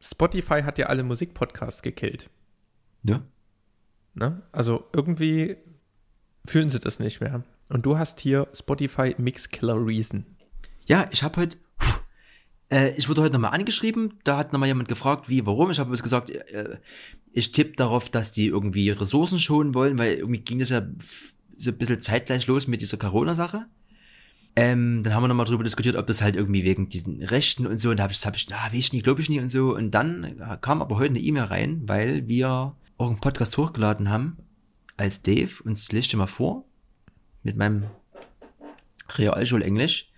Spotify 0.02 0.62
hat 0.62 0.78
ja 0.78 0.88
alle 0.88 1.04
Musikpodcasts 1.04 1.82
gekillt. 1.82 2.30
Ja. 3.04 3.22
Ne? 4.14 4.42
Also 4.52 4.86
irgendwie 4.94 5.58
fühlen 6.46 6.70
sie 6.70 6.80
das 6.80 7.00
nicht 7.00 7.22
mehr. 7.22 7.44
Und 7.70 7.86
du 7.86 7.98
hast 7.98 8.20
hier 8.20 8.48
Spotify 8.54 9.16
Mix 9.18 9.50
Killer 9.50 9.86
Reason. 9.86 10.26
Ja, 10.86 11.08
ich 11.12 11.22
habe 11.24 11.42
heute, 11.42 11.58
äh, 12.72 12.96
ich 12.96 13.10
wurde 13.10 13.22
heute 13.22 13.34
nochmal 13.34 13.54
angeschrieben, 13.54 14.14
da 14.24 14.38
hat 14.38 14.54
nochmal 14.54 14.68
jemand 14.68 14.88
gefragt, 14.88 15.30
wie, 15.30 15.46
warum. 15.46 15.70
Ich 15.70 15.80
habe 15.80 15.90
bloß 15.90 16.04
gesagt, 16.04 16.30
äh, 16.30 16.78
ich 17.32 17.52
tippe 17.52 17.76
darauf, 17.76 18.10
dass 18.10 18.32
die 18.32 18.48
irgendwie 18.48 18.90
Ressourcen 18.90 19.40
schonen 19.40 19.74
wollen, 19.74 19.98
weil 19.98 20.16
irgendwie 20.16 20.40
ging 20.40 20.60
das 20.60 20.70
ja 20.70 20.82
so 21.58 21.72
ein 21.72 21.78
bisschen 21.78 22.02
zeitgleich 22.02 22.48
los 22.48 22.68
mit 22.68 22.82
dieser 22.82 22.98
Corona-Sache. 22.98 23.66
Ähm, 24.60 25.04
dann 25.04 25.14
haben 25.14 25.22
wir 25.22 25.28
nochmal 25.28 25.46
drüber 25.46 25.64
diskutiert, 25.64 25.96
ob 25.96 26.08
das 26.08 26.24
halt 26.24 26.36
irgendwie 26.36 26.64
wegen 26.64 26.90
diesen 26.90 27.22
Rechten 27.22 27.68
und 27.68 27.78
so, 27.78 27.92
und 27.92 27.98
da 27.98 28.04
habe 28.04 28.14
ich, 28.14 28.26
hab 28.26 28.36
ich, 28.36 28.50
na, 28.50 28.56
weiß 28.66 28.74
ich 28.74 28.92
nicht, 28.92 29.04
glaube 29.04 29.22
ich 29.22 29.30
nicht 29.30 29.40
und 29.40 29.50
so. 29.50 29.76
Und 29.76 29.92
dann 29.92 30.42
kam 30.62 30.82
aber 30.82 30.98
heute 30.98 31.12
eine 31.12 31.20
E-Mail 31.20 31.44
rein, 31.44 31.84
weil 31.86 32.28
wir 32.28 32.76
auch 32.98 33.08
einen 33.08 33.22
Podcast 33.22 33.56
hochgeladen 33.56 34.10
haben 34.10 34.38
als 34.98 35.22
Dave, 35.22 35.62
und 35.64 35.78
das 35.78 35.92
lese 35.92 36.06
ich 36.06 36.08
dir 36.08 36.18
mal 36.18 36.26
vor, 36.26 36.66
mit 37.44 37.56
meinem 37.56 37.84
Realschul-Englisch. 39.10 40.10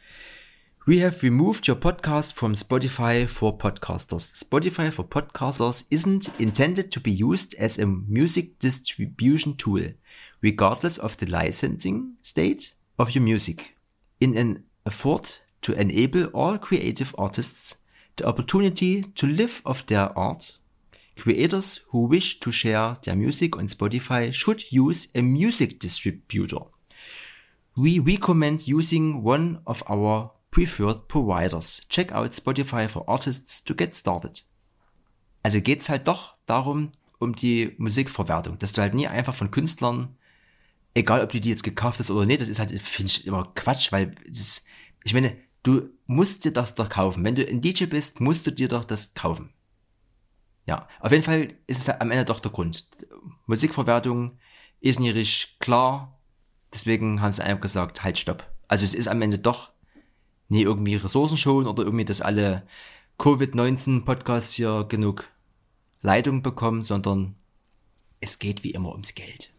We 0.86 1.06
have 1.06 1.22
removed 1.22 1.68
your 1.68 1.76
podcast 1.76 2.34
from 2.34 2.54
Spotify 2.54 3.28
for 3.28 3.58
podcasters. 3.58 4.40
Spotify 4.40 4.90
for 4.90 5.04
podcasters 5.06 5.86
isn't 5.92 6.32
intended 6.40 6.92
to 6.92 7.02
be 7.02 7.12
used 7.12 7.60
as 7.60 7.78
a 7.78 7.86
music 7.86 8.58
distribution 8.60 9.58
tool, 9.58 9.96
regardless 10.42 10.98
of 10.98 11.18
the 11.20 11.26
licensing 11.26 12.14
state 12.22 12.74
of 12.98 13.14
your 13.14 13.22
music. 13.22 13.76
In 14.20 14.36
an 14.38 14.64
effort 14.86 15.42
to 15.62 15.74
enable 15.74 16.26
all 16.34 16.58
creative 16.58 17.16
artists 17.18 17.78
the 18.18 18.28
opportunity 18.28 19.04
to 19.16 19.26
live 19.28 19.62
of 19.66 19.86
their 19.86 20.18
art, 20.18 20.58
creators 21.18 21.82
who 21.90 22.08
wish 22.08 22.40
to 22.42 22.52
share 22.52 22.96
their 23.04 23.16
music 23.16 23.58
on 23.58 23.68
Spotify 23.68 24.34
should 24.34 24.72
use 24.72 25.08
a 25.16 25.22
music 25.22 25.80
distributor. 25.80 26.66
We 27.78 28.00
recommend 28.00 28.68
using 28.68 29.24
one 29.24 29.62
of 29.66 29.84
our 29.90 30.32
preferred 30.52 31.08
providers. 31.08 31.82
Check 31.88 32.12
out 32.12 32.34
Spotify 32.34 32.90
for 32.90 33.10
Artists 33.10 33.62
to 33.64 33.74
get 33.74 33.96
started. 33.96 34.42
Also 35.44 35.62
geht's 35.62 35.88
halt 35.88 36.08
doch 36.08 36.34
darum, 36.46 36.92
um 37.20 37.36
die 37.36 37.76
Musikverwertung, 37.78 38.58
dass 38.58 38.74
du 38.74 38.82
halt 38.82 38.94
nie 38.94 39.08
einfach 39.08 39.34
von 39.34 39.52
Künstlern, 39.52 40.16
egal 41.00 41.24
ob 41.24 41.32
du 41.32 41.39
die 41.39 41.50
jetzt 41.50 41.64
gekauft 41.64 42.00
hast 42.00 42.12
oder 42.12 42.26
nicht, 42.26 42.41
das 42.41 42.50
ist 42.50 42.60
halt, 42.60 42.72
finde 42.80 43.12
ich 43.12 43.26
immer 43.28 43.52
Quatsch, 43.56 43.91
weil 43.91 44.16
das 44.28 44.64
ich 45.04 45.14
meine, 45.14 45.38
du 45.64 45.89
musst 46.06 46.45
dir 46.45 46.52
das 46.52 46.76
doch 46.76 46.89
kaufen. 46.89 47.24
Wenn 47.24 47.36
du 47.36 47.47
ein 47.47 47.62
DJ 47.62 47.86
bist, 47.86 48.20
musst 48.20 48.45
du 48.45 48.52
dir 48.52 48.68
doch 48.68 48.84
das 48.84 49.14
kaufen. 49.14 49.54
Ja, 50.66 50.88
auf 51.00 51.12
jeden 51.12 51.24
Fall 51.24 51.54
ist 51.68 51.80
es 51.80 51.89
am 51.89 52.12
Ende 52.12 52.26
doch 52.26 52.39
der 52.39 52.52
Grund. 52.52 52.86
Musikverwertung 53.47 54.38
ist 54.82 55.00
nicht 55.00 55.16
richtig 55.16 55.58
klar, 55.60 56.20
Deswegen 56.74 57.22
haben 57.22 57.32
sie 57.32 57.43
einfach 57.43 57.62
gesagt, 57.62 58.04
halt, 58.04 58.18
stopp. 58.18 58.50
Also 58.68 58.86
es 58.86 58.93
ist 58.93 59.08
am 59.08 59.22
Ende 59.22 59.39
doch 59.39 59.72
nie 60.50 60.62
irgendwie 60.62 60.95
Ressourcen 60.95 61.38
schon 61.38 61.68
oder 61.68 61.84
irgendwie, 61.84 62.06
dass 62.06 62.22
alle 62.22 62.68
Covid-19-Podcasts 63.18 64.54
hier 64.54 64.86
genug 64.88 65.28
Leitung 66.02 66.41
bekommen, 66.41 66.84
sondern 66.84 67.36
es 68.22 68.39
geht 68.39 68.64
wie 68.64 68.72
immer 68.72 68.91
ums 68.91 69.16
Geld. 69.16 69.52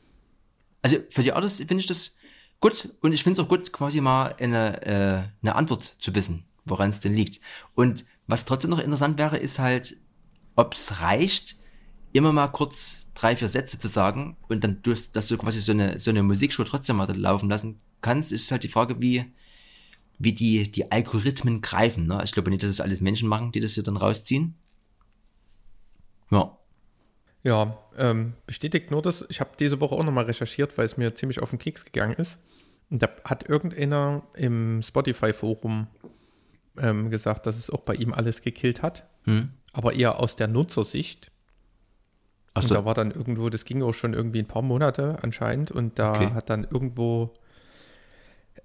Also 0.83 0.99
für 1.11 1.22
die 1.22 1.33
Artists 1.33 1.59
finde 1.59 1.78
ich 1.78 1.87
das 1.87 2.16
gut 2.61 2.95
und 3.01 3.12
ich 3.12 3.22
finde 3.22 3.41
es 3.41 3.45
auch 3.45 3.49
gut, 3.49 3.72
quasi 3.72 4.01
mal 4.01 4.35
eine, 4.39 4.83
äh, 4.83 5.22
eine 5.43 5.55
Antwort 5.55 5.97
zu 5.99 6.14
wissen, 6.14 6.45
woran 6.64 6.91
es 6.91 7.01
denn 7.01 7.14
liegt. 7.14 7.41
Und 7.74 8.05
was 8.26 8.45
trotzdem 8.45 8.70
noch 8.70 8.78
interessant 8.78 9.18
wäre, 9.18 9.39
ist 9.39 9.59
halt, 9.59 9.97
ob 10.57 10.74
es 10.74 11.01
reicht, 11.01 11.57
immer 12.12 12.33
mal 12.33 12.49
kurz 12.49 13.09
drei, 13.14 13.37
vier 13.37 13.49
Sätze 13.49 13.78
zu 13.78 13.89
sagen 13.89 14.37
und 14.49 14.64
dann, 14.64 14.83
durch, 14.83 15.12
dass 15.12 15.28
du 15.28 15.39
quasi 15.39 15.61
so 15.61 15.72
eine, 15.72 15.99
so 15.99 16.11
eine 16.11 16.22
Musikshow 16.22 16.64
trotzdem 16.64 16.97
mal 16.97 17.11
laufen 17.16 17.49
lassen 17.49 17.81
kannst, 18.01 18.33
ist 18.33 18.51
halt 18.51 18.64
die 18.64 18.68
Frage, 18.68 19.01
wie, 19.01 19.26
wie 20.18 20.33
die, 20.33 20.70
die 20.70 20.91
Algorithmen 20.91 21.61
greifen. 21.61 22.07
Ne? 22.07 22.20
Ich 22.24 22.33
glaube 22.33 22.51
nicht, 22.51 22.62
dass 22.62 22.70
es 22.70 22.81
alles 22.81 23.01
Menschen 23.01 23.28
machen, 23.28 23.53
die 23.53 23.61
das 23.61 23.74
hier 23.74 23.83
dann 23.83 23.97
rausziehen. 23.97 24.55
Ja. 26.31 26.57
Ja, 27.43 27.78
ähm, 27.97 28.34
bestätigt 28.47 28.91
nur 28.91 29.01
das. 29.03 29.24
Ich 29.30 29.41
habe 29.41 29.51
diese 29.59 29.80
Woche 29.80 29.95
auch 29.95 30.05
nochmal 30.05 30.24
recherchiert, 30.26 30.76
weil 30.76 30.84
es 30.84 30.99
mir 30.99 31.14
ziemlich 31.14 31.41
auf 31.41 31.49
den 31.51 31.59
Keks 31.59 31.84
gegangen 31.86 32.12
ist. 32.14 32.38
Und 32.91 33.03
da 33.03 33.09
hat 33.24 33.49
irgendeiner 33.49 34.22
im 34.34 34.82
Spotify-Forum 34.82 35.86
ähm, 36.78 37.11
gesagt, 37.11 37.47
dass 37.47 37.57
es 37.57 37.70
auch 37.70 37.80
bei 37.80 37.95
ihm 37.95 38.12
alles 38.12 38.43
gekillt 38.43 38.82
hat. 38.82 39.07
Hm. 39.24 39.51
Aber 39.72 39.95
eher 39.95 40.20
aus 40.20 40.36
der 40.36 40.49
Nutzersicht. 40.49 41.30
Ach 42.53 42.62
Und 42.62 42.68
so. 42.68 42.74
da 42.74 42.84
war 42.84 42.93
dann 42.95 43.11
irgendwo, 43.12 43.49
das 43.49 43.64
ging 43.64 43.82
auch 43.82 43.93
schon 43.95 44.12
irgendwie 44.12 44.41
ein 44.41 44.49
paar 44.49 44.62
Monate 44.62 45.18
anscheinend. 45.22 45.70
Und 45.70 45.99
da 45.99 46.11
Okay. 46.12 46.30
hat 46.34 46.51
dann 46.51 46.64
irgendwo 46.64 47.32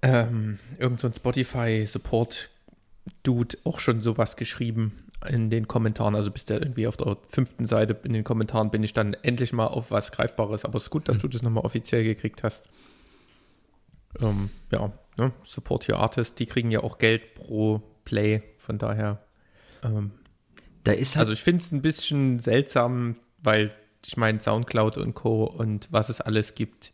ähm, 0.02 0.58
irgend 0.78 1.00
so 1.00 1.06
ein 1.08 1.14
Spotify-Support-Dude 1.14 3.56
auch 3.64 3.78
schon 3.78 4.02
sowas 4.02 4.36
geschrieben 4.36 5.05
in 5.28 5.50
den 5.50 5.68
Kommentaren. 5.68 6.14
Also 6.14 6.30
bis 6.30 6.44
der 6.44 6.60
irgendwie 6.60 6.86
auf 6.86 6.96
der 6.96 7.16
fünften 7.28 7.66
Seite 7.66 7.98
in 8.04 8.12
den 8.12 8.24
Kommentaren 8.24 8.70
bin 8.70 8.82
ich 8.82 8.92
dann 8.92 9.14
endlich 9.14 9.52
mal 9.52 9.66
auf 9.66 9.90
was 9.90 10.12
Greifbares. 10.12 10.64
Aber 10.64 10.76
es 10.76 10.84
ist 10.84 10.90
gut, 10.90 11.08
dass 11.08 11.18
du 11.18 11.28
das 11.28 11.42
nochmal 11.42 11.64
offiziell 11.64 12.04
gekriegt 12.04 12.42
hast. 12.42 12.68
Ähm, 14.20 14.50
ja, 14.72 14.92
ne? 15.18 15.32
Support 15.44 15.88
Your 15.88 15.98
Artist, 15.98 16.38
die 16.38 16.46
kriegen 16.46 16.70
ja 16.70 16.80
auch 16.80 16.98
Geld 16.98 17.34
pro 17.34 17.82
Play. 18.04 18.42
Von 18.56 18.78
daher 18.78 19.22
ähm, 19.82 20.12
Da 20.84 20.92
ist 20.92 21.16
halt, 21.16 21.24
also 21.24 21.32
ich 21.32 21.42
finde 21.42 21.62
es 21.62 21.72
ein 21.72 21.82
bisschen 21.82 22.38
seltsam, 22.38 23.16
weil 23.42 23.72
ich 24.04 24.16
meine 24.16 24.40
Soundcloud 24.40 24.98
und 24.98 25.14
Co. 25.14 25.44
und 25.44 25.88
was 25.90 26.08
es 26.08 26.20
alles 26.20 26.54
gibt, 26.54 26.92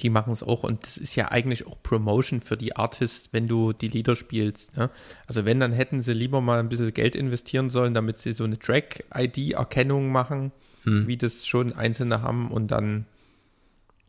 die 0.00 0.10
machen 0.10 0.32
es 0.32 0.42
auch 0.42 0.62
und 0.62 0.84
das 0.84 0.98
ist 0.98 1.16
ja 1.16 1.30
eigentlich 1.30 1.66
auch 1.66 1.82
Promotion 1.82 2.40
für 2.40 2.56
die 2.56 2.76
Artists, 2.76 3.30
wenn 3.32 3.48
du 3.48 3.72
die 3.72 3.88
Lieder 3.88 4.14
spielst. 4.14 4.76
Ne? 4.76 4.90
Also 5.26 5.44
wenn, 5.44 5.60
dann 5.60 5.72
hätten 5.72 6.02
sie 6.02 6.12
lieber 6.12 6.40
mal 6.40 6.60
ein 6.60 6.68
bisschen 6.68 6.92
Geld 6.92 7.16
investieren 7.16 7.70
sollen, 7.70 7.94
damit 7.94 8.18
sie 8.18 8.32
so 8.32 8.44
eine 8.44 8.58
Track-ID-Erkennung 8.58 10.12
machen, 10.12 10.52
wie 10.84 11.16
das 11.16 11.46
schon 11.46 11.72
Einzelne 11.72 12.22
haben 12.22 12.50
und 12.50 12.70
dann 12.70 13.06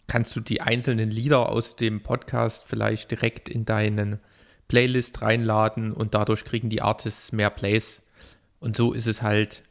kannst 0.08 0.36
du 0.36 0.40
die 0.40 0.62
einzelnen 0.62 1.10
Lieder 1.10 1.50
aus 1.50 1.76
dem 1.76 2.02
Podcast 2.02 2.66
vielleicht 2.68 3.12
direkt 3.12 3.50
in 3.50 3.66
deinen 3.66 4.20
Playlist 4.68 5.22
reinladen 5.22 5.94
und 5.94 6.14
dadurch 6.14 6.46
kriegen 6.46 6.70
die 6.70 6.82
Artists 6.82 7.32
mehr 7.32 7.50
Plays. 7.50 8.02
Und 8.60 8.76
so 8.76 8.94
ist 8.94 9.08
es 9.08 9.22
halt 9.22 9.64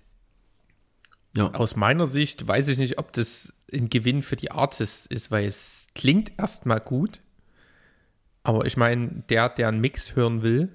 ja, 1.37 1.53
aus 1.53 1.77
meiner 1.77 2.07
Sicht, 2.07 2.47
weiß 2.47 2.69
ich 2.69 2.79
nicht, 2.79 2.99
ob 2.99 3.13
das 3.13 3.53
ein 3.73 3.89
Gewinn 3.89 4.23
für 4.23 4.37
die 4.37 4.51
Artists 4.51 5.07
ist, 5.07 5.31
weil 5.31 5.47
es 5.47 5.89
klingt 5.95 6.33
erstmal 6.39 6.81
gut. 6.81 7.21
Aber 8.43 8.65
ich 8.65 8.77
meine, 8.77 9.25
der, 9.29 9.49
der 9.49 9.69
einen 9.69 9.81
Mix 9.81 10.15
hören 10.15 10.43
will, 10.43 10.71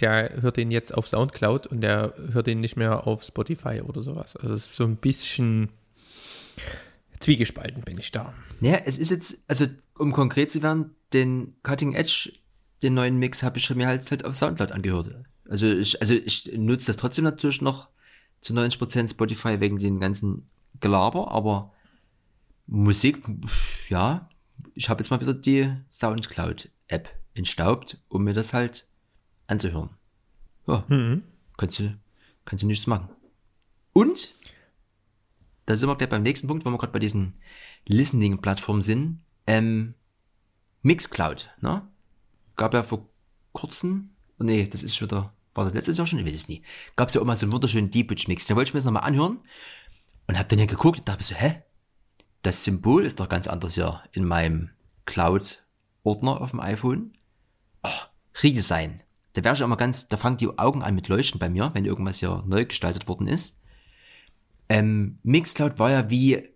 der 0.00 0.42
hört 0.42 0.56
den 0.56 0.70
jetzt 0.70 0.94
auf 0.94 1.08
Soundcloud 1.08 1.66
und 1.66 1.80
der 1.80 2.14
hört 2.32 2.46
den 2.46 2.60
nicht 2.60 2.76
mehr 2.76 3.06
auf 3.06 3.24
Spotify 3.24 3.80
oder 3.80 4.02
sowas. 4.02 4.36
Also 4.36 4.54
es 4.54 4.66
ist 4.66 4.74
so 4.74 4.84
ein 4.84 4.96
bisschen 4.96 5.70
zwiegespalten 7.20 7.82
bin 7.82 7.98
ich 7.98 8.10
da. 8.10 8.34
Naja, 8.60 8.80
es 8.84 8.98
ist 8.98 9.10
jetzt, 9.10 9.42
also 9.48 9.66
um 9.98 10.12
konkret 10.12 10.52
zu 10.52 10.62
werden, 10.62 10.94
den 11.12 11.56
Cutting 11.62 11.94
Edge, 11.94 12.32
den 12.82 12.94
neuen 12.94 13.18
Mix, 13.18 13.42
habe 13.42 13.58
ich 13.58 13.74
mir 13.74 13.86
halt, 13.86 14.08
halt 14.10 14.24
auf 14.24 14.36
Soundcloud 14.36 14.72
angehört. 14.72 15.14
Also 15.48 15.66
ich, 15.66 16.00
also 16.00 16.14
ich 16.14 16.52
nutze 16.56 16.88
das 16.88 16.96
trotzdem 16.96 17.24
natürlich 17.24 17.62
noch 17.62 17.88
zu 18.40 18.52
90% 18.52 19.10
Spotify 19.10 19.60
wegen 19.60 19.78
den 19.78 20.00
ganzen 20.00 20.46
Gelaber, 20.80 21.30
aber 21.30 21.72
Musik, 22.66 23.22
ja, 23.88 24.28
ich 24.74 24.88
habe 24.88 25.02
jetzt 25.02 25.10
mal 25.10 25.20
wieder 25.20 25.34
die 25.34 25.72
Soundcloud-App 25.88 27.08
entstaubt, 27.34 27.98
um 28.08 28.24
mir 28.24 28.34
das 28.34 28.52
halt 28.52 28.86
anzuhören. 29.46 29.90
Ja, 30.66 30.84
kannst 31.56 31.78
du, 31.78 31.96
Kannst 32.46 32.62
du 32.62 32.68
nichts 32.68 32.86
machen. 32.86 33.08
Und, 33.92 34.34
da 35.66 35.74
sind 35.76 35.88
wir 35.88 35.96
gleich 35.96 36.08
beim 36.08 36.22
nächsten 36.22 36.46
Punkt, 36.46 36.64
wo 36.64 36.70
wir 36.70 36.78
gerade 36.78 36.92
bei 36.92 37.00
diesen 37.00 37.34
Listening-Plattformen 37.86 38.82
sind, 38.82 39.20
ähm, 39.46 39.94
Mixcloud, 40.82 41.50
ne? 41.60 41.86
Gab 42.56 42.72
ja 42.72 42.82
vor 42.84 43.08
kurzem, 43.52 44.10
nee, 44.38 44.66
das 44.66 44.82
ist 44.82 44.96
schon 44.96 45.10
wieder, 45.10 45.34
war 45.56 45.64
das 45.64 45.74
letztes 45.74 45.98
Jahr 45.98 46.06
schon? 46.06 46.18
Ich 46.18 46.26
weiß 46.26 46.34
es 46.34 46.48
nie. 46.48 46.62
Gab 46.96 47.08
es 47.08 47.14
ja 47.14 47.20
auch 47.20 47.24
mal 47.24 47.36
so 47.36 47.46
einen 47.46 47.52
wunderschönen 47.52 47.90
Deep 47.90 48.10
Witch 48.10 48.28
Mix. 48.28 48.46
Den 48.46 48.56
wollte 48.56 48.68
ich 48.68 48.74
mir 48.74 48.78
jetzt 48.78 48.86
nochmal 48.86 49.04
anhören 49.04 49.40
und 50.26 50.38
hab 50.38 50.48
dann 50.48 50.58
ja 50.58 50.66
geguckt 50.66 51.00
und 51.00 51.08
dachte 51.08 51.24
so, 51.24 51.34
hä? 51.34 51.62
Das 52.42 52.64
Symbol 52.64 53.04
ist 53.04 53.18
doch 53.20 53.28
ganz 53.28 53.48
anders 53.48 53.74
hier 53.74 54.02
in 54.12 54.24
meinem 54.24 54.70
Cloud-Ordner 55.06 56.40
auf 56.40 56.50
dem 56.50 56.60
iPhone. 56.60 57.12
Ach, 57.82 58.08
Redesign. 58.42 59.02
Da 59.32 59.44
wäre 59.44 59.54
ich 59.54 59.60
immer 59.60 59.76
ganz, 59.76 60.08
da 60.08 60.16
fangen 60.16 60.36
die 60.36 60.48
Augen 60.58 60.82
an 60.82 60.94
mit 60.94 61.08
Leuchten 61.08 61.38
bei 61.38 61.50
mir, 61.50 61.70
wenn 61.74 61.84
irgendwas 61.84 62.18
hier 62.20 62.42
neu 62.46 62.64
gestaltet 62.64 63.08
worden 63.08 63.26
ist. 63.26 63.58
Ähm, 64.68 65.18
Mixcloud 65.22 65.78
war 65.78 65.90
ja 65.90 66.10
wie 66.10 66.48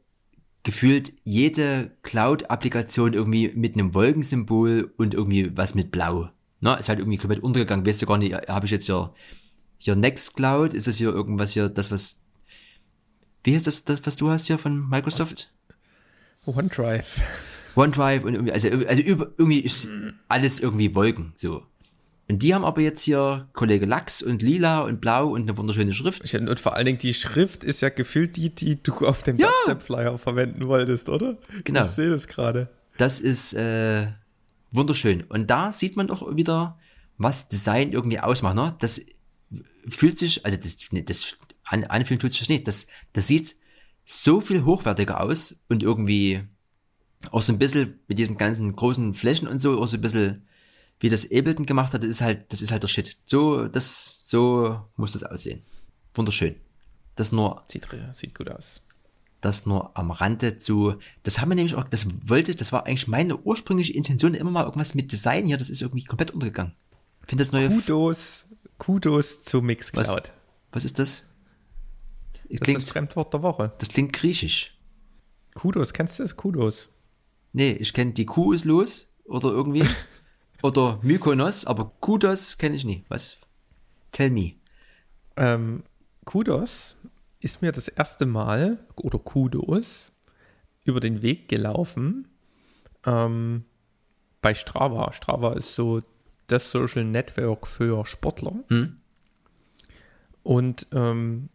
gefühlt 0.63 1.13
jede 1.25 1.97
Cloud-Applikation 2.03 3.15
irgendwie 3.15 3.49
mit 3.55 3.75
einem 3.75 3.95
Wolkensymbol 3.95 4.93
und 4.97 5.15
irgendwie 5.15 5.57
was 5.57 5.75
mit 5.75 5.91
Blau. 5.91 6.31
Na, 6.61 6.75
ist 6.75 6.89
halt 6.89 6.99
irgendwie 6.99 7.19
komplett 7.19 7.43
untergegangen. 7.43 7.87
Weißt 7.87 8.03
du 8.03 8.07
gar 8.07 8.19
nicht, 8.19 8.35
habe 8.35 8.67
ich 8.67 8.73
jetzt 8.73 8.87
hier, 8.87 9.13
hier 9.79 9.97
Nextcloud? 9.97 10.75
Ist 10.75 10.87
das 10.87 10.97
hier 10.97 11.11
irgendwas 11.11 11.53
hier, 11.53 11.69
das 11.69 11.91
was, 11.91 12.23
wie 13.45 13.55
heißt 13.55 13.67
das, 13.67 13.85
das 13.85 14.05
was 14.07 14.17
du 14.17 14.31
hast 14.31 14.47
hier 14.47 14.59
von 14.59 14.89
Microsoft? 14.89 15.51
OneDrive. 16.47 17.21
OneDrive 17.77 18.25
und 18.25 18.35
irgendwie, 18.35 18.53
also, 18.53 18.69
also 18.87 19.03
über, 19.03 19.31
irgendwie 19.39 19.61
ist 19.61 19.89
alles 20.29 20.61
irgendwie 20.61 20.95
Wolken, 20.95 21.33
so. 21.37 21.63
Und 22.29 22.45
die 22.45 22.55
haben 22.55 22.65
aber 22.65 22.81
jetzt 22.81 23.03
hier 23.03 23.49
Kollege 23.55 23.87
Lachs 23.87 24.23
und 24.23 24.41
Lila 24.41 24.83
und 24.83 25.01
Blau 25.01 25.31
und 25.31 25.43
eine 25.43 25.57
wunderschöne 25.57 25.93
Schrift. 25.93 26.33
Und 26.33 26.61
vor 26.61 26.77
allen 26.77 26.87
Dingen 26.87 26.99
die 26.99 27.13
Schrift 27.13 27.65
ist 27.65 27.81
ja 27.81 27.89
gefühlt 27.89 28.37
die, 28.37 28.55
die 28.55 28.81
du 28.81 29.05
auf 29.05 29.25
dem 29.25 29.37
Ja. 29.37 29.49
Dubstep-Flyer 29.67 30.17
verwenden 30.17 30.69
wolltest, 30.69 31.09
oder? 31.09 31.39
Genau. 31.65 31.85
Ich 31.85 31.91
sehe 31.91 32.09
das 32.09 32.29
gerade. 32.29 32.69
Das 32.99 33.19
ist 33.19 33.55
äh, 33.55 34.07
wunderschön. 34.71 35.25
Und 35.25 35.49
da 35.49 35.73
sieht 35.73 35.97
man 35.97 36.07
doch 36.07 36.37
wieder, 36.37 36.79
was 37.19 37.49
Design 37.49 37.93
irgendwie 37.93 38.21
ausmacht. 38.21 38.55
Ne? 38.55 38.77
Das 38.79 39.01
fühlt 39.89 40.19
sich, 40.19 40.45
also 40.45 40.57
das, 40.57 40.77
das 41.05 41.37
an, 41.65 41.85
anfühlen 41.85 42.21
tut 42.21 42.35
sich 42.35 42.49
nicht. 42.49 42.67
Das, 42.67 42.87
das 43.13 43.27
sieht 43.27 43.57
so 44.05 44.41
viel 44.41 44.65
hochwertiger 44.65 45.21
aus 45.21 45.61
und 45.69 45.83
irgendwie 45.83 46.43
auch 47.31 47.43
so 47.43 47.53
ein 47.53 47.59
bisschen 47.59 48.01
mit 48.09 48.19
diesen 48.19 48.37
ganzen 48.37 48.75
großen 48.75 49.15
Flächen 49.15 49.47
und 49.47 49.61
so, 49.61 49.81
auch 49.81 49.87
so 49.87 49.97
ein 49.97 50.01
bisschen, 50.01 50.47
wie 51.01 51.09
das 51.09 51.27
Ableton 51.27 51.67
gemacht 51.67 51.93
hat, 51.93 52.03
das 52.03 52.11
ist 52.11 52.21
halt, 52.21 52.53
das 52.53 52.63
ist 52.63 52.73
halt 52.73 52.83
der 52.83 52.89
Shit. 52.89 53.19
So, 53.27 53.69
das, 53.69 54.23
so 54.25 54.81
muss 54.97 55.13
das 55.13 55.25
aussehen. 55.25 55.63
Wunderschön. 56.15 56.57
Das 57.17 57.33
nur 57.33 57.65
Sieht, 57.69 57.87
sieht 58.13 58.35
gut 58.35 58.51
aus. 58.51 58.81
Das 59.41 59.67
nur 59.67 59.97
am 59.97 60.11
Rande 60.11 60.59
zu, 60.59 60.95
das 61.23 61.41
haben 61.41 61.49
wir 61.49 61.55
nämlich 61.55 61.75
auch, 61.75 61.85
das 61.85 62.07
wollte, 62.29 62.55
das 62.55 62.73
war 62.73 62.87
eigentlich 62.87 63.09
meine 63.09 63.39
ursprüngliche 63.39 63.93
Intention, 63.95 64.35
immer 64.35 64.51
mal 64.51 64.65
irgendwas 64.65 64.95
mit 64.95 65.13
Design 65.13 65.47
hier, 65.47 65.57
das 65.57 65.71
ist 65.71 65.81
irgendwie 65.83 66.05
komplett 66.05 66.31
untergegangen. 66.31 66.75
Ich 67.23 67.29
finde 67.29 67.43
das 67.43 67.53
neue, 67.53 67.69
Kudos, 67.71 68.45
Kudos 68.79 69.43
zu 69.43 69.63
Mixcloud. 69.63 70.33
was 70.73 70.85
ist 70.85 70.99
das? 70.99 71.25
Das 72.33 72.45
ist 72.49 72.61
Klingt, 72.63 72.83
das 72.83 72.91
Fremdwort 72.91 73.33
der 73.33 73.43
Woche. 73.43 73.73
das 73.79 73.89
klingt 73.89 74.13
griechisch. 74.13 74.77
Kudos, 75.55 75.93
kennst 75.93 76.19
du 76.19 76.23
das? 76.23 76.37
Kudos. 76.37 76.89
Nee, 77.53 77.73
ich 77.73 77.93
kenne 77.93 78.13
die 78.13 78.27
Kuh 78.27 78.53
ist 78.53 78.65
los, 78.65 79.09
oder 79.25 79.51
irgendwie, 79.51 79.85
oder 80.63 80.99
Mykonos, 81.03 81.65
aber 81.65 81.93
Kudos 82.01 82.59
kenne 82.59 82.77
ich 82.77 82.85
nie. 82.85 83.05
Was? 83.09 83.39
Tell 84.13 84.31
me. 84.31 84.55
Ähm, 85.37 85.85
Kudos 86.25 86.97
ist 87.41 87.63
mir 87.63 87.73
das 87.73 87.89
erste 87.89 88.27
Mal, 88.27 88.79
oder 88.97 89.19
Kudos, 89.19 90.13
über 90.85 91.01
den 91.01 91.23
Weg 91.23 91.49
gelaufen 91.49 92.29
ähm, 93.05 93.65
bei 94.43 94.55
Strava. 94.55 95.13
Strava 95.13 95.55
ist 95.55 95.75
so 95.75 96.03
das 96.47 96.71
Social 96.71 97.05
Network 97.05 97.67
für 97.67 98.05
Sportler. 98.07 98.55
Hm? 98.69 98.97
Und 100.43 100.87
ähm, 100.93 101.49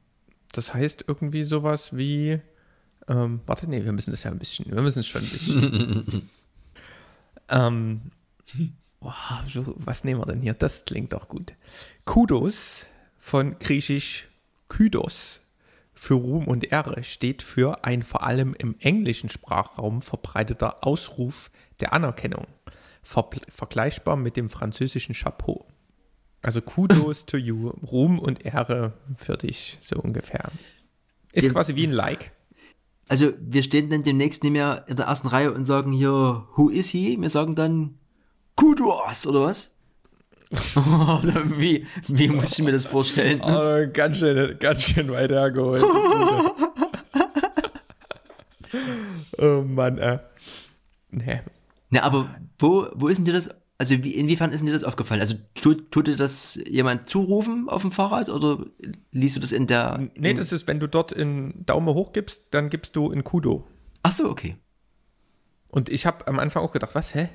das 0.51 0.73
heißt 0.73 1.05
irgendwie 1.07 1.43
sowas 1.43 1.95
wie, 1.95 2.39
ähm, 3.07 3.41
warte, 3.45 3.69
nee, 3.69 3.83
wir 3.83 3.91
müssen 3.91 4.11
das 4.11 4.23
ja 4.23 4.31
ein 4.31 4.39
bisschen, 4.39 4.71
wir 4.71 4.81
müssen 4.81 4.99
es 4.99 5.07
schon 5.07 5.23
ein 5.23 5.29
bisschen. 5.29 6.29
ähm, 7.49 8.01
oh, 9.01 9.11
was 9.75 10.03
nehmen 10.03 10.21
wir 10.21 10.25
denn 10.25 10.41
hier? 10.41 10.53
Das 10.53 10.85
klingt 10.85 11.13
doch 11.13 11.27
gut. 11.27 11.53
Kudos 12.05 12.85
von 13.19 13.57
griechisch 13.59 14.27
Kydos 14.69 15.41
für 15.95 16.15
Ruhm 16.15 16.47
und 16.47 16.65
Ehre 16.71 17.03
steht 17.03 17.41
für 17.41 17.83
ein 17.83 18.03
vor 18.03 18.23
allem 18.23 18.53
im 18.57 18.75
englischen 18.79 19.29
Sprachraum 19.29 20.01
verbreiteter 20.01 20.85
Ausruf 20.85 21.49
der 21.79 21.93
Anerkennung, 21.93 22.45
ver 23.01 23.29
vergleichbar 23.49 24.15
mit 24.17 24.35
dem 24.37 24.49
französischen 24.49 25.15
Chapeau. 25.15 25.65
Also 26.41 26.61
Kudos 26.61 27.25
to 27.25 27.37
you, 27.37 27.69
Ruhm 27.69 28.19
und 28.19 28.45
Ehre 28.45 28.93
für 29.15 29.37
dich, 29.37 29.77
so 29.81 29.95
ungefähr. 29.97 30.51
Ist 31.33 31.45
Dem- 31.47 31.53
quasi 31.53 31.75
wie 31.75 31.87
ein 31.87 31.91
Like. 31.91 32.31
Also, 33.07 33.33
wir 33.39 33.61
stehen 33.61 33.91
dann 33.91 34.01
demnächst 34.01 34.41
nicht 34.43 34.53
mehr 34.53 34.83
in 34.87 34.95
der 34.95 35.05
ersten 35.05 35.27
Reihe 35.27 35.53
und 35.53 35.63
sagen 35.63 35.91
hier, 35.91 36.47
who 36.55 36.69
is 36.69 36.87
he? 36.89 37.21
Wir 37.21 37.29
sagen 37.29 37.53
dann, 37.53 37.99
Kudos, 38.55 39.27
oder 39.27 39.41
was? 39.41 39.74
Oder 40.75 41.43
wie, 41.59 41.87
wie 42.07 42.27
muss 42.27 42.57
ich 42.57 42.63
mir 42.63 42.71
das 42.71 42.85
vorstellen? 42.85 43.41
Oh, 43.41 43.87
ganz 43.91 44.17
schön, 44.19 44.57
ganz 44.59 44.83
schön 44.83 45.11
weit 45.11 45.31
hergeholt. 45.31 45.83
oh 49.37 49.61
Mann, 49.61 49.97
äh. 49.97 50.19
Nee. 51.11 51.41
Na, 51.89 52.03
aber 52.03 52.35
wo, 52.59 52.87
wo 52.93 53.07
ist 53.07 53.17
denn 53.17 53.25
dir 53.25 53.33
das, 53.33 53.49
also 53.77 54.03
wie, 54.03 54.13
inwiefern 54.13 54.51
ist 54.51 54.59
denn 54.59 54.67
dir 54.67 54.73
das 54.73 54.83
aufgefallen? 54.83 55.21
Also 55.21 55.35
tut, 55.55 55.91
tut 55.91 56.07
dir 56.07 56.15
das 56.15 56.59
jemand 56.67 57.09
zurufen 57.09 57.67
auf 57.69 57.81
dem 57.81 57.91
Fahrrad 57.91 58.29
oder 58.29 58.65
liest 59.11 59.35
du 59.35 59.39
das 59.39 59.51
in 59.51 59.67
der... 59.67 60.09
Nee, 60.15 60.31
in, 60.31 60.37
das 60.37 60.51
ist, 60.51 60.67
wenn 60.67 60.79
du 60.79 60.87
dort 60.87 61.11
in 61.11 61.65
Daumen 61.65 61.93
hoch 61.93 62.13
gibst, 62.13 62.43
dann 62.51 62.69
gibst 62.69 62.95
du 62.95 63.11
in 63.11 63.23
Kudo. 63.23 63.67
Ach 64.03 64.11
so, 64.11 64.29
okay. 64.29 64.57
Und 65.69 65.89
ich 65.89 66.05
habe 66.05 66.27
am 66.27 66.39
Anfang 66.39 66.63
auch 66.63 66.71
gedacht, 66.71 66.95
was, 66.95 67.15
hä? 67.15 67.29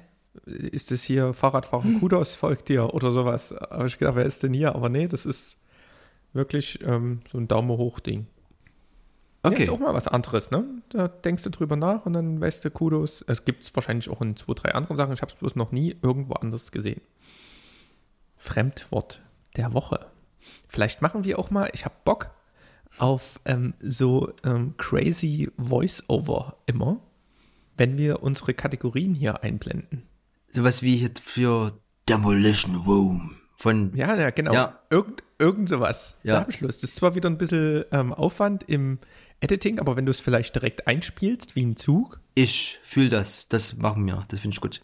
Ist 0.47 0.91
das 0.91 1.03
hier 1.03 1.35
Fahrradfahrer 1.35 1.87
Kudos 2.01 2.35
folgt 2.37 2.69
dir 2.69 2.95
oder 2.95 3.13
sowas? 3.13 3.53
Aber 3.53 3.87
ich 3.87 3.99
gedacht, 3.99 4.17
wer 4.17 4.25
ist 4.27 4.43
denn 4.43 4.55
hier? 4.55 4.75
Aber 4.75 4.89
nee, 4.89 5.07
das 5.09 5.27
ist 5.27 5.57
wirklich 6.33 6.81
ähm, 6.85 7.21
so 7.31 7.39
ein 7.39 7.49
Daumen 7.49 7.71
hoch 7.77 8.01
Ding. 8.01 8.27
Ja, 9.45 9.51
Okay. 9.51 9.63
ist 9.65 9.71
auch 9.71 9.79
mal 9.79 9.95
was 9.95 10.07
anderes, 10.09 10.51
ne? 10.51 10.65
Da 10.91 11.09
denkst 11.09 11.43
du 11.45 11.51
drüber 11.51 11.77
nach 11.77 12.05
und 12.07 12.13
dann 12.13 12.41
weißt 12.41 12.65
du 12.65 12.71
Kudos. 12.71 13.25
Es 13.27 13.45
gibt 13.45 13.63
es 13.65 13.75
wahrscheinlich 13.75 14.09
auch 14.11 14.21
in 14.21 14.37
zwei, 14.37 14.53
drei 14.55 14.75
anderen 14.75 14.97
Sachen. 14.97 15.15
Ich 15.15 15.23
habe 15.23 15.33
es 15.33 15.39
bloß 15.39 15.57
noch 15.57 15.73
nie 15.73 15.97
irgendwo 16.03 16.35
anders 16.35 16.73
gesehen. 16.73 17.01
Fremdwort 18.37 19.23
der 19.57 19.73
Woche. 19.73 20.07
Vielleicht 20.69 21.03
machen 21.03 21.25
wir 21.25 21.39
auch 21.39 21.51
mal, 21.51 21.71
ich 21.73 21.85
habe 21.85 21.95
Bock 22.05 22.31
auf 22.99 23.41
ähm, 23.45 23.75
so 23.81 24.33
ähm, 24.45 24.75
crazy 24.77 25.51
Voice-Over 25.59 26.57
immer, 26.67 27.01
wenn 27.77 27.97
wir 27.99 28.23
unsere 28.23 28.55
Kategorien 28.55 29.15
hier 29.15 29.43
einblenden. 29.43 30.03
Sowas 30.53 30.83
wie 30.83 30.97
hier 30.97 31.11
für 31.23 31.79
Demolition 32.09 32.77
Room 32.77 33.37
von... 33.57 33.95
Ja, 33.95 34.17
ja, 34.17 34.31
genau. 34.31 34.53
Ja. 34.53 34.81
Irgend, 34.91 35.23
irgend 35.39 35.69
sowas. 35.69 36.19
Ja. 36.23 36.35
Da 36.35 36.41
hab 36.41 36.49
ich 36.49 36.61
Lust. 36.61 36.83
Das 36.83 36.91
ist 36.91 36.97
zwar 36.97 37.15
wieder 37.15 37.29
ein 37.31 37.39
bisschen 37.39 37.85
ähm, 37.93 38.13
Aufwand 38.13 38.65
im 38.69 38.99
Editing, 39.41 39.79
aber 39.79 39.97
wenn 39.97 40.07
du 40.07 40.11
es 40.11 40.21
vielleicht 40.21 40.55
direkt 40.55 40.87
einspielst, 40.87 41.57
wie 41.57 41.65
ein 41.65 41.77
Zug, 41.77 42.21
Ich 42.35 42.79
fühle 42.83 43.09
das, 43.11 43.49
das 43.49 43.77
machen 43.77 44.07
wir, 44.07 44.25
das 44.29 44.41
finde 44.41 44.55
ich 44.55 44.61
gut. 44.61 44.81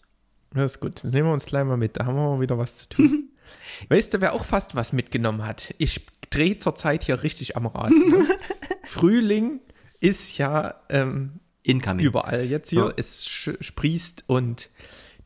das 0.53 0.73
ist 0.73 0.79
gut. 0.79 1.03
Das 1.03 1.11
nehmen 1.11 1.27
wir 1.27 1.33
uns 1.33 1.45
gleich 1.45 1.65
mal 1.65 1.77
mit. 1.77 1.97
Da 1.97 2.05
haben 2.05 2.15
wir 2.15 2.29
mal 2.35 2.39
wieder 2.41 2.57
was 2.57 2.77
zu 2.77 2.89
tun. 2.89 3.29
weißt 3.89 4.13
du, 4.13 4.21
wer 4.21 4.33
auch 4.33 4.45
fast 4.45 4.75
was 4.75 4.93
mitgenommen 4.93 5.45
hat? 5.45 5.73
Ich 5.77 6.05
drehe 6.29 6.57
zurzeit 6.59 7.03
hier 7.03 7.23
richtig 7.23 7.55
am 7.55 7.67
Rad. 7.67 7.91
Ne? 7.91 8.25
Frühling 8.83 9.59
ist 9.99 10.37
ja 10.37 10.75
ähm, 10.89 11.39
Incoming. 11.63 12.05
überall 12.05 12.43
jetzt 12.43 12.69
hier. 12.69 12.85
Ja. 12.85 12.93
Es 12.95 13.25
sprießt 13.27 14.23
und 14.27 14.69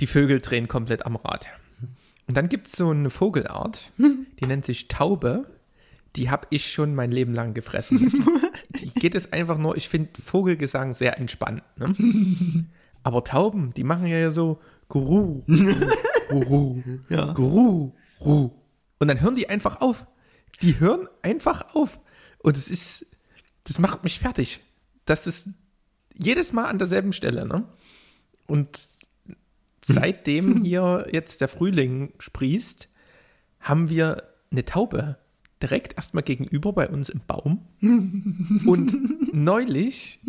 die 0.02 0.08
Vögel 0.08 0.42
drehen 0.42 0.68
komplett 0.68 1.06
am 1.06 1.16
Rad. 1.16 1.48
Und 2.28 2.36
dann 2.36 2.50
gibt 2.50 2.68
es 2.68 2.74
so 2.74 2.90
eine 2.90 3.10
Vogelart, 3.10 3.92
die 3.98 4.46
nennt 4.46 4.66
sich 4.66 4.88
Taube. 4.88 5.46
Die 6.18 6.30
habe 6.30 6.48
ich 6.50 6.70
schon 6.70 6.94
mein 6.94 7.10
Leben 7.10 7.34
lang 7.34 7.54
gefressen. 7.54 8.12
die 8.70 8.90
geht 8.90 9.16
es 9.16 9.32
einfach 9.32 9.58
nur, 9.58 9.78
ich 9.78 9.88
finde 9.88 10.22
Vogelgesang 10.22 10.94
sehr 10.94 11.18
entspannt. 11.18 11.64
Ne? 11.78 11.96
Aber 13.04 13.24
Tauben, 13.24 13.74
die 13.74 13.86
machen 13.86 14.08
ja 14.08 14.30
so 14.32 14.60
Guru, 14.90 15.44
Guru, 16.28 16.84
Ja. 17.08 17.32
Guru, 17.32 17.94
Guru. 18.20 18.52
Und 19.00 19.08
dann 19.08 19.22
hören 19.22 19.36
die 19.36 19.48
einfach 19.48 19.80
auf. 19.80 20.06
Die 20.62 20.82
hören 20.82 21.08
einfach 21.22 21.74
auf. 21.74 22.02
Und 22.40 22.58
es 22.58 22.68
ist, 22.68 23.06
das 23.64 23.80
macht 23.80 24.04
mich 24.04 24.20
fertig. 24.20 24.60
Das 25.06 25.28
ist 25.28 25.50
jedes 26.14 26.52
Mal 26.52 26.66
an 26.66 26.78
derselben 26.78 27.14
Stelle, 27.14 27.48
ne? 27.48 27.64
Und 28.48 28.90
seitdem 29.84 30.64
hier 30.64 31.08
jetzt 31.12 31.42
der 31.42 31.48
Frühling 31.48 32.14
sprießt, 32.20 32.90
haben 33.60 33.90
wir 33.90 34.24
eine 34.52 34.66
Taube, 34.66 35.18
direkt 35.62 35.96
erstmal 35.96 36.24
gegenüber 36.24 36.74
bei 36.74 36.90
uns 36.90 37.10
im 37.10 37.22
Baum. 37.26 37.68
Und 37.82 38.96
neulich 39.34 40.20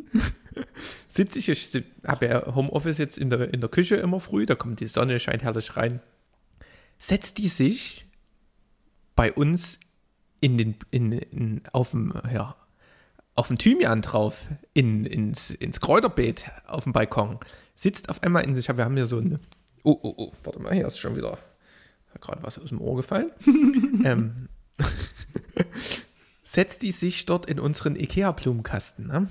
sitze 1.09 1.39
ich, 1.39 1.49
ich 1.49 1.85
habe 2.07 2.27
ja 2.27 2.55
Homeoffice 2.55 2.99
jetzt 2.99 3.19
in 3.19 3.31
der, 3.31 3.53
in 3.53 3.61
der 3.61 3.71
Küche 3.71 3.97
immer 3.97 4.21
früh, 4.21 4.47
da 4.47 4.55
kommt 4.55 4.81
die 4.81 4.87
Sonne, 4.87 5.19
scheint 5.19 5.43
herrlich 5.43 5.77
rein. 5.77 6.01
Setzt 6.99 7.39
die 7.39 7.49
sich 7.49 8.07
bei 9.17 9.33
uns 9.33 9.79
in 10.41 10.59
den, 10.59 10.75
in, 10.91 11.13
in, 11.13 11.63
auf 11.73 11.93
dem, 11.93 12.13
ja, 12.33 12.57
auf 13.35 13.49
dem 13.49 13.59
Thymian 13.59 14.03
drauf, 14.03 14.49
in, 14.75 15.07
ins, 15.07 15.51
ins 15.51 15.81
Kräuterbeet 15.81 16.51
auf 16.67 16.85
dem 16.85 16.93
Balkon, 16.93 17.39
sitzt 17.75 18.11
auf 18.11 18.23
einmal 18.23 18.45
in 18.45 18.55
sich, 18.55 18.69
wir 18.69 18.85
haben 18.85 18.97
hier 18.97 19.07
so 19.07 19.19
eine, 19.19 19.41
oh, 19.83 19.99
oh, 20.03 20.15
oh, 20.17 20.33
warte 20.45 20.61
mal, 20.61 20.75
hier 20.75 20.87
ist 20.87 20.99
schon 20.99 21.17
wieder 21.17 21.39
gerade 22.21 22.43
was 22.43 22.59
aus 22.59 22.69
dem 22.69 22.81
Ohr 22.81 22.97
gefallen. 22.97 23.31
ähm, 24.05 24.49
setzt 26.43 26.83
die 26.83 26.93
sich 26.93 27.27
dort 27.27 27.47
in 27.47 27.59
unseren 27.59 27.97
Ikea-Blumenkasten. 27.97 29.07
Ne? 29.07 29.29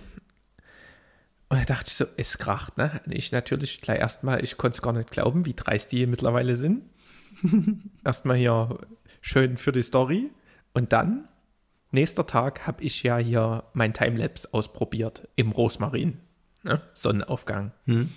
Und 1.50 1.60
da 1.60 1.64
dachte 1.64 1.90
ich 1.90 1.96
so, 1.96 2.06
es 2.18 2.38
kracht. 2.38 2.78
Ne? 2.78 3.02
Ich 3.10 3.32
natürlich 3.32 3.82
gleich 3.82 4.00
erstmal, 4.00 4.44
ich 4.44 4.58
konnte 4.58 4.76
es 4.76 4.82
gar 4.82 4.94
nicht 4.94 5.12
glauben, 5.12 5.46
wie 5.46 5.54
dreist 5.54 5.92
die 5.92 5.98
hier 5.98 6.08
mittlerweile 6.08 6.56
sind. 6.56 6.84
erstmal 8.04 8.38
hier 8.38 8.80
schön 9.22 9.58
für 9.58 9.72
die 9.72 9.84
Story. 9.84 10.32
Und 10.74 10.94
dann, 10.94 11.28
nächster 11.92 12.26
Tag, 12.26 12.66
habe 12.68 12.84
ich 12.84 13.04
ja 13.04 13.18
hier 13.18 13.64
mein 13.74 13.94
Timelapse 13.94 14.50
ausprobiert 14.54 15.28
im 15.36 15.52
Rosmarin. 15.52 16.20
Ne? 16.64 16.82
Sonnenaufgang. 16.94 17.72
Hm. 17.86 18.12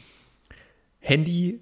Handy 0.98 1.60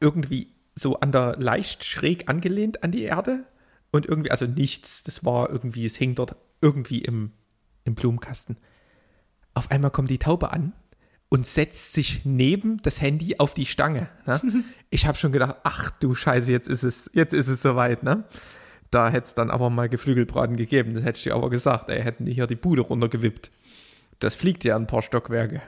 irgendwie 0.00 0.54
so 0.74 1.00
an 1.00 1.12
der 1.12 1.36
leicht 1.38 1.84
schräg 1.84 2.28
angelehnt 2.28 2.82
an 2.82 2.92
die 2.92 3.02
Erde 3.02 3.44
und 3.90 4.06
irgendwie, 4.06 4.30
also 4.30 4.46
nichts, 4.46 5.02
das 5.02 5.24
war 5.24 5.50
irgendwie, 5.50 5.84
es 5.84 5.96
hing 5.96 6.14
dort 6.14 6.36
irgendwie 6.60 7.00
im, 7.00 7.32
im 7.84 7.94
Blumenkasten. 7.94 8.56
Auf 9.54 9.70
einmal 9.70 9.90
kommt 9.90 10.10
die 10.10 10.18
Taube 10.18 10.52
an 10.52 10.72
und 11.28 11.46
setzt 11.46 11.92
sich 11.92 12.24
neben 12.24 12.80
das 12.82 13.00
Handy 13.00 13.36
auf 13.38 13.54
die 13.54 13.66
Stange. 13.66 14.08
Ne? 14.26 14.40
Ich 14.92 15.06
habe 15.06 15.16
schon 15.16 15.30
gedacht, 15.30 15.54
ach 15.62 15.92
du 15.92 16.16
Scheiße, 16.16 16.50
jetzt 16.50 16.68
ist 16.68 16.82
es, 16.82 17.08
jetzt 17.14 17.32
ist 17.32 17.46
es 17.46 17.62
soweit, 17.62 18.02
ne? 18.02 18.24
Da 18.90 19.08
hätte 19.08 19.26
es 19.26 19.34
dann 19.34 19.50
aber 19.50 19.70
mal 19.70 19.88
Geflügelbraten 19.88 20.56
gegeben. 20.56 20.94
Das 20.94 21.04
hätte 21.04 21.18
ich 21.18 21.24
dir 21.24 21.34
aber 21.34 21.50
gesagt, 21.50 21.88
ey, 21.88 22.02
hätten 22.02 22.24
die 22.24 22.32
hier 22.32 22.46
die 22.46 22.56
Bude 22.56 22.82
runtergewippt. 22.82 23.50
Das 24.18 24.34
fliegt 24.34 24.64
ja 24.64 24.76
ein 24.76 24.86
paar 24.86 25.02
Stockwerke. 25.02 25.62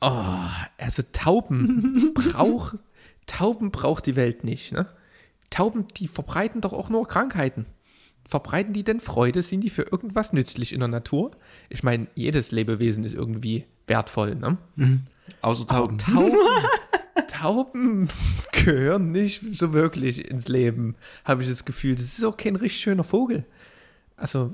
Oh, 0.00 0.46
also 0.78 1.02
Tauben 1.12 2.14
braucht 2.14 2.78
Tauben 3.28 3.70
braucht 3.70 4.06
die 4.06 4.16
Welt 4.16 4.42
nicht. 4.42 4.72
Ne? 4.72 4.86
Tauben, 5.50 5.86
die 5.96 6.08
verbreiten 6.08 6.60
doch 6.60 6.72
auch 6.72 6.88
nur 6.88 7.06
Krankheiten. 7.06 7.66
Verbreiten 8.26 8.72
die 8.72 8.82
denn 8.82 9.00
Freude? 9.00 9.42
Sind 9.42 9.62
die 9.62 9.70
für 9.70 9.82
irgendwas 9.82 10.32
nützlich 10.32 10.72
in 10.72 10.80
der 10.80 10.88
Natur? 10.88 11.30
Ich 11.68 11.82
meine, 11.82 12.08
jedes 12.14 12.50
Lebewesen 12.50 13.04
ist 13.04 13.14
irgendwie 13.14 13.64
wertvoll, 13.86 14.34
ne? 14.34 14.58
Mhm. 14.76 15.02
Außer 15.40 15.66
Tauben. 15.66 15.98
Tauben, 15.98 16.36
Tauben 17.40 18.08
gehören 18.52 19.12
nicht 19.12 19.42
so 19.54 19.72
wirklich 19.72 20.28
ins 20.28 20.48
Leben, 20.48 20.96
habe 21.24 21.42
ich 21.42 21.48
das 21.48 21.64
Gefühl. 21.64 21.94
Das 21.94 22.04
ist 22.04 22.24
auch 22.24 22.36
kein 22.36 22.56
richtig 22.56 22.80
schöner 22.80 23.04
Vogel. 23.04 23.46
Also. 24.16 24.52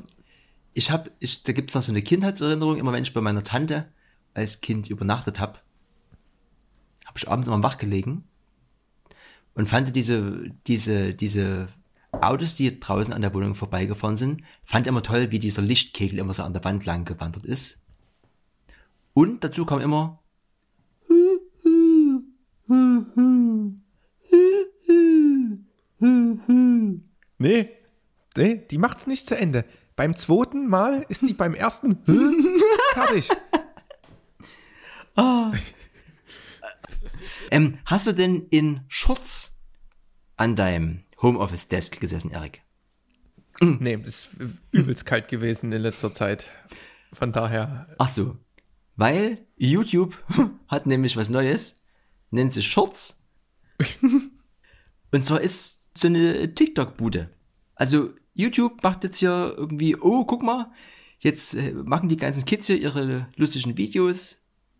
Ich 0.76 0.90
habe, 0.90 1.10
ich, 1.20 1.44
da 1.44 1.52
gibt 1.52 1.70
es 1.70 1.76
noch 1.76 1.82
so 1.82 1.92
eine 1.92 2.02
Kindheitserinnerung, 2.02 2.78
immer 2.78 2.92
wenn 2.92 3.04
ich 3.04 3.14
bei 3.14 3.20
meiner 3.20 3.44
Tante 3.44 3.86
als 4.34 4.60
Kind 4.60 4.90
übernachtet 4.90 5.38
habe, 5.38 5.60
habe 7.06 7.16
ich 7.16 7.28
abends 7.28 7.46
immer 7.46 7.62
wach 7.62 7.78
gelegen 7.78 8.24
und 9.54 9.68
fand 9.68 9.94
diese, 9.94 10.50
diese, 10.66 11.14
diese 11.14 11.68
Autos, 12.10 12.56
die 12.56 12.80
draußen 12.80 13.14
an 13.14 13.22
der 13.22 13.32
Wohnung 13.34 13.54
vorbeigefahren 13.54 14.16
sind, 14.16 14.42
fand 14.64 14.88
immer 14.88 15.02
toll, 15.02 15.30
wie 15.30 15.38
dieser 15.38 15.62
Lichtkegel 15.62 16.18
immer 16.18 16.34
so 16.34 16.42
an 16.42 16.52
der 16.52 16.64
Wand 16.64 16.84
lang 16.84 17.04
gewandert 17.04 17.44
ist. 17.44 17.78
Und 19.12 19.44
dazu 19.44 19.64
kam 19.64 19.80
immer 19.80 20.23
Nee, 27.38 27.70
nee, 28.36 28.66
die 28.70 28.78
macht's 28.78 29.06
nicht 29.06 29.26
zu 29.26 29.36
Ende. 29.36 29.64
Beim 29.96 30.16
zweiten 30.16 30.66
Mal 30.66 31.04
ist 31.08 31.22
die 31.22 31.34
beim 31.34 31.54
ersten 31.54 31.98
fertig. 32.94 33.28
Ah. 35.16 35.52
Ähm, 37.50 37.78
hast 37.86 38.06
du 38.06 38.12
denn 38.12 38.46
in 38.50 38.80
Shorts 38.88 39.56
an 40.36 40.56
deinem 40.56 41.04
Homeoffice-Desk 41.22 42.00
gesessen, 42.00 42.30
Erik? 42.30 42.62
Nee, 43.60 43.98
es 44.04 44.26
ist 44.26 44.36
übelst 44.72 45.06
kalt 45.06 45.28
gewesen 45.28 45.72
in 45.72 45.80
letzter 45.80 46.12
Zeit. 46.12 46.50
Von 47.12 47.32
daher. 47.32 47.88
Ach 47.98 48.08
so. 48.08 48.36
Weil 48.96 49.38
YouTube 49.56 50.16
hat 50.68 50.86
nämlich 50.86 51.16
was 51.16 51.28
Neues, 51.28 51.76
nennt 52.30 52.52
sich 52.52 52.66
Shorts. 52.66 53.20
Und 55.12 55.24
zwar 55.24 55.40
ist 55.40 55.88
so 55.96 56.08
eine 56.08 56.54
TikTok-Bude. 56.54 57.30
Also 57.74 58.10
YouTube 58.34 58.82
macht 58.82 59.04
jetzt 59.04 59.18
hier 59.18 59.54
irgendwie, 59.56 59.96
oh, 59.96 60.24
guck 60.24 60.42
mal, 60.42 60.72
jetzt 61.20 61.54
äh, 61.54 61.72
machen 61.72 62.08
die 62.08 62.16
ganzen 62.16 62.44
Kids 62.44 62.66
hier 62.66 62.76
ihre 62.76 63.28
lustigen 63.36 63.76
Videos, 63.78 64.36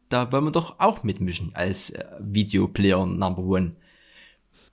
da 0.09 0.31
wollen 0.31 0.45
wir 0.45 0.51
doch 0.51 0.79
auch 0.81 1.03
mitmischen 1.03 1.55
als 1.55 1.91
äh, 1.91 2.05
Videoplayer 2.21 3.07
Number 3.07 3.43
One. 3.43 3.77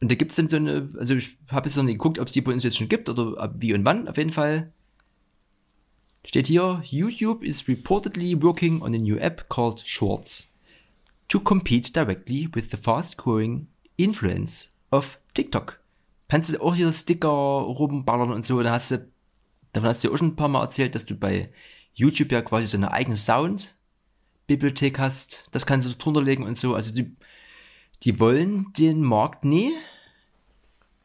Und 0.01 0.11
da 0.11 0.15
gibt 0.15 0.31
es 0.31 0.37
dann 0.37 0.47
so 0.47 0.57
eine, 0.57 0.89
also 0.97 1.13
ich 1.15 1.37
habe 1.51 1.67
jetzt 1.67 1.77
noch 1.77 1.83
nicht 1.83 1.99
geguckt, 1.99 2.17
ob 2.17 2.27
es 2.27 2.33
die 2.33 2.41
bei 2.41 2.51
uns 2.51 2.63
jetzt 2.63 2.77
schon 2.77 2.89
gibt 2.89 3.07
oder 3.07 3.53
wie 3.57 3.73
und 3.73 3.85
wann, 3.85 4.07
auf 4.07 4.17
jeden 4.17 4.31
Fall. 4.31 4.73
Steht 6.25 6.47
hier, 6.47 6.81
YouTube 6.85 7.43
is 7.43 7.67
reportedly 7.67 8.41
working 8.41 8.81
on 8.81 8.93
a 8.93 8.97
new 8.97 9.17
app 9.17 9.47
called 9.49 9.79
Shorts 9.79 10.50
to 11.31 11.39
compete 11.39 11.93
directly 11.93 12.49
with 12.53 12.71
the 12.71 12.77
fast 12.77 13.15
growing 13.15 13.67
influence 13.95 14.73
of 14.91 15.17
TikTok. 15.33 15.79
Kannst 16.27 16.53
du 16.53 16.61
auch 16.61 16.75
hier 16.75 16.91
Sticker 16.91 17.29
rumballern 17.29 18.31
und 18.31 18.45
so, 18.45 18.61
da 18.61 18.73
hast 18.73 18.91
du, 18.91 19.09
davon 19.71 19.87
hast 19.87 20.03
du 20.03 20.09
ja 20.09 20.13
auch 20.13 20.17
schon 20.17 20.27
ein 20.27 20.35
paar 20.35 20.49
Mal 20.49 20.61
erzählt, 20.61 20.93
dass 20.93 21.05
du 21.05 21.15
bei 21.15 21.49
YouTube 21.93 22.33
ja 22.33 22.41
quasi 22.41 22.67
so 22.67 22.75
eine 22.75 22.91
eigene 22.91 23.15
Sound 23.15 23.77
Bibliothek 24.47 24.99
hast, 24.99 25.47
das 25.51 25.65
kannst 25.65 25.87
du 25.87 25.97
drunter 25.97 26.21
legen 26.21 26.43
und 26.43 26.57
so. 26.57 26.75
Also 26.75 26.93
die, 26.93 27.15
die 28.03 28.19
wollen 28.19 28.73
den 28.73 29.01
Markt 29.01 29.45
nie 29.45 29.71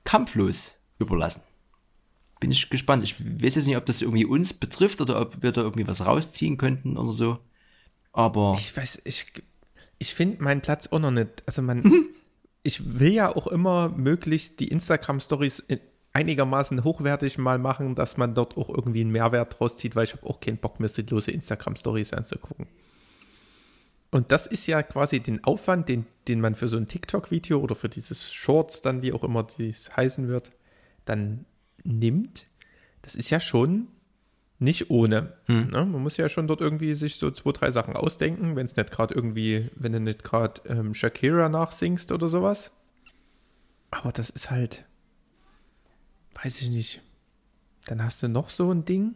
kampflos 0.02 0.74
überlassen. 0.98 1.42
Bin 2.40 2.50
ich 2.50 2.68
gespannt. 2.68 3.04
Ich 3.04 3.20
weiß 3.20 3.54
jetzt 3.54 3.66
nicht, 3.66 3.76
ob 3.76 3.86
das 3.86 4.02
irgendwie 4.02 4.24
uns 4.24 4.52
betrifft 4.52 5.00
oder 5.00 5.20
ob 5.20 5.40
wir 5.40 5.52
da 5.52 5.60
irgendwie 5.60 5.86
was 5.86 6.04
rausziehen 6.04 6.56
könnten 6.56 6.96
oder 6.96 7.12
so. 7.12 7.38
Aber. 8.12 8.56
Ich 8.58 8.76
weiß, 8.76 9.02
ich, 9.04 9.26
ich 9.98 10.14
finde 10.14 10.42
meinen 10.42 10.60
Platz 10.60 10.88
auch 10.88 10.98
noch 10.98 11.10
nicht. 11.10 11.42
Also 11.46 11.62
man, 11.62 11.80
mhm. 11.80 12.08
ich 12.62 12.98
will 12.98 13.12
ja 13.12 13.34
auch 13.34 13.46
immer 13.46 13.88
möglichst 13.90 14.60
die 14.60 14.68
Instagram-Stories 14.68 15.64
einigermaßen 16.12 16.82
hochwertig 16.82 17.38
mal 17.38 17.58
machen, 17.58 17.94
dass 17.94 18.16
man 18.16 18.34
dort 18.34 18.56
auch 18.56 18.70
irgendwie 18.70 19.02
einen 19.02 19.12
Mehrwert 19.12 19.60
rauszieht, 19.60 19.96
weil 19.96 20.04
ich 20.04 20.14
habe 20.14 20.26
auch 20.26 20.40
keinen 20.40 20.56
Bock, 20.56 20.80
mir 20.80 20.88
sinnlose 20.88 21.30
Instagram-Stories 21.30 22.12
anzugucken. 22.14 22.66
Und 24.10 24.32
das 24.32 24.46
ist 24.46 24.66
ja 24.66 24.82
quasi 24.82 25.20
den 25.20 25.44
Aufwand, 25.44 25.88
den, 25.88 26.06
den 26.26 26.40
man 26.40 26.54
für 26.54 26.68
so 26.68 26.76
ein 26.78 26.88
TikTok-Video 26.88 27.60
oder 27.60 27.74
für 27.74 27.90
dieses 27.90 28.32
Shorts 28.32 28.80
dann, 28.80 29.02
wie 29.02 29.12
auch 29.12 29.24
immer 29.24 29.42
dies 29.42 29.94
heißen 29.94 30.28
wird, 30.28 30.50
dann 31.04 31.44
nimmt. 31.84 32.46
Das 33.02 33.14
ist 33.14 33.28
ja 33.30 33.40
schon 33.40 33.88
nicht 34.58 34.90
ohne. 34.90 35.34
Hm. 35.46 35.68
Ne? 35.68 35.84
Man 35.84 36.02
muss 36.02 36.16
ja 36.16 36.28
schon 36.28 36.46
dort 36.46 36.60
irgendwie 36.60 36.94
sich 36.94 37.16
so 37.16 37.30
zwei, 37.30 37.52
drei 37.52 37.70
Sachen 37.70 37.94
ausdenken, 37.94 38.56
wenn 38.56 38.66
es 38.66 38.76
nicht 38.76 38.90
gerade 38.90 39.14
irgendwie, 39.14 39.70
wenn 39.74 39.92
du 39.92 40.00
nicht 40.00 40.24
gerade 40.24 40.62
ähm, 40.66 40.94
Shakira 40.94 41.48
nachsingst 41.48 42.12
oder 42.12 42.28
sowas. 42.28 42.72
Aber 43.90 44.12
das 44.12 44.30
ist 44.30 44.50
halt, 44.50 44.84
weiß 46.42 46.60
ich 46.62 46.70
nicht. 46.70 47.02
Dann 47.86 48.02
hast 48.02 48.22
du 48.22 48.28
noch 48.28 48.48
so 48.48 48.72
ein 48.72 48.84
Ding 48.84 49.14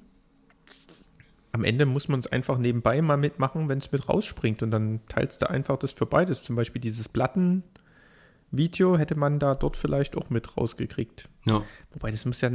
am 1.52 1.64
Ende 1.64 1.86
muss 1.86 2.08
man 2.08 2.20
es 2.20 2.26
einfach 2.26 2.58
nebenbei 2.58 3.00
mal 3.02 3.16
mitmachen, 3.16 3.68
wenn 3.68 3.78
es 3.78 3.90
mit 3.90 4.08
rausspringt 4.08 4.62
und 4.62 4.70
dann 4.70 5.00
teilst 5.08 5.42
du 5.42 5.50
einfach 5.50 5.78
das 5.78 5.92
für 5.92 6.06
beides. 6.06 6.42
Zum 6.42 6.56
Beispiel 6.56 6.80
dieses 6.80 7.08
Plattenvideo 7.08 8.96
hätte 8.96 9.16
man 9.16 9.38
da 9.38 9.54
dort 9.54 9.76
vielleicht 9.76 10.16
auch 10.16 10.30
mit 10.30 10.56
rausgekriegt. 10.56 11.28
Ja. 11.46 11.62
Wobei 11.92 12.10
das 12.10 12.24
muss 12.24 12.40
ja, 12.40 12.50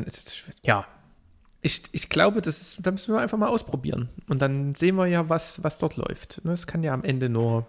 ja. 0.64 0.88
Ich, 1.66 1.82
ich 1.94 2.10
glaube, 2.10 2.44
das 2.44 2.62
ist, 2.62 2.78
da 2.86 2.92
müssen 2.92 3.12
wir 3.12 3.22
einfach 3.22 3.40
mal 3.40 3.48
ausprobieren. 3.48 4.10
Und 4.28 4.40
dann 4.40 4.76
sehen 4.76 4.98
wir 4.98 5.08
ja, 5.08 5.30
was, 5.30 5.64
was 5.64 5.80
dort 5.80 5.96
läuft. 5.96 6.40
Es 6.46 6.68
kann 6.68 6.84
ja 6.84 6.94
am 6.94 7.04
Ende 7.04 7.28
nur 7.28 7.68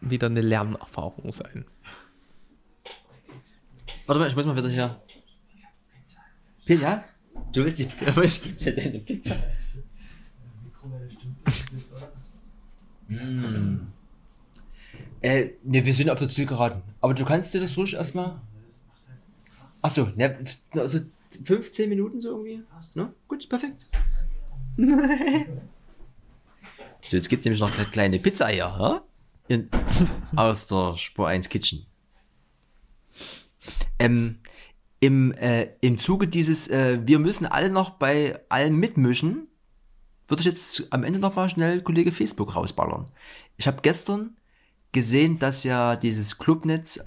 wieder 0.00 0.28
eine 0.28 0.40
Lernerfahrung 0.40 1.30
sein. 1.30 1.66
Warte 4.06 4.18
mal, 4.18 4.28
ich 4.28 4.34
muss 4.34 4.46
mal 4.46 4.56
wieder 4.56 4.70
hier. 4.70 4.98
Pizza? 6.64 7.04
Du 7.52 7.64
willst 7.64 7.80
die, 7.80 7.88
aber 8.06 8.24
ich 8.24 8.42
gebe 8.42 8.56
dir 8.56 8.74
deine 8.74 8.98
Pizza. 9.00 9.36
mm. 13.08 13.44
Äh, 15.20 15.50
ne, 15.64 15.84
wir 15.84 15.92
sind 15.92 16.08
auf 16.08 16.18
der 16.18 16.30
Zielgeraden. 16.30 16.80
Aber 17.02 17.12
du 17.12 17.26
kannst 17.26 17.52
dir 17.52 17.60
das 17.60 17.76
ruhig 17.76 17.92
erstmal. 17.92 18.40
Achso, 19.82 20.08
ne, 20.16 20.38
also 20.72 21.00
15 21.44 21.88
Minuten 21.88 22.20
so 22.20 22.30
irgendwie. 22.30 22.62
Ne? 22.94 23.12
Gut, 23.28 23.48
perfekt. 23.48 23.90
so, 27.02 27.16
jetzt 27.16 27.28
gibt 27.28 27.40
es 27.40 27.44
nämlich 27.44 27.60
noch 27.60 27.76
eine 27.76 27.86
kleine 27.86 28.18
Pizza-Eier, 28.18 28.76
ja? 28.78 29.04
In, 29.48 29.68
aus 30.36 30.66
der 30.66 30.96
Spur 30.96 31.28
1 31.28 31.48
Kitchen. 31.48 31.86
Ähm, 33.98 34.38
im, 35.00 35.32
äh, 35.32 35.70
Im 35.80 35.98
Zuge 35.98 36.28
dieses, 36.28 36.68
äh, 36.68 37.00
wir 37.04 37.18
müssen 37.18 37.46
alle 37.46 37.70
noch 37.70 37.90
bei 37.90 38.38
allem 38.48 38.78
mitmischen, 38.78 39.48
würde 40.28 40.40
ich 40.40 40.46
jetzt 40.46 40.92
am 40.92 41.04
Ende 41.04 41.18
noch 41.18 41.34
mal 41.34 41.48
schnell 41.48 41.82
Kollege 41.82 42.12
Facebook 42.12 42.54
rausballern. 42.54 43.10
Ich 43.56 43.66
habe 43.66 43.80
gestern 43.82 44.36
gesehen, 44.92 45.38
dass 45.38 45.64
ja 45.64 45.96
dieses 45.96 46.38
Clubnetz 46.38 47.02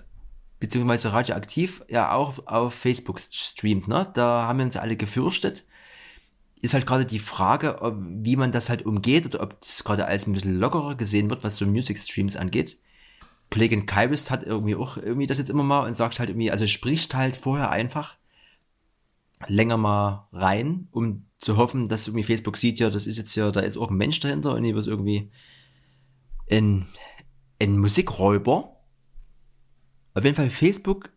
beziehungsweise 0.64 1.12
radioaktiv 1.12 1.84
ja 1.90 2.14
auch 2.14 2.48
auf 2.48 2.74
Facebook 2.74 3.20
streamt. 3.20 3.90
Ne? 3.90 4.10
Da 4.14 4.48
haben 4.48 4.60
wir 4.60 4.66
uns 4.66 4.78
alle 4.78 4.96
gefürchtet. 4.96 5.66
Ist 6.62 6.74
halt 6.74 6.86
gerade 6.86 7.06
die 7.06 7.20
Frage, 7.20 7.82
ob, 7.82 7.98
wie 8.00 8.38
man 8.38 8.54
das 8.54 8.70
halt 8.70 8.86
umgeht 8.86 9.26
oder 9.26 9.42
ob 9.42 9.60
das 9.60 9.84
gerade 9.84 10.06
als 10.06 10.26
ein 10.26 10.32
bisschen 10.32 10.58
lockerer 10.58 10.96
gesehen 10.96 11.30
wird, 11.30 11.44
was 11.44 11.58
so 11.58 11.66
Music 11.66 12.00
Streams 12.00 12.38
angeht. 12.38 12.78
Kollegin 13.52 13.86
Kairis 13.86 14.32
hat 14.32 14.44
irgendwie 14.44 14.76
auch 14.76 14.96
irgendwie 14.96 15.28
das 15.28 15.38
jetzt 15.38 15.50
immer 15.50 15.64
mal 15.64 15.86
und 15.86 15.96
sagt 15.96 16.20
halt 16.20 16.30
irgendwie, 16.30 16.50
also 16.50 16.66
spricht 16.66 17.14
halt 17.14 17.36
vorher 17.36 17.70
einfach 17.70 18.16
länger 19.46 19.76
mal 19.76 20.30
rein, 20.32 20.88
um 20.92 21.26
zu 21.40 21.58
hoffen, 21.58 21.90
dass 21.90 22.08
irgendwie 22.08 22.24
Facebook 22.24 22.56
sieht, 22.56 22.80
ja, 22.80 22.90
das 22.90 23.06
ist 23.06 23.18
jetzt 23.18 23.36
ja, 23.36 23.52
da 23.52 23.60
ist 23.60 23.76
auch 23.76 23.90
ein 23.90 23.98
Mensch 23.98 24.22
dahinter 24.22 24.56
und 24.56 24.64
hier 24.64 24.76
wird 24.76 24.88
irgendwie 24.88 25.30
ein, 26.50 26.88
ein 27.60 27.78
Musikräuber 27.78 28.73
auf 30.14 30.24
jeden 30.24 30.36
Fall 30.36 30.50
Facebook 30.50 31.12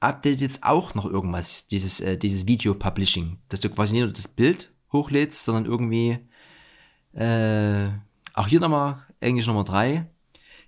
updatet 0.00 0.40
jetzt 0.40 0.64
auch 0.64 0.94
noch 0.94 1.04
irgendwas, 1.04 1.66
dieses, 1.68 2.00
äh, 2.00 2.18
dieses 2.18 2.46
Video-Publishing, 2.46 3.38
dass 3.48 3.60
du 3.60 3.70
quasi 3.70 3.94
nicht 3.94 4.04
nur 4.04 4.12
das 4.12 4.28
Bild 4.28 4.72
hochlädst, 4.92 5.44
sondern 5.44 5.66
irgendwie, 5.66 6.18
äh, 7.12 7.88
auch 8.34 8.48
hier 8.48 8.60
nochmal, 8.60 9.06
Englisch 9.20 9.46
Nummer 9.46 9.64
3. 9.64 10.06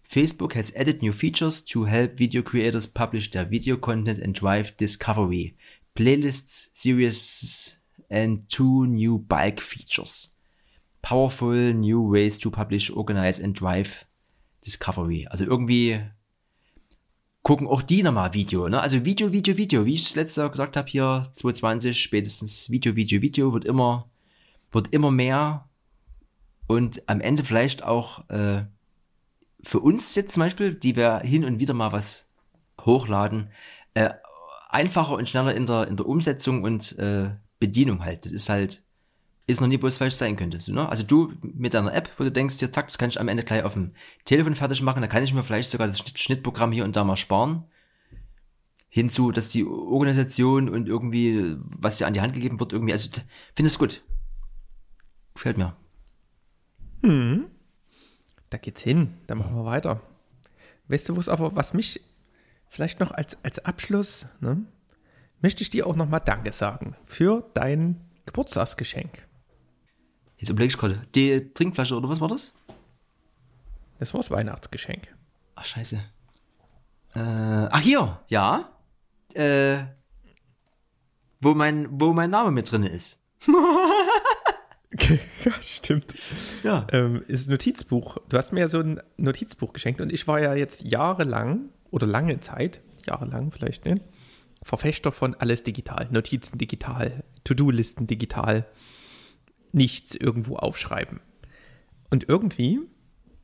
Facebook 0.04 0.54
has 0.54 0.74
added 0.76 1.02
new 1.02 1.12
features 1.12 1.64
to 1.64 1.86
help 1.86 2.18
video 2.18 2.42
creators 2.42 2.86
publish 2.86 3.30
their 3.30 3.50
video 3.50 3.76
content 3.76 4.22
and 4.22 4.40
drive 4.40 4.76
discovery. 4.76 5.56
Playlists, 5.96 6.70
series 6.74 7.80
and 8.10 8.48
two 8.48 8.86
new 8.86 9.18
bulk 9.18 9.60
features. 9.60 10.36
Powerful 11.02 11.72
new 11.72 12.12
ways 12.12 12.38
to 12.38 12.50
publish, 12.50 12.90
organize 12.90 13.42
and 13.42 13.58
drive 13.58 14.06
discovery. 14.64 15.26
Also 15.28 15.44
irgendwie 15.44 16.00
gucken 17.44 17.68
auch 17.68 17.82
die 17.82 18.02
nochmal 18.02 18.34
Video. 18.34 18.68
Ne? 18.68 18.80
Also 18.80 19.04
Video, 19.04 19.30
Video, 19.30 19.56
Video. 19.56 19.86
Wie 19.86 19.94
ich 19.94 20.06
es 20.06 20.16
letztes 20.16 20.36
Jahr 20.36 20.50
gesagt 20.50 20.76
habe, 20.76 20.88
hier 20.88 21.22
2020 21.36 22.00
spätestens 22.00 22.70
Video, 22.70 22.96
Video, 22.96 23.22
Video 23.22 23.52
wird 23.52 23.66
immer, 23.66 24.10
wird 24.72 24.92
immer 24.92 25.12
mehr 25.12 25.68
und 26.66 27.06
am 27.06 27.20
Ende 27.20 27.44
vielleicht 27.44 27.84
auch 27.84 28.28
äh, 28.30 28.64
für 29.62 29.80
uns 29.80 30.14
jetzt 30.14 30.32
zum 30.32 30.42
Beispiel, 30.42 30.74
die 30.74 30.96
wir 30.96 31.20
hin 31.20 31.44
und 31.44 31.58
wieder 31.58 31.74
mal 31.74 31.92
was 31.92 32.30
hochladen, 32.80 33.50
äh, 33.92 34.10
einfacher 34.70 35.14
und 35.14 35.28
schneller 35.28 35.54
in 35.54 35.66
der, 35.66 35.86
in 35.86 35.98
der 35.98 36.06
Umsetzung 36.06 36.62
und 36.62 36.98
äh, 36.98 37.30
Bedienung 37.60 38.04
halt. 38.04 38.24
Das 38.24 38.32
ist 38.32 38.48
halt 38.48 38.83
ist 39.46 39.60
noch 39.60 39.68
nie, 39.68 39.80
wo 39.82 39.86
es 39.86 39.98
falsch 39.98 40.14
sein 40.14 40.36
könnte. 40.36 40.72
Ne? 40.72 40.88
Also 40.88 41.04
du 41.04 41.32
mit 41.42 41.74
deiner 41.74 41.94
App, 41.94 42.10
wo 42.16 42.24
du 42.24 42.32
denkst, 42.32 42.56
hier, 42.58 42.72
zack, 42.72 42.86
das 42.86 42.98
kann 42.98 43.10
ich 43.10 43.20
am 43.20 43.28
Ende 43.28 43.42
gleich 43.42 43.62
auf 43.62 43.74
dem 43.74 43.92
Telefon 44.24 44.54
fertig 44.54 44.82
machen, 44.82 45.02
da 45.02 45.08
kann 45.08 45.22
ich 45.22 45.34
mir 45.34 45.42
vielleicht 45.42 45.70
sogar 45.70 45.86
das 45.86 45.98
Schnittprogramm 45.98 46.72
hier 46.72 46.84
und 46.84 46.96
da 46.96 47.04
mal 47.04 47.16
sparen. 47.16 47.64
Hinzu, 48.88 49.32
dass 49.32 49.50
die 49.50 49.66
Organisation 49.66 50.68
und 50.68 50.88
irgendwie, 50.88 51.56
was 51.58 51.98
dir 51.98 52.06
an 52.06 52.14
die 52.14 52.20
Hand 52.20 52.34
gegeben 52.34 52.60
wird, 52.60 52.72
irgendwie, 52.72 52.92
also 52.92 53.10
finde 53.54 53.66
es 53.66 53.78
gut. 53.78 54.02
Gefällt 55.34 55.58
mir. 55.58 55.76
Hm. 57.02 57.46
Da 58.50 58.58
geht's 58.58 58.82
hin. 58.82 59.14
Dann 59.26 59.38
machen 59.38 59.56
wir 59.56 59.64
weiter. 59.64 60.00
Weißt 60.88 61.08
du, 61.08 61.16
was 61.16 61.28
aber, 61.28 61.56
was 61.56 61.74
mich 61.74 62.00
vielleicht 62.68 63.00
noch 63.00 63.10
als, 63.10 63.36
als 63.42 63.58
Abschluss, 63.64 64.26
ne, 64.40 64.64
möchte 65.42 65.62
ich 65.62 65.70
dir 65.70 65.86
auch 65.86 65.96
nochmal 65.96 66.20
Danke 66.20 66.52
sagen 66.52 66.96
für 67.04 67.50
dein 67.54 68.00
Geburtstagsgeschenk. 68.26 69.23
Jetzt 70.44 70.50
überlege 70.50 70.74
ich 70.74 70.78
gerade. 70.78 71.06
Die 71.14 71.54
Trinkflasche 71.54 71.96
oder 71.96 72.10
was 72.10 72.20
war 72.20 72.28
das? 72.28 72.52
Das 73.98 74.12
war 74.12 74.20
das 74.20 74.30
Weihnachtsgeschenk. 74.30 75.08
Ach, 75.54 75.64
scheiße. 75.64 75.96
Äh, 77.14 77.18
ach, 77.18 77.80
hier, 77.80 78.20
ja. 78.28 78.68
Äh, 79.32 79.84
wo 81.40 81.54
mein, 81.54 81.88
wo 81.98 82.12
mein 82.12 82.28
Name 82.28 82.50
mit 82.50 82.70
drin 82.70 82.82
ist. 82.82 83.22
ja, 85.44 85.52
stimmt. 85.62 86.14
Ja. 86.62 86.86
Ähm, 86.92 87.24
ist 87.26 87.48
Notizbuch. 87.48 88.18
Du 88.28 88.36
hast 88.36 88.52
mir 88.52 88.60
ja 88.60 88.68
so 88.68 88.80
ein 88.80 89.00
Notizbuch 89.16 89.72
geschenkt 89.72 90.02
und 90.02 90.12
ich 90.12 90.28
war 90.28 90.42
ja 90.42 90.52
jetzt 90.52 90.82
jahrelang 90.82 91.70
oder 91.90 92.06
lange 92.06 92.38
Zeit, 92.40 92.82
jahrelang 93.06 93.50
vielleicht, 93.50 93.86
ne? 93.86 94.02
Verfechter 94.62 95.10
von 95.10 95.34
alles 95.36 95.62
digital. 95.62 96.06
Notizen 96.10 96.58
digital, 96.58 97.24
To-Do-Listen 97.44 98.06
digital 98.06 98.66
nichts 99.74 100.14
irgendwo 100.14 100.56
aufschreiben. 100.56 101.20
Und 102.10 102.28
irgendwie 102.28 102.80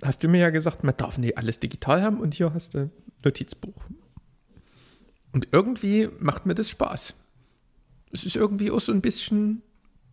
hast 0.02 0.22
du 0.22 0.28
mir 0.28 0.40
ja 0.40 0.50
gesagt, 0.50 0.84
man 0.84 0.96
darf 0.96 1.18
nicht 1.18 1.36
alles 1.36 1.60
digital 1.60 2.02
haben 2.02 2.20
und 2.20 2.34
hier 2.34 2.54
hast 2.54 2.74
du 2.74 2.90
Notizbuch. 3.24 3.82
Und 5.32 5.48
irgendwie 5.52 6.08
macht 6.18 6.46
mir 6.46 6.54
das 6.54 6.70
Spaß. 6.70 7.14
Es 8.12 8.24
ist 8.24 8.36
irgendwie 8.36 8.70
auch 8.70 8.80
so 8.80 8.92
ein 8.92 9.00
bisschen 9.00 9.62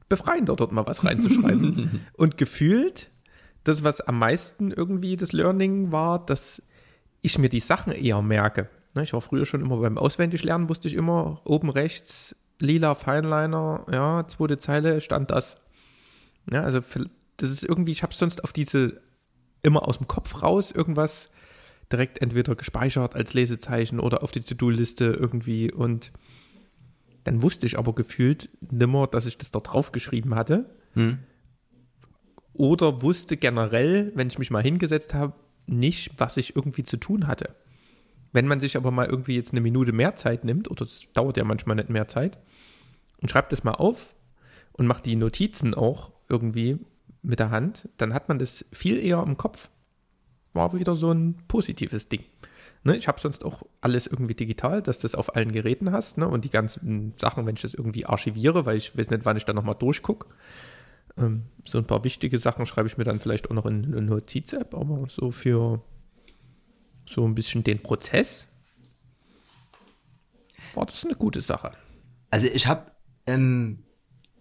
befreiender, 0.10 0.56
dort 0.56 0.72
mal 0.72 0.86
was 0.86 1.04
reinzuschreiben. 1.04 2.02
und 2.14 2.38
gefühlt, 2.38 3.10
das, 3.64 3.84
was 3.84 4.02
am 4.02 4.20
meisten 4.20 4.72
irgendwie 4.72 5.16
das 5.16 5.34
Learning 5.34 5.92
war, 5.92 6.24
dass 6.26 6.62
ich 7.22 7.38
mir 7.40 7.50
die 7.50 7.60
Sachen 7.60 7.94
eher 7.94 8.22
merke. 8.22 8.70
Ne, 8.94 9.04
ich 9.04 9.14
war 9.14 9.22
früher 9.22 9.46
schon 9.46 9.62
immer 9.62 9.78
beim 9.78 9.98
Auswendiglernen, 9.98 10.70
wusste 10.70 10.88
ich 10.88 10.94
immer, 10.94 11.42
oben 11.44 11.70
rechts, 11.70 12.36
lila 12.60 12.96
Feinliner, 12.96 13.86
ja, 13.92 14.28
zweite 14.28 14.60
Zeile 14.60 15.02
stand 15.02 15.32
das. 15.32 15.58
Ja, 16.52 16.64
also 16.64 16.80
das 17.38 17.52
ist 17.52 17.64
irgendwie, 17.64 17.92
ich 17.92 18.04
habe 18.04 18.14
sonst 18.14 18.44
auf 18.44 18.54
diese 18.54 19.02
immer 19.64 19.88
aus 19.88 19.98
dem 19.98 20.08
Kopf 20.08 20.42
raus 20.42 20.72
irgendwas 20.72 21.30
direkt 21.92 22.22
entweder 22.22 22.56
gespeichert 22.56 23.16
als 23.16 23.34
Lesezeichen 23.34 24.00
oder 24.00 24.24
auf 24.24 24.32
die 24.32 24.42
To-Do-Liste 24.42 25.06
irgendwie 25.06 25.72
und 25.72 26.12
dann 27.24 27.42
wusste 27.42 27.66
ich 27.66 27.78
aber 27.78 27.94
gefühlt 27.94 28.50
nimmer, 28.72 29.08
dass 29.08 29.26
ich 29.26 29.38
das 29.38 29.52
da 29.52 29.60
drauf 29.60 29.92
geschrieben 29.92 30.36
hatte. 30.36 30.70
Hm. 30.94 31.20
Oder 32.54 33.02
wusste 33.02 33.38
generell, 33.38 34.12
wenn 34.16 34.28
ich 34.28 34.40
mich 34.40 34.50
mal 34.50 34.64
hingesetzt 34.64 35.14
habe, 35.14 35.34
nicht, 35.66 36.12
was 36.18 36.38
ich 36.38 36.56
irgendwie 36.56 36.84
zu 36.84 36.98
tun 36.98 37.28
hatte. 37.28 37.56
Wenn 38.32 38.48
man 38.48 38.60
sich 38.60 38.78
aber 38.78 38.92
mal 38.92 39.08
irgendwie 39.08 39.36
jetzt 39.36 39.52
eine 39.52 39.62
Minute 39.62 39.92
mehr 39.92 40.16
Zeit 40.16 40.46
nimmt, 40.46 40.72
oder 40.72 40.84
es 40.84 41.12
dauert 41.14 41.38
ja 41.38 41.44
manchmal 41.44 41.76
nicht 41.76 41.90
mehr 41.90 42.08
Zeit, 42.08 42.40
und 43.22 43.30
schreibt 43.30 43.52
das 43.52 43.64
mal 43.64 43.74
auf 43.74 44.16
und 44.72 44.88
macht 44.88 45.06
die 45.06 45.16
Notizen 45.16 45.74
auch 45.74 46.14
irgendwie 46.30 46.80
mit 47.22 47.40
der 47.40 47.52
Hand, 47.52 47.90
dann 47.98 48.14
hat 48.14 48.30
man 48.30 48.40
das 48.40 48.66
viel 48.72 48.98
eher 48.98 49.22
im 49.24 49.38
Kopf. 49.38 49.70
War 50.54 50.74
wieder 50.74 50.96
so 50.96 51.12
ein 51.12 51.36
positives 51.48 52.10
Ding. 52.10 52.24
Ne, 52.84 52.96
ich 52.96 53.08
habe 53.08 53.20
sonst 53.20 53.44
auch 53.44 53.64
alles 53.82 54.08
irgendwie 54.08 54.34
digital, 54.34 54.82
dass 54.82 55.00
du 55.00 55.04
das 55.04 55.16
auf 55.16 55.36
allen 55.36 55.52
Geräten 55.52 55.92
hast. 55.92 56.18
Ne, 56.18 56.28
und 56.28 56.46
die 56.46 56.50
ganzen 56.50 57.14
Sachen, 57.18 57.46
wenn 57.46 57.56
ich 57.56 57.62
das 57.62 57.74
irgendwie 57.74 58.06
archiviere, 58.06 58.66
weil 58.66 58.78
ich 58.78 58.98
weiß 58.98 59.10
nicht, 59.10 59.26
wann 59.26 59.38
ich 59.38 59.46
da 59.46 59.54
nochmal 59.54 59.76
durchgucke. 59.76 60.28
Ähm, 61.18 61.46
so 61.64 61.78
ein 61.80 61.86
paar 61.86 62.04
wichtige 62.04 62.40
Sachen 62.40 62.66
schreibe 62.66 62.88
ich 62.88 62.98
mir 62.98 63.04
dann 63.04 63.20
vielleicht 63.20 63.50
auch 63.50 63.56
noch 63.56 63.66
in 63.66 63.86
eine 63.86 64.02
Notiz-App, 64.02 64.74
aber 64.74 65.08
so 65.10 65.32
für 65.32 65.82
so 67.10 67.26
ein 67.26 67.36
bisschen 67.36 67.64
den 67.64 67.82
Prozess 67.82 68.48
war 70.76 70.86
das 70.86 71.06
eine 71.06 71.16
gute 71.16 71.42
Sache. 71.42 71.72
Also 72.30 72.48
ich 72.48 72.68
habe 72.68 72.92
ähm, 73.26 73.84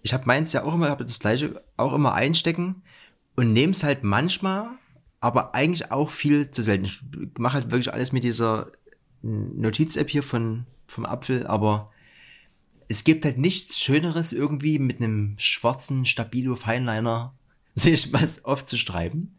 ich 0.06 0.14
habe 0.14 0.26
meins 0.26 0.52
ja 0.52 0.62
auch 0.62 0.74
immer, 0.74 0.88
habe 0.88 1.04
das 1.04 1.18
gleiche 1.18 1.64
auch 1.76 1.92
immer 1.92 2.14
einstecken 2.14 2.82
und 3.34 3.52
nehme 3.52 3.72
es 3.72 3.82
halt 3.82 4.04
manchmal, 4.04 4.68
aber 5.18 5.52
eigentlich 5.52 5.90
auch 5.90 6.10
viel 6.10 6.48
zu 6.52 6.62
selten. 6.62 6.84
Ich 6.84 7.02
mache 7.38 7.54
halt 7.54 7.72
wirklich 7.72 7.92
alles 7.92 8.12
mit 8.12 8.22
dieser 8.22 8.70
Notiz-App 9.22 10.08
hier 10.08 10.22
von, 10.22 10.64
vom 10.86 11.06
Apfel, 11.06 11.44
aber 11.48 11.90
es 12.86 13.02
gibt 13.02 13.24
halt 13.24 13.36
nichts 13.36 13.80
Schöneres 13.80 14.32
irgendwie 14.32 14.78
mit 14.78 15.00
einem 15.00 15.34
schwarzen 15.38 16.04
Stabilo 16.04 16.54
Feinliner 16.54 17.34
sich 17.74 18.12
was 18.12 18.44
aufzuschreiben. 18.44 19.36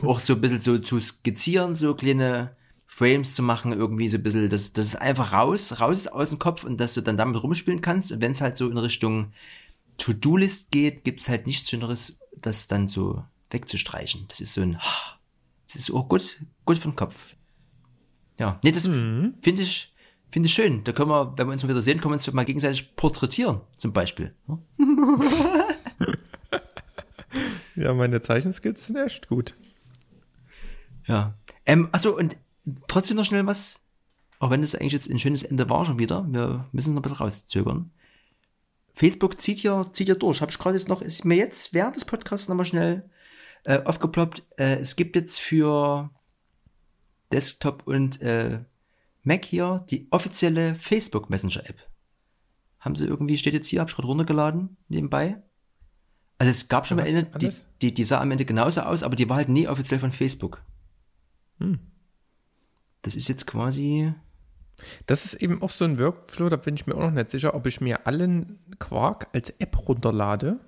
Auch 0.00 0.20
so 0.20 0.34
ein 0.34 0.40
bisschen 0.40 0.60
so 0.60 0.78
zu 0.78 1.00
skizzieren, 1.00 1.74
so 1.74 1.96
kleine 1.96 2.54
Frames 2.86 3.34
zu 3.34 3.42
machen, 3.42 3.72
irgendwie 3.72 4.08
so 4.08 4.18
ein 4.18 4.22
bisschen, 4.22 4.48
dass 4.48 4.72
das 4.72 4.86
ist 4.86 4.96
einfach 4.96 5.32
raus, 5.32 5.80
raus 5.80 6.06
aus 6.06 6.30
dem 6.30 6.38
Kopf 6.38 6.62
und 6.62 6.78
dass 6.78 6.94
du 6.94 7.00
dann 7.00 7.16
damit 7.16 7.42
rumspielen 7.42 7.80
kannst. 7.80 8.12
Und 8.12 8.22
wenn 8.22 8.30
es 8.30 8.40
halt 8.40 8.56
so 8.56 8.70
in 8.70 8.78
Richtung 8.78 9.32
To-Do-List 9.98 10.70
geht, 10.70 11.04
gibt 11.04 11.20
es 11.20 11.28
halt 11.28 11.46
nichts 11.46 11.68
Schöneres, 11.68 12.18
das 12.36 12.66
dann 12.66 12.88
so 12.88 13.24
wegzustreichen. 13.50 14.26
Das 14.28 14.40
ist 14.40 14.54
so 14.54 14.62
ein, 14.62 14.78
das 15.66 15.76
ist 15.76 15.90
auch 15.92 16.08
gut, 16.08 16.40
gut 16.64 16.78
für 16.78 16.88
den 16.88 16.96
Kopf. 16.96 17.36
Ja, 18.38 18.58
nee, 18.64 18.72
das 18.72 18.88
mhm. 18.88 19.34
finde 19.40 19.62
ich, 19.62 19.94
Finde 20.34 20.48
ich 20.48 20.54
schön. 20.54 20.82
Da 20.82 20.90
können 20.90 21.10
wir, 21.10 21.38
wenn 21.38 21.46
wir 21.46 21.52
uns 21.52 21.62
mal 21.62 21.68
wieder 21.68 21.80
sehen, 21.80 22.00
können 22.00 22.10
wir 22.10 22.14
uns 22.14 22.32
mal 22.32 22.44
gegenseitig 22.44 22.96
porträtieren, 22.96 23.60
zum 23.76 23.92
Beispiel. 23.92 24.34
ne? 24.48 24.58
Ja, 27.76 27.94
meine 27.94 28.20
Zeichenskills 28.20 28.86
sind 28.86 28.96
echt 28.96 29.28
gut. 29.28 29.54
Ja. 31.06 31.34
Ähm, 31.66 31.88
achso, 31.92 32.16
und 32.16 32.36
trotzdem 32.88 33.16
noch 33.16 33.24
schnell 33.24 33.46
was, 33.46 33.80
auch 34.40 34.50
wenn 34.50 34.60
das 34.60 34.74
eigentlich 34.74 34.92
jetzt 34.92 35.08
ein 35.08 35.20
schönes 35.20 35.44
Ende 35.44 35.70
war 35.70 35.84
schon 35.86 36.00
wieder, 36.00 36.26
wir 36.28 36.66
müssen 36.72 36.90
es 36.90 36.94
noch 36.94 37.00
ein 37.00 37.02
bisschen 37.02 37.18
rauszögern. 37.18 37.92
Facebook 38.94 39.40
zieht 39.40 39.62
ja, 39.62 39.90
zieht 39.92 40.08
ja 40.08 40.14
durch. 40.14 40.40
Habe 40.40 40.52
ich 40.52 40.58
gerade 40.58 40.76
jetzt 40.76 40.88
noch, 40.88 41.02
ist 41.02 41.24
mir 41.24 41.36
jetzt 41.36 41.74
während 41.74 41.96
des 41.96 42.04
Podcasts 42.04 42.48
nochmal 42.48 42.66
schnell 42.66 43.10
äh, 43.64 43.82
aufgeploppt. 43.82 44.44
Äh, 44.56 44.76
es 44.78 44.96
gibt 44.96 45.16
jetzt 45.16 45.40
für 45.40 46.10
Desktop 47.32 47.86
und 47.86 48.20
äh, 48.22 48.60
Mac 49.22 49.44
hier 49.44 49.84
die 49.90 50.06
offizielle 50.10 50.74
Facebook 50.74 51.30
Messenger 51.30 51.68
App. 51.68 51.88
Haben 52.78 52.94
sie 52.96 53.06
irgendwie, 53.06 53.38
steht 53.38 53.54
jetzt 53.54 53.68
hier, 53.68 53.80
habe 53.80 53.90
ich 53.90 53.96
gerade 53.96 54.08
runtergeladen, 54.08 54.76
nebenbei. 54.88 55.42
Also 56.38 56.50
es 56.50 56.68
gab 56.68 56.86
schon 56.86 56.98
mal 56.98 57.04
Was? 57.04 57.14
eine, 57.14 57.24
die, 57.24 57.50
die, 57.80 57.94
die 57.94 58.04
sah 58.04 58.20
am 58.20 58.30
Ende 58.30 58.44
genauso 58.44 58.82
aus, 58.82 59.02
aber 59.02 59.16
die 59.16 59.28
war 59.28 59.36
halt 59.36 59.48
nie 59.48 59.66
offiziell 59.66 60.00
von 60.00 60.12
Facebook. 60.12 60.62
Hm. 61.58 61.78
Das 63.02 63.14
ist 63.14 63.28
jetzt 63.28 63.46
quasi, 63.46 64.12
Das 65.06 65.24
ist 65.24 65.34
eben 65.34 65.62
auch 65.62 65.70
so 65.70 65.84
ein 65.84 65.98
Workflow, 65.98 66.48
da 66.48 66.56
bin 66.56 66.74
ich 66.74 66.86
mir 66.86 66.94
auch 66.94 67.00
noch 67.00 67.10
nicht 67.10 67.30
sicher, 67.30 67.54
ob 67.54 67.66
ich 67.66 67.80
mir 67.80 68.06
allen 68.06 68.58
Quark 68.78 69.28
als 69.32 69.50
App 69.58 69.88
runterlade 69.88 70.58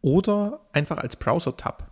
oder 0.00 0.66
einfach 0.72 0.98
als 0.98 1.16
Browser-Tab. 1.16 1.90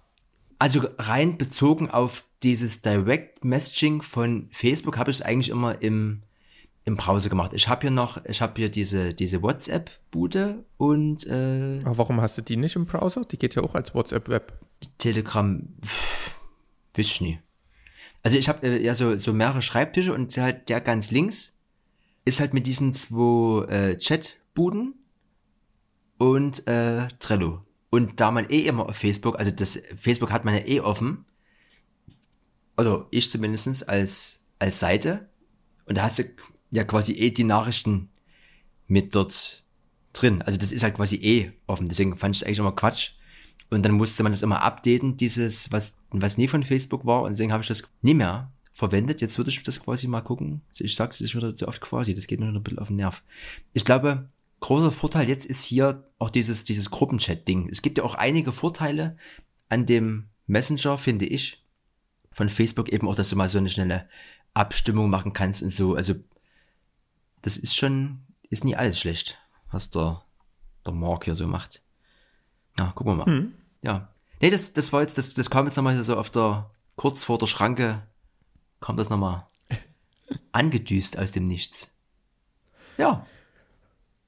also 0.59 0.83
rein 0.99 1.37
bezogen 1.39 1.91
auf 1.91 2.25
dieses 2.43 2.83
Direct 2.83 3.45
Messaging 3.45 4.03
von 4.03 4.49
Facebook 4.51 4.97
habe 4.99 5.11
ich 5.11 5.19
es 5.19 5.23
eigentlich 5.23 5.51
immer 5.51 5.83
im, 5.83 6.23
im 6.85 6.97
Browser 6.97 7.29
gemacht. 7.29 7.53
Ich 7.55 7.69
habe 7.69 7.83
hier 7.83 7.91
noch, 7.91 8.25
ich 8.25 8.41
habe 8.41 8.53
hier 8.57 8.71
diese, 8.71 9.13
diese 9.15 9.43
WhatsApp-Bude 9.43 10.65
und 10.77 11.27
äh, 11.27 11.81
Aber 11.85 11.99
warum 11.99 12.21
hast 12.21 12.39
du 12.39 12.43
die 12.43 12.57
nicht 12.57 12.77
im 12.77 12.87
Browser? 12.87 13.25
Die 13.25 13.39
geht 13.39 13.55
ja 13.55 13.63
auch 13.63 13.75
als 13.75 13.95
WhatsApp-Web. 13.95 14.53
Telegram, 14.99 15.67
pff, 15.85 16.39
weiß 16.97 17.07
ich 17.07 17.21
nie. 17.21 17.39
Also 18.27 18.39
ich 18.39 18.49
habe 18.49 18.67
äh, 18.67 18.83
ja 18.83 18.93
so, 18.97 19.17
so 19.19 19.33
mehrere 19.33 19.63
Schreibtische 19.63 20.13
und 20.13 20.37
halt 20.37 20.69
der 20.69 20.81
ganz 20.81 21.13
links 21.13 21.61
ist 22.25 22.41
halt 22.41 22.55
mit 22.55 22.67
diesen 22.67 22.93
zwei 22.93 23.67
äh, 23.69 23.99
Chatbuden 24.01 24.95
und 26.19 26.67
äh, 26.67 27.07
Trello. 27.21 27.65
Und 27.89 28.19
da 28.21 28.33
man 28.33 28.51
eh 28.51 28.63
immer 28.63 28.89
auf 28.89 28.97
Facebook, 28.97 29.39
also 29.39 29.53
das 29.53 29.81
Facebook 29.97 30.33
hat 30.33 30.45
man 30.45 30.55
ja 30.55 30.67
eh 30.67 30.81
offen, 30.81 31.25
oder 32.77 33.07
ich 33.13 33.31
zumindestens 33.31 33.85
als, 33.85 34.41
als 34.59 34.81
Seite, 34.81 35.29
und 35.85 35.97
da 35.97 36.03
hast 36.03 36.19
du 36.19 36.25
ja 36.73 36.83
quasi 36.83 37.13
eh 37.13 37.31
die 37.31 37.45
Nachrichten 37.45 38.11
mit 38.89 39.15
dort 39.15 39.63
drin. 40.13 40.43
Also 40.43 40.59
das 40.59 40.73
ist 40.73 40.83
halt 40.83 40.97
quasi 40.97 41.15
eh 41.15 41.53
offen. 41.69 41.87
Deswegen 41.87 42.17
fand 42.17 42.35
ich 42.35 42.43
es 42.43 42.45
eigentlich 42.45 42.59
immer 42.59 42.75
Quatsch. 42.75 43.13
Und 43.71 43.85
dann 43.85 43.93
musste 43.93 44.23
man 44.23 44.33
das 44.33 44.43
immer 44.43 44.63
updaten, 44.63 45.17
dieses, 45.17 45.73
was, 45.73 46.01
was 46.11 46.39
nie 46.39 46.49
von 46.49 46.63
Facebook 46.63 47.05
war. 47.05 47.23
Und 47.23 47.31
deswegen 47.31 47.53
habe 47.53 47.63
ich 47.63 47.69
das 47.69 47.83
nie 48.03 48.15
mehr 48.15 48.53
verwendet. 48.75 49.21
Jetzt 49.21 49.39
würde 49.39 49.51
ich 49.51 49.63
das 49.63 49.81
quasi 49.81 50.07
mal 50.07 50.21
gucken. 50.21 50.61
Ich 50.79 50.95
sage, 50.95 51.11
das 51.13 51.21
ist 51.21 51.31
schon 51.31 51.55
zu 51.55 51.67
oft 51.67 51.81
quasi. 51.81 52.15
Das 52.15 52.27
geht 52.27 52.39
mir 52.39 52.47
noch 52.47 52.61
ein 52.61 52.63
bisschen 52.63 52.79
auf 52.79 52.89
den 52.89 52.97
Nerv. 52.97 53.23
Ich 53.73 53.85
glaube, 53.85 54.29
großer 54.61 54.93
Vorteil 54.93 55.29
jetzt 55.29 55.47
ist 55.47 55.65
hier 55.65 56.05
auch 56.19 56.31
dieses, 56.31 56.65
dieses 56.65 56.91
Gruppenchat-Ding. 56.91 57.69
Es 57.69 57.83
gibt 57.83 57.99
ja 57.99 58.05
auch 58.05 58.15
einige 58.15 58.53
Vorteile 58.53 59.17
an 59.69 59.87
dem 59.87 60.27
Messenger, 60.47 60.99
finde 60.99 61.27
ich, 61.27 61.65
von 62.33 62.49
Facebook 62.49 62.91
eben 62.91 63.09
auch, 63.09 63.17
dass 63.17 63.31
du 63.31 63.37
mal 63.37 63.49
so 63.49 63.59
eine 63.59 63.69
schnelle 63.69 64.09
Abstimmung 64.55 65.11
machen 65.11 65.33
kannst 65.33 65.63
und 65.63 65.71
so. 65.71 65.95
Also, 65.95 66.15
das 67.43 67.57
ist 67.57 67.75
schon, 67.77 68.21
ist 68.51 68.65
nie 68.65 68.77
alles 68.77 69.01
schlecht, 69.01 69.39
was 69.71 69.91
der, 69.91 70.23
der 70.85 70.93
Mark 70.93 71.25
hier 71.25 71.35
so 71.35 71.47
macht. 71.47 71.83
Na, 72.79 72.93
gucken 72.93 73.17
wir 73.17 73.25
mal. 73.25 73.49
Ja. 73.83 74.09
Nee, 74.41 74.51
das, 74.51 74.73
das 74.73 74.93
war 74.93 75.01
jetzt, 75.03 75.19
das, 75.19 75.35
das 75.35 75.51
kam 75.51 75.67
jetzt 75.67 75.77
nochmal 75.77 76.03
so 76.03 76.17
auf 76.17 76.31
der, 76.31 76.71
kurz 76.97 77.25
vor 77.25 77.39
der 77.39 77.47
Schranke, 77.47 78.03
kam 78.81 78.97
das 78.97 79.09
nochmal 79.09 79.47
angedüst 80.53 81.19
aus 81.19 81.33
dem 81.33 81.45
Nichts. 81.45 81.95
Ja, 82.99 83.27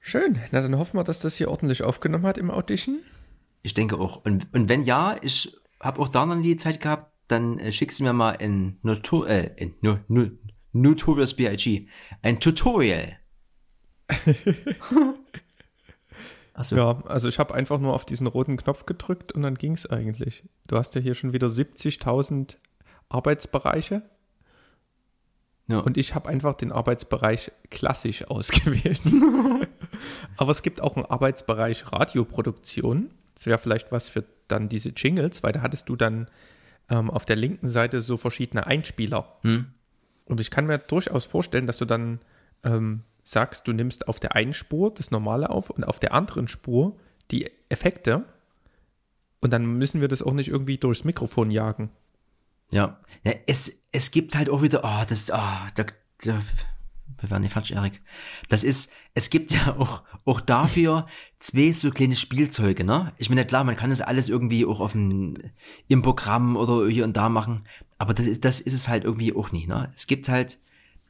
Schön. 0.09 0.38
Na, 0.53 0.62
dann 0.62 0.78
hoffen 0.78 0.96
wir, 0.96 1.05
dass 1.05 1.20
das 1.20 1.36
hier 1.36 1.51
ordentlich 1.51 1.82
aufgenommen 1.82 2.24
hat 2.24 2.38
im 2.38 2.51
Audition. 2.51 3.01
ich 3.62 3.74
denke 3.74 3.99
auch. 3.99 4.24
Und, 4.24 4.46
und 4.55 4.70
wenn 4.70 4.84
ja, 4.84 5.16
ich 5.20 5.55
habe 5.80 6.01
auch 6.01 6.09
da 6.09 6.24
noch 6.24 6.34
nie 6.34 6.44
die 6.44 6.57
Zeit 6.57 6.80
gehabt, 6.80 7.12
dann 7.28 7.59
äh, 7.59 7.70
schickst 7.72 8.01
du 8.01 8.05
mir 8.05 8.14
mal 8.14 8.34
ein, 8.38 8.78
Notor 8.82 9.28
äh, 9.28 9.51
ein 9.61 9.74
no, 9.82 9.99
no, 10.09 10.30
Notorious 10.72 11.34
B.I.G. 11.34 11.88
Ein 12.22 12.40
Tutorial. 12.40 13.18
Achso, 16.59 16.75
Ja, 16.75 17.01
also 17.07 17.29
ich 17.29 17.39
habe 17.39 17.55
einfach 17.55 17.79
nur 17.79 17.95
auf 17.95 18.05
diesen 18.05 18.27
roten 18.27 18.57
Knopf 18.57 18.85
gedrückt 18.85 19.31
und 19.31 19.43
dann 19.43 19.55
ging 19.55 19.75
es 19.75 19.87
eigentlich. 19.87 20.43
Du 20.67 20.77
hast 20.77 20.93
ja 20.97 21.01
hier 21.01 21.15
schon 21.15 21.33
wieder 21.33 21.47
70.000 21.47 22.57
Arbeitsbereiche 23.09 24.03
ja. 25.69 25.79
und 25.79 25.97
ich 25.97 26.17
habe 26.17 26.29
einfach 26.29 26.55
den 26.55 26.73
Arbeitsbereich 26.73 27.53
klassisch 27.71 28.25
ausgewählt. 28.29 29.01
Aber 30.37 30.51
es 30.51 30.63
gibt 30.63 30.81
auch 30.81 30.97
einen 30.97 31.07
Arbeitsbereich 31.07 31.93
Radioproduktion. 31.93 33.15
Das 33.37 33.47
wäre 33.47 33.59
vielleicht 33.59 33.93
was 33.93 34.09
für 34.09 34.25
dann 34.49 34.69
diese 34.69 34.89
Jingles, 34.89 35.45
weil 35.45 35.53
da 35.53 35.63
hattest 35.63 35.89
du 35.89 35.95
dann 35.95 36.29
ähm, 36.91 37.09
auf 37.09 37.25
der 37.25 37.37
linken 37.37 37.69
Seite 37.69 38.01
so 38.01 38.17
verschiedene 38.17 38.67
Einspieler. 38.67 39.39
Hm? 39.43 39.67
Und 40.25 40.41
ich 40.41 40.51
kann 40.51 40.67
mir 40.67 40.79
durchaus 40.79 41.25
vorstellen, 41.25 41.69
dass 41.69 41.79
du 41.79 41.85
dann 41.85 42.19
ähm, 42.65 43.05
sagst, 43.31 43.68
du 43.68 43.72
nimmst 43.72 44.09
auf 44.09 44.20
der 44.20 44.35
einen 44.35 44.55
Spur 44.55 44.93
das 44.93 45.11
Normale 45.11 45.51
auf 45.51 45.70
und 45.70 45.85
auf 45.85 46.01
der 46.01 46.14
anderen 46.14 46.49
Spur 46.49 46.99
die 47.31 47.51
Effekte. 47.68 48.24
Und 49.41 49.53
dann 49.53 49.66
müssen 49.66 50.01
wir 50.01 50.09
das 50.09 50.22
auch 50.22 50.33
nicht 50.33 50.49
irgendwie 50.49 50.79
durchs 50.79 51.05
Mikrofon 51.05 51.51
jagen. 51.51 51.91
Ja, 52.70 52.99
ja 53.24 53.35
es, 53.47 53.85
es 53.93 54.11
gibt 54.11 54.37
halt 54.37 54.49
auch 54.51 54.62
wieder, 54.62 54.83
oh, 54.83 55.05
das, 55.09 55.31
oh, 55.31 55.37
da, 55.37 55.85
da, 56.24 56.43
wir 57.20 57.31
werden 57.31 57.43
nicht 57.43 57.53
falsch, 57.53 57.70
Erik. 57.70 58.01
Das 58.49 58.64
ist, 58.64 58.91
es 59.14 59.31
gibt 59.31 59.53
ja 59.53 59.76
auch, 59.79 60.03
auch 60.24 60.41
dafür 60.41 61.07
zwei 61.39 61.72
so 61.72 61.91
kleine 61.91 62.16
Spielzeuge, 62.16 62.85
ne? 62.85 63.12
Ich 63.18 63.29
meine, 63.29 63.45
klar, 63.45 63.64
man 63.64 63.76
kann 63.76 63.91
das 63.91 64.01
alles 64.01 64.29
irgendwie 64.29 64.64
auch 64.64 64.81
auf 64.81 64.93
dem, 64.93 65.35
im 65.87 66.03
Programm 66.03 66.57
oder 66.57 66.89
hier 66.89 67.05
und 67.05 67.16
da 67.16 67.29
machen, 67.29 67.66
aber 67.99 68.14
das 68.14 68.26
ist, 68.26 68.45
das 68.45 68.61
ist 68.61 68.74
es 68.74 68.89
halt 68.89 69.05
irgendwie 69.05 69.35
auch 69.35 69.53
nicht, 69.53 69.68
ne? 69.68 69.91
Es 69.93 70.07
gibt 70.07 70.29
halt 70.29 70.59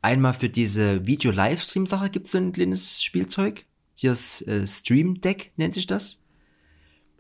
einmal 0.03 0.33
für 0.33 0.49
diese 0.49 1.07
Video-Livestream-Sache 1.07 2.11
gibt 2.11 2.27
es 2.27 2.33
so 2.33 2.39
ein 2.39 2.53
kleines 2.53 3.03
Spielzeug. 3.03 3.65
Hier 3.95 4.11
das 4.11 4.43
äh, 4.43 4.67
Stream 4.67 5.21
Deck 5.21 5.53
nennt 5.57 5.75
sich 5.75 5.87
das. 5.87 6.23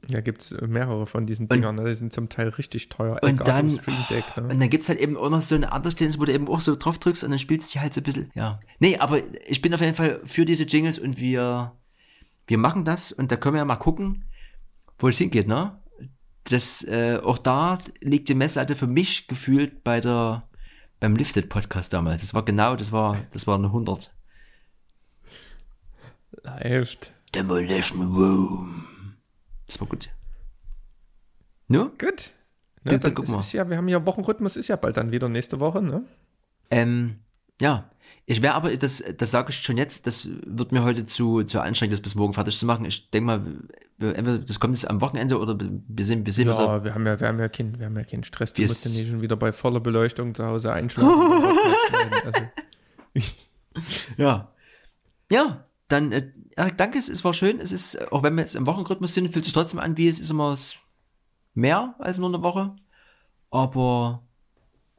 Da 0.06 0.20
gibt 0.20 0.42
es 0.42 0.50
mehrere 0.52 1.06
von 1.06 1.26
diesen 1.26 1.48
Dingern, 1.48 1.74
ne? 1.74 1.88
die 1.88 1.94
sind 1.94 2.12
zum 2.12 2.28
Teil 2.28 2.48
richtig 2.50 2.88
teuer. 2.88 3.18
Und 3.20 3.46
dann, 3.46 3.80
Deck, 4.08 4.24
ne? 4.36 4.44
und 4.44 4.60
dann 4.60 4.70
gibt's 4.70 4.88
halt 4.88 5.00
eben 5.00 5.16
auch 5.16 5.28
noch 5.28 5.42
so 5.42 5.56
ein 5.56 5.64
anderes 5.64 5.96
Tennis, 5.96 6.20
wo 6.20 6.24
du 6.24 6.32
eben 6.32 6.46
auch 6.48 6.60
so 6.60 6.76
drauf 6.76 6.98
drückst 6.98 7.24
und 7.24 7.30
dann 7.30 7.38
spielst 7.38 7.74
du 7.74 7.80
halt 7.80 7.94
so 7.94 8.00
ein 8.00 8.04
bisschen, 8.04 8.30
ja. 8.34 8.60
Nee, 8.78 8.98
aber 8.98 9.20
ich 9.46 9.60
bin 9.60 9.74
auf 9.74 9.80
jeden 9.80 9.94
Fall 9.94 10.20
für 10.24 10.44
diese 10.44 10.64
Jingles 10.64 10.98
und 10.98 11.18
wir, 11.18 11.72
wir 12.46 12.58
machen 12.58 12.84
das 12.84 13.10
und 13.10 13.32
da 13.32 13.36
können 13.36 13.54
wir 13.54 13.58
ja 13.58 13.64
mal 13.64 13.76
gucken, 13.76 14.24
wo 14.98 15.08
es 15.08 15.18
hingeht, 15.18 15.48
ne? 15.48 15.78
Das, 16.44 16.84
äh, 16.84 17.18
auch 17.22 17.38
da 17.38 17.78
liegt 18.00 18.28
die 18.28 18.34
Messlatte 18.34 18.76
für 18.76 18.86
mich 18.86 19.26
gefühlt 19.26 19.82
bei 19.82 20.00
der, 20.00 20.47
beim 21.00 21.16
Lifted 21.16 21.48
Podcast 21.48 21.92
damals. 21.92 22.22
Das 22.22 22.34
war 22.34 22.44
genau, 22.44 22.76
das 22.76 22.92
war, 22.92 23.16
das 23.32 23.46
war 23.46 23.56
eine 23.56 23.66
100. 23.68 24.12
Hilft. 26.60 27.12
Demolition 27.34 28.14
Room. 28.14 28.84
Das 29.66 29.80
war 29.80 29.86
gut. 29.86 30.10
Nur? 31.68 31.90
Gut. 31.98 32.32
Ne, 32.84 32.98
da 32.98 33.10
dann 33.10 33.22
ist, 33.22 33.30
wir. 33.30 33.38
ist 33.38 33.52
ja, 33.52 33.68
wir 33.68 33.76
haben 33.76 33.88
ja 33.88 34.04
Wochenrhythmus, 34.06 34.56
ist 34.56 34.68
ja 34.68 34.76
bald 34.76 34.96
dann 34.96 35.12
wieder 35.12 35.28
nächste 35.28 35.60
Woche, 35.60 35.82
ne? 35.82 36.04
Ähm, 36.70 37.20
ja. 37.60 37.90
Ich 38.30 38.42
wäre 38.42 38.52
aber, 38.52 38.76
das, 38.76 39.02
das 39.16 39.30
sage 39.30 39.48
ich 39.48 39.56
schon 39.56 39.78
jetzt, 39.78 40.06
das 40.06 40.28
wird 40.44 40.70
mir 40.70 40.84
heute 40.84 41.06
zu, 41.06 41.44
zu 41.44 41.60
anstrengend, 41.60 41.94
das 41.94 42.02
bis 42.02 42.14
morgen 42.14 42.34
fertig 42.34 42.58
zu 42.58 42.66
machen. 42.66 42.84
Ich 42.84 43.08
denke 43.08 43.26
mal, 43.26 43.46
entweder 44.00 44.38
das 44.38 44.60
kommt 44.60 44.76
jetzt 44.76 44.84
am 44.84 45.00
Wochenende 45.00 45.38
oder 45.38 45.58
wir 45.58 46.04
sind, 46.04 46.26
wir 46.26 46.36
wieder. 46.36 46.52
Ja, 46.52 46.84
wir 46.84 46.94
haben 46.94 47.06
ja, 47.06 47.18
wir 47.18 47.26
haben 47.26 47.38
ja 47.38 47.48
keinen, 47.48 47.78
wir 47.78 47.86
haben 47.86 47.96
ja 47.96 48.04
keinen 48.04 48.24
Stress. 48.24 48.52
Du 48.52 48.60
Wir 48.60 48.68
musst 48.68 48.84
ja 48.84 48.90
nicht 48.90 49.08
schon 49.08 49.22
wieder 49.22 49.36
bei 49.36 49.50
voller 49.50 49.80
Beleuchtung 49.80 50.34
zu 50.34 50.44
Hause 50.44 50.74
einschlafen. 50.74 51.10
also, 52.26 52.40
Ja. 54.18 54.52
Ja, 55.32 55.64
dann, 55.88 56.12
äh, 56.12 56.30
Erik, 56.54 56.76
danke, 56.76 56.98
es, 56.98 57.08
es 57.08 57.24
war 57.24 57.32
schön. 57.32 57.60
Es 57.60 57.72
ist, 57.72 58.12
auch 58.12 58.22
wenn 58.22 58.34
wir 58.34 58.42
jetzt 58.42 58.56
im 58.56 58.66
Wochenrhythmus 58.66 59.14
sind, 59.14 59.32
fühlt 59.32 59.46
sich 59.46 59.54
trotzdem 59.54 59.80
an, 59.80 59.96
wie 59.96 60.06
es 60.06 60.20
ist 60.20 60.30
immer 60.30 60.54
mehr 61.54 61.94
als 61.98 62.18
nur 62.18 62.28
eine 62.28 62.42
Woche. 62.42 62.76
Aber, 63.50 64.22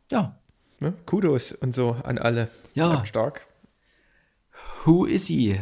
ja. 0.09 0.35
ne? 0.81 0.93
Kudos 1.05 1.51
und 1.51 1.75
so 1.75 1.95
an 2.03 2.17
alle. 2.17 2.49
Ja. 2.73 2.89
Bleibt 2.89 3.07
stark. 3.07 3.47
Who 4.85 5.05
is 5.05 5.25
he? 5.27 5.59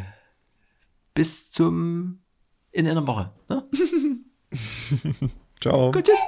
Bis 1.13 1.51
zum, 1.51 2.19
in 2.71 2.87
einer 2.87 3.05
Woche. 3.07 3.31
Ne? 3.49 3.63
Ciao. 5.61 5.91
Gut, 5.91 6.05
tschüss. 6.05 6.19